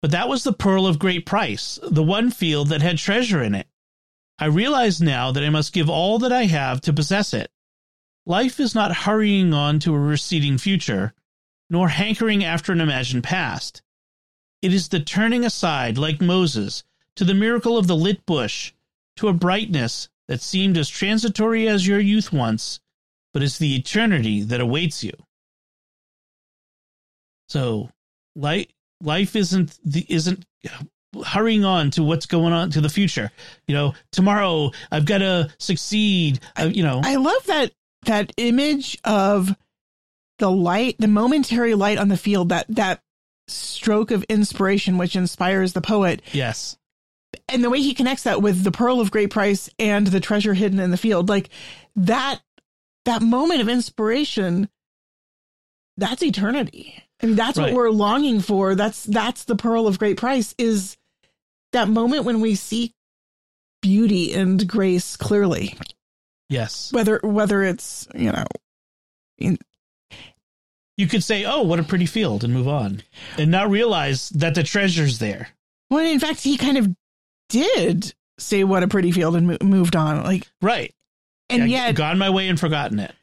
But 0.00 0.12
that 0.12 0.28
was 0.28 0.44
the 0.44 0.52
pearl 0.52 0.86
of 0.86 0.98
great 0.98 1.26
price, 1.26 1.78
the 1.82 2.02
one 2.02 2.30
field 2.30 2.68
that 2.68 2.82
had 2.82 2.98
treasure 2.98 3.42
in 3.42 3.54
it. 3.54 3.66
I 4.38 4.46
realize 4.46 5.00
now 5.00 5.32
that 5.32 5.42
I 5.42 5.50
must 5.50 5.72
give 5.72 5.90
all 5.90 6.20
that 6.20 6.32
I 6.32 6.44
have 6.44 6.80
to 6.82 6.92
possess 6.92 7.34
it. 7.34 7.50
Life 8.24 8.60
is 8.60 8.74
not 8.74 8.94
hurrying 8.94 9.52
on 9.52 9.80
to 9.80 9.94
a 9.94 9.98
receding 9.98 10.58
future, 10.58 11.14
nor 11.68 11.88
hankering 11.88 12.44
after 12.44 12.72
an 12.72 12.80
imagined 12.80 13.24
past. 13.24 13.82
It 14.62 14.72
is 14.72 14.88
the 14.88 15.00
turning 15.00 15.44
aside, 15.44 15.98
like 15.98 16.20
Moses, 16.20 16.84
to 17.16 17.24
the 17.24 17.34
miracle 17.34 17.76
of 17.76 17.88
the 17.88 17.96
lit 17.96 18.24
bush, 18.26 18.72
to 19.16 19.28
a 19.28 19.32
brightness 19.32 20.08
that 20.28 20.40
seemed 20.40 20.76
as 20.76 20.88
transitory 20.88 21.66
as 21.66 21.86
your 21.86 21.98
youth 21.98 22.32
once, 22.32 22.78
but 23.32 23.42
is 23.42 23.58
the 23.58 23.74
eternity 23.74 24.42
that 24.42 24.60
awaits 24.60 25.02
you. 25.02 25.12
So, 27.48 27.90
life 28.36 28.66
life 29.00 29.36
isn't 29.36 29.78
the, 29.84 30.04
isn't 30.08 30.44
hurrying 31.24 31.64
on 31.64 31.90
to 31.92 32.02
what's 32.02 32.26
going 32.26 32.52
on 32.52 32.70
to 32.70 32.80
the 32.80 32.88
future. 32.88 33.30
You 33.66 33.74
know, 33.74 33.94
tomorrow 34.12 34.70
I've 34.90 35.06
got 35.06 35.18
to 35.18 35.50
succeed. 35.58 36.40
I, 36.56 36.64
you 36.66 36.82
know, 36.82 37.00
I 37.02 37.16
love 37.16 37.44
that 37.46 37.72
that 38.04 38.32
image 38.36 38.98
of 39.04 39.54
the 40.38 40.50
light, 40.50 40.96
the 40.98 41.08
momentary 41.08 41.74
light 41.74 41.98
on 41.98 42.08
the 42.08 42.16
field, 42.16 42.50
that 42.50 42.66
that 42.68 43.02
stroke 43.48 44.10
of 44.10 44.24
inspiration 44.24 44.98
which 44.98 45.16
inspires 45.16 45.72
the 45.72 45.80
poet. 45.80 46.22
Yes. 46.32 46.76
And 47.48 47.64
the 47.64 47.70
way 47.70 47.80
he 47.80 47.94
connects 47.94 48.24
that 48.24 48.42
with 48.42 48.62
the 48.62 48.70
pearl 48.70 49.00
of 49.00 49.10
great 49.10 49.30
price 49.30 49.70
and 49.78 50.06
the 50.06 50.20
treasure 50.20 50.54
hidden 50.54 50.78
in 50.78 50.90
the 50.90 50.96
field, 50.96 51.28
like 51.28 51.48
that 51.96 52.40
that 53.04 53.22
moment 53.22 53.60
of 53.60 53.68
inspiration, 53.68 54.68
that's 55.96 56.22
eternity. 56.22 57.02
I 57.22 57.26
mean, 57.26 57.36
that's 57.36 57.58
right. 57.58 57.66
what 57.66 57.74
we're 57.74 57.90
longing 57.90 58.40
for. 58.40 58.74
That's 58.74 59.04
that's 59.04 59.44
the 59.44 59.56
pearl 59.56 59.86
of 59.86 59.98
great 59.98 60.16
price 60.16 60.54
is 60.58 60.96
that 61.72 61.88
moment 61.88 62.24
when 62.24 62.40
we 62.40 62.54
see 62.54 62.94
beauty 63.82 64.34
and 64.34 64.66
grace 64.66 65.16
clearly. 65.16 65.76
Yes. 66.48 66.92
Whether 66.92 67.20
whether 67.22 67.62
it's 67.62 68.08
you 68.14 68.32
know, 68.32 68.44
in, 69.36 69.58
you 70.96 71.06
could 71.06 71.22
say, 71.22 71.44
"Oh, 71.44 71.62
what 71.62 71.80
a 71.80 71.84
pretty 71.84 72.06
field," 72.06 72.44
and 72.44 72.52
move 72.52 72.68
on, 72.68 73.02
and 73.36 73.50
not 73.50 73.70
realize 73.70 74.28
that 74.30 74.54
the 74.54 74.62
treasure's 74.62 75.18
there. 75.18 75.48
Well, 75.90 76.04
in 76.04 76.20
fact, 76.20 76.40
he 76.40 76.56
kind 76.56 76.78
of 76.78 76.94
did 77.48 78.14
say, 78.38 78.64
"What 78.64 78.82
a 78.82 78.88
pretty 78.88 79.12
field," 79.12 79.36
and 79.36 79.46
mo- 79.46 79.58
moved 79.62 79.94
on. 79.94 80.22
Like 80.24 80.48
right, 80.62 80.94
and 81.50 81.70
yeah, 81.70 81.86
yet 81.86 81.94
gone 81.94 82.18
my 82.18 82.30
way 82.30 82.48
and 82.48 82.58
forgotten 82.58 82.98
it. 82.98 83.14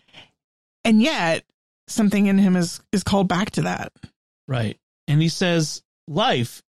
And 0.84 1.02
yet, 1.02 1.44
something 1.88 2.28
in 2.28 2.38
him 2.38 2.56
is 2.56 2.82
is 2.92 3.04
called 3.04 3.28
back 3.28 3.52
to 3.52 3.64
that. 3.64 3.92
Right, 4.48 4.78
and 5.08 5.22
he 5.22 5.30
says, 5.30 5.84
"Life." 6.08 6.62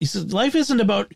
He 0.00 0.06
says, 0.06 0.32
"Life 0.32 0.54
isn't 0.54 0.80
about 0.80 1.12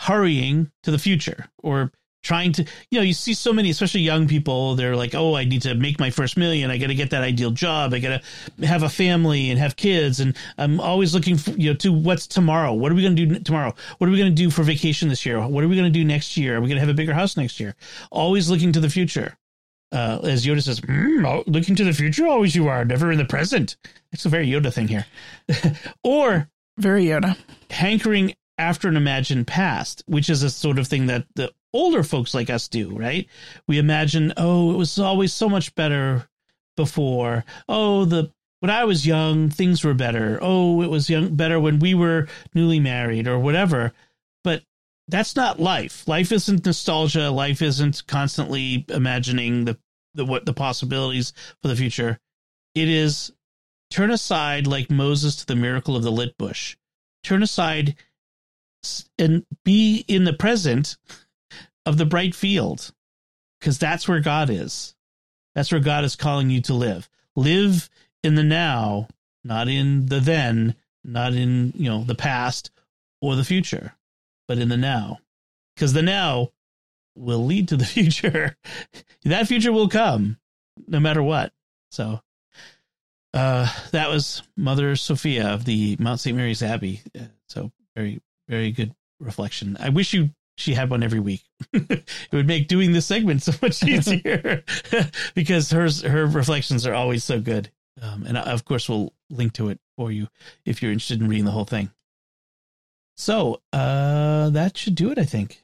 hurrying 0.00 0.70
to 0.82 0.90
the 0.90 0.98
future 0.98 1.48
or." 1.62 1.92
trying 2.24 2.52
to 2.52 2.62
you 2.90 2.98
know 2.98 3.02
you 3.02 3.12
see 3.12 3.34
so 3.34 3.52
many 3.52 3.68
especially 3.68 4.00
young 4.00 4.26
people 4.26 4.74
they're 4.74 4.96
like 4.96 5.14
oh 5.14 5.36
i 5.36 5.44
need 5.44 5.60
to 5.60 5.74
make 5.74 6.00
my 6.00 6.10
first 6.10 6.36
million. 6.36 6.70
I 6.70 6.78
got 6.78 6.86
to 6.86 6.94
get 6.94 7.10
that 7.10 7.22
ideal 7.22 7.50
job. 7.50 7.92
I 7.92 7.98
got 7.98 8.22
to 8.22 8.66
have 8.66 8.82
a 8.82 8.88
family 8.88 9.50
and 9.50 9.58
have 9.58 9.76
kids. 9.76 10.20
And 10.20 10.34
i'm 10.56 10.80
always 10.80 11.14
looking 11.14 11.36
for 11.36 11.50
you 11.50 11.70
know 11.70 11.76
to 11.76 11.92
what's 11.92 12.26
tomorrow? 12.26 12.72
What 12.72 12.90
are 12.90 12.94
we 12.94 13.02
going 13.02 13.14
to 13.14 13.26
do 13.26 13.38
tomorrow? 13.40 13.74
What 13.98 14.08
are 14.08 14.10
we 14.10 14.18
going 14.18 14.34
to 14.34 14.42
do 14.42 14.50
for 14.50 14.62
vacation 14.62 15.10
this 15.10 15.26
year? 15.26 15.46
What 15.46 15.62
are 15.62 15.68
we 15.68 15.76
going 15.76 15.92
to 15.92 15.98
do 15.98 16.04
next 16.04 16.36
year? 16.36 16.56
Are 16.56 16.60
we 16.62 16.68
going 16.68 16.76
to 16.76 16.80
have 16.80 16.88
a 16.88 16.94
bigger 16.94 17.12
house 17.12 17.36
next 17.36 17.60
year? 17.60 17.76
Always 18.10 18.48
looking 18.48 18.72
to 18.72 18.80
the 18.80 18.88
future 18.88 19.36
uh, 19.94 20.20
as 20.24 20.44
Yoda 20.44 20.62
says, 20.62 20.80
mm, 20.80 21.44
looking 21.46 21.76
to 21.76 21.84
the 21.84 21.92
future, 21.92 22.26
always 22.26 22.54
you 22.56 22.68
are, 22.68 22.84
never 22.84 23.12
in 23.12 23.18
the 23.18 23.24
present. 23.24 23.76
It's 24.12 24.26
a 24.26 24.28
very 24.28 24.46
Yoda 24.46 24.72
thing 24.72 24.88
here. 24.88 25.06
or 26.04 26.50
very 26.78 27.04
Yoda. 27.04 27.38
Hankering 27.70 28.34
after 28.58 28.88
an 28.88 28.96
imagined 28.96 29.46
past, 29.46 30.02
which 30.06 30.28
is 30.28 30.42
a 30.42 30.50
sort 30.50 30.78
of 30.78 30.88
thing 30.88 31.06
that 31.06 31.26
the 31.36 31.52
older 31.72 32.02
folks 32.02 32.34
like 32.34 32.50
us 32.50 32.68
do, 32.68 32.96
right? 32.96 33.28
We 33.68 33.78
imagine, 33.78 34.32
oh, 34.36 34.72
it 34.72 34.76
was 34.76 34.98
always 34.98 35.32
so 35.32 35.48
much 35.48 35.74
better 35.74 36.28
before. 36.76 37.44
Oh, 37.68 38.04
the 38.04 38.32
when 38.60 38.70
I 38.70 38.84
was 38.84 39.06
young, 39.06 39.50
things 39.50 39.84
were 39.84 39.94
better. 39.94 40.38
Oh, 40.40 40.80
it 40.80 40.88
was 40.88 41.10
young 41.10 41.36
better 41.36 41.60
when 41.60 41.78
we 41.78 41.94
were 41.94 42.28
newly 42.54 42.80
married 42.80 43.28
or 43.28 43.38
whatever. 43.38 43.92
But 44.42 44.62
that's 45.08 45.36
not 45.36 45.60
life. 45.60 46.08
Life 46.08 46.32
isn't 46.32 46.64
nostalgia. 46.64 47.30
Life 47.30 47.60
isn't 47.60 48.06
constantly 48.06 48.86
imagining 48.88 49.66
the, 49.66 49.78
the 50.14 50.24
what 50.24 50.46
the 50.46 50.54
possibilities 50.54 51.32
for 51.60 51.68
the 51.68 51.76
future. 51.76 52.18
It 52.74 52.88
is 52.88 53.32
turn 53.90 54.10
aside 54.10 54.66
like 54.66 54.90
Moses 54.90 55.36
to 55.36 55.46
the 55.46 55.56
miracle 55.56 55.96
of 55.96 56.02
the 56.02 56.12
lit 56.12 56.36
bush. 56.38 56.76
Turn 57.22 57.42
aside 57.42 57.94
and 59.18 59.46
be 59.64 60.04
in 60.08 60.24
the 60.24 60.32
present 60.32 60.96
of 61.86 61.96
the 61.96 62.06
bright 62.06 62.34
field 62.34 62.92
because 63.60 63.78
that's 63.78 64.06
where 64.08 64.20
God 64.20 64.50
is. 64.50 64.94
That's 65.54 65.70
where 65.70 65.80
God 65.80 66.04
is 66.04 66.16
calling 66.16 66.50
you 66.50 66.60
to 66.62 66.74
live. 66.74 67.08
Live 67.36 67.88
in 68.22 68.34
the 68.34 68.42
now, 68.42 69.08
not 69.44 69.68
in 69.68 70.06
the 70.06 70.20
then, 70.20 70.74
not 71.04 71.34
in, 71.34 71.72
you 71.76 71.88
know, 71.88 72.04
the 72.04 72.14
past 72.14 72.70
or 73.20 73.36
the 73.36 73.44
future, 73.44 73.94
but 74.48 74.58
in 74.58 74.68
the 74.68 74.76
now. 74.76 75.20
Because 75.74 75.92
the 75.92 76.02
now 76.02 76.50
will 77.16 77.44
lead 77.44 77.68
to 77.68 77.76
the 77.76 77.84
future. 77.84 78.56
that 79.24 79.48
future 79.48 79.72
will 79.72 79.88
come 79.88 80.38
no 80.86 81.00
matter 81.00 81.22
what. 81.22 81.52
So 81.90 82.20
uh, 83.32 83.68
that 83.90 84.08
was 84.08 84.42
Mother 84.56 84.96
Sophia 84.96 85.48
of 85.48 85.64
the 85.64 85.96
Mount 85.98 86.20
St. 86.20 86.36
Mary's 86.36 86.62
Abbey. 86.62 87.00
Uh, 87.18 87.24
so 87.48 87.72
very, 87.96 88.20
very 88.48 88.72
good 88.72 88.94
reflection. 89.20 89.76
I 89.80 89.88
wish 89.90 90.12
you 90.12 90.30
she 90.56 90.74
had 90.74 90.88
one 90.88 91.02
every 91.02 91.18
week. 91.18 91.42
it 91.72 92.04
would 92.32 92.46
make 92.46 92.68
doing 92.68 92.92
this 92.92 93.06
segment 93.06 93.42
so 93.42 93.52
much 93.60 93.82
easier 93.88 94.62
because 95.34 95.70
hers 95.70 96.02
her 96.02 96.26
reflections 96.26 96.86
are 96.86 96.94
always 96.94 97.24
so 97.24 97.40
good. 97.40 97.70
Um, 98.00 98.24
and 98.26 98.38
I, 98.38 98.42
of 98.42 98.64
course, 98.64 98.88
we'll 98.88 99.12
link 99.30 99.52
to 99.54 99.68
it 99.68 99.80
for 99.96 100.12
you 100.12 100.28
if 100.64 100.82
you're 100.82 100.92
interested 100.92 101.20
in 101.20 101.28
reading 101.28 101.44
the 101.44 101.50
whole 101.50 101.64
thing. 101.64 101.90
So 103.16 103.60
uh, 103.72 104.50
that 104.50 104.76
should 104.76 104.94
do 104.94 105.10
it, 105.10 105.18
I 105.18 105.24
think. 105.24 105.63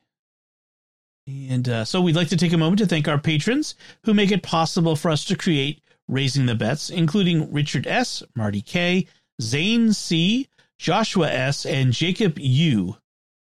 And 1.48 1.68
uh, 1.68 1.84
so 1.84 2.00
we'd 2.00 2.16
like 2.16 2.28
to 2.28 2.36
take 2.36 2.52
a 2.52 2.58
moment 2.58 2.78
to 2.78 2.86
thank 2.86 3.08
our 3.08 3.18
patrons 3.18 3.74
who 4.04 4.14
make 4.14 4.30
it 4.30 4.42
possible 4.42 4.96
for 4.96 5.10
us 5.10 5.24
to 5.26 5.36
create 5.36 5.82
Raising 6.08 6.46
the 6.46 6.54
Betts, 6.54 6.90
including 6.90 7.52
Richard 7.52 7.86
S., 7.86 8.22
Marty 8.34 8.60
K., 8.60 9.06
Zane 9.40 9.92
C., 9.92 10.48
Joshua 10.78 11.30
S., 11.30 11.64
and 11.64 11.92
Jacob 11.92 12.38
U. 12.38 12.96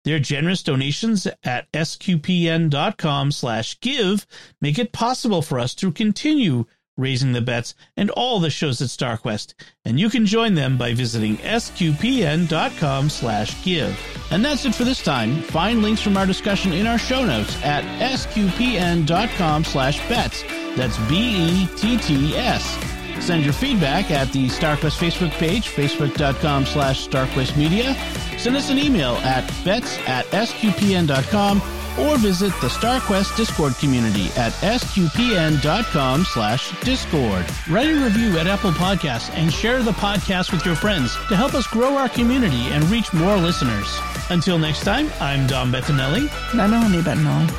Their 0.05 0.19
generous 0.19 0.63
donations 0.63 1.27
at 1.43 1.71
sqpn.com 1.71 3.31
slash 3.31 3.79
give 3.79 4.27
make 4.59 4.77
it 4.77 4.91
possible 4.91 5.41
for 5.41 5.59
us 5.59 5.73
to 5.75 5.91
continue 5.91 6.65
raising 6.97 7.33
the 7.33 7.41
betts 7.41 7.75
and 7.97 8.09
all 8.11 8.39
the 8.39 8.49
shows 8.49 8.81
at 8.81 8.89
StarQuest, 8.89 9.53
and 9.85 9.99
you 9.99 10.09
can 10.09 10.25
join 10.25 10.53
them 10.53 10.77
by 10.77 10.93
visiting 10.93 11.37
sqpn.com 11.37 13.09
slash 13.09 13.63
give. 13.63 13.99
And 14.31 14.43
that's 14.43 14.65
it 14.65 14.75
for 14.75 14.83
this 14.83 15.03
time. 15.03 15.41
Find 15.43 15.81
links 15.81 16.01
from 16.01 16.17
our 16.17 16.25
discussion 16.25 16.73
in 16.73 16.87
our 16.87 16.97
show 16.97 17.25
notes 17.25 17.55
at 17.63 17.83
sqpn.com 17.99 19.63
slash 19.63 19.97
betts. 20.09 20.43
That's 20.75 20.97
B-E-T-T-S. 21.09 22.93
Send 23.25 23.43
your 23.43 23.53
feedback 23.53 24.11
at 24.11 24.31
the 24.31 24.47
StarQuest 24.47 24.97
Facebook 24.97 25.31
page, 25.31 25.69
facebook.com 25.69 26.65
slash 26.65 27.07
starquestmedia. 27.07 27.95
Send 28.39 28.55
us 28.55 28.69
an 28.69 28.77
email 28.77 29.13
at 29.17 29.47
betts 29.63 29.97
at 30.07 30.25
sqpn.com 30.25 31.82
or 31.99 32.17
visit 32.17 32.53
the 32.61 32.67
StarQuest 32.67 33.35
Discord 33.35 33.75
community 33.77 34.25
at 34.35 34.51
sqpn.com 34.53 36.25
slash 36.25 36.79
discord. 36.81 37.45
Write 37.69 37.89
a 37.89 38.03
review 38.03 38.37
at 38.39 38.47
Apple 38.47 38.71
Podcasts 38.71 39.29
and 39.31 39.51
share 39.51 39.81
the 39.83 39.91
podcast 39.91 40.51
with 40.51 40.65
your 40.65 40.75
friends 40.75 41.15
to 41.27 41.35
help 41.35 41.53
us 41.53 41.67
grow 41.67 41.95
our 41.97 42.09
community 42.09 42.67
and 42.67 42.83
reach 42.85 43.13
more 43.13 43.37
listeners. 43.37 43.99
Until 44.29 44.57
next 44.57 44.83
time, 44.83 45.09
I'm 45.19 45.45
Dom 45.47 45.71
Bettinelli. 45.71 46.29
And 46.51 46.61
I'm 46.61 46.71
Melanie 46.71 47.01
Bettinelli. 47.01 47.49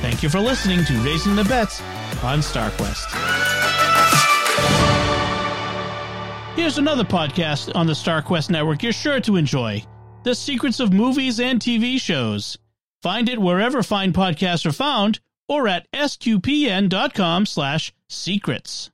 Thank 0.00 0.22
you 0.22 0.28
for 0.28 0.40
listening 0.40 0.84
to 0.86 0.94
Raising 1.00 1.36
the 1.36 1.44
Betts 1.44 1.80
on 2.22 2.40
StarQuest. 2.40 3.06
Here's 6.56 6.78
another 6.78 7.04
podcast 7.04 7.74
on 7.74 7.86
the 7.86 7.92
StarQuest 7.92 8.50
network 8.50 8.82
you're 8.82 8.92
sure 8.92 9.20
to 9.20 9.36
enjoy 9.36 9.84
The 10.24 10.34
Secrets 10.34 10.80
of 10.80 10.92
Movies 10.92 11.40
and 11.40 11.60
TV 11.60 11.98
Shows. 12.00 12.58
Find 13.02 13.28
it 13.28 13.40
wherever 13.40 13.82
fine 13.82 14.12
podcasts 14.12 14.64
are 14.66 14.72
found 14.72 15.20
or 15.48 15.66
at 15.66 15.90
sqpn.com 15.92 17.46
slash 17.46 17.92
secrets. 18.08 18.88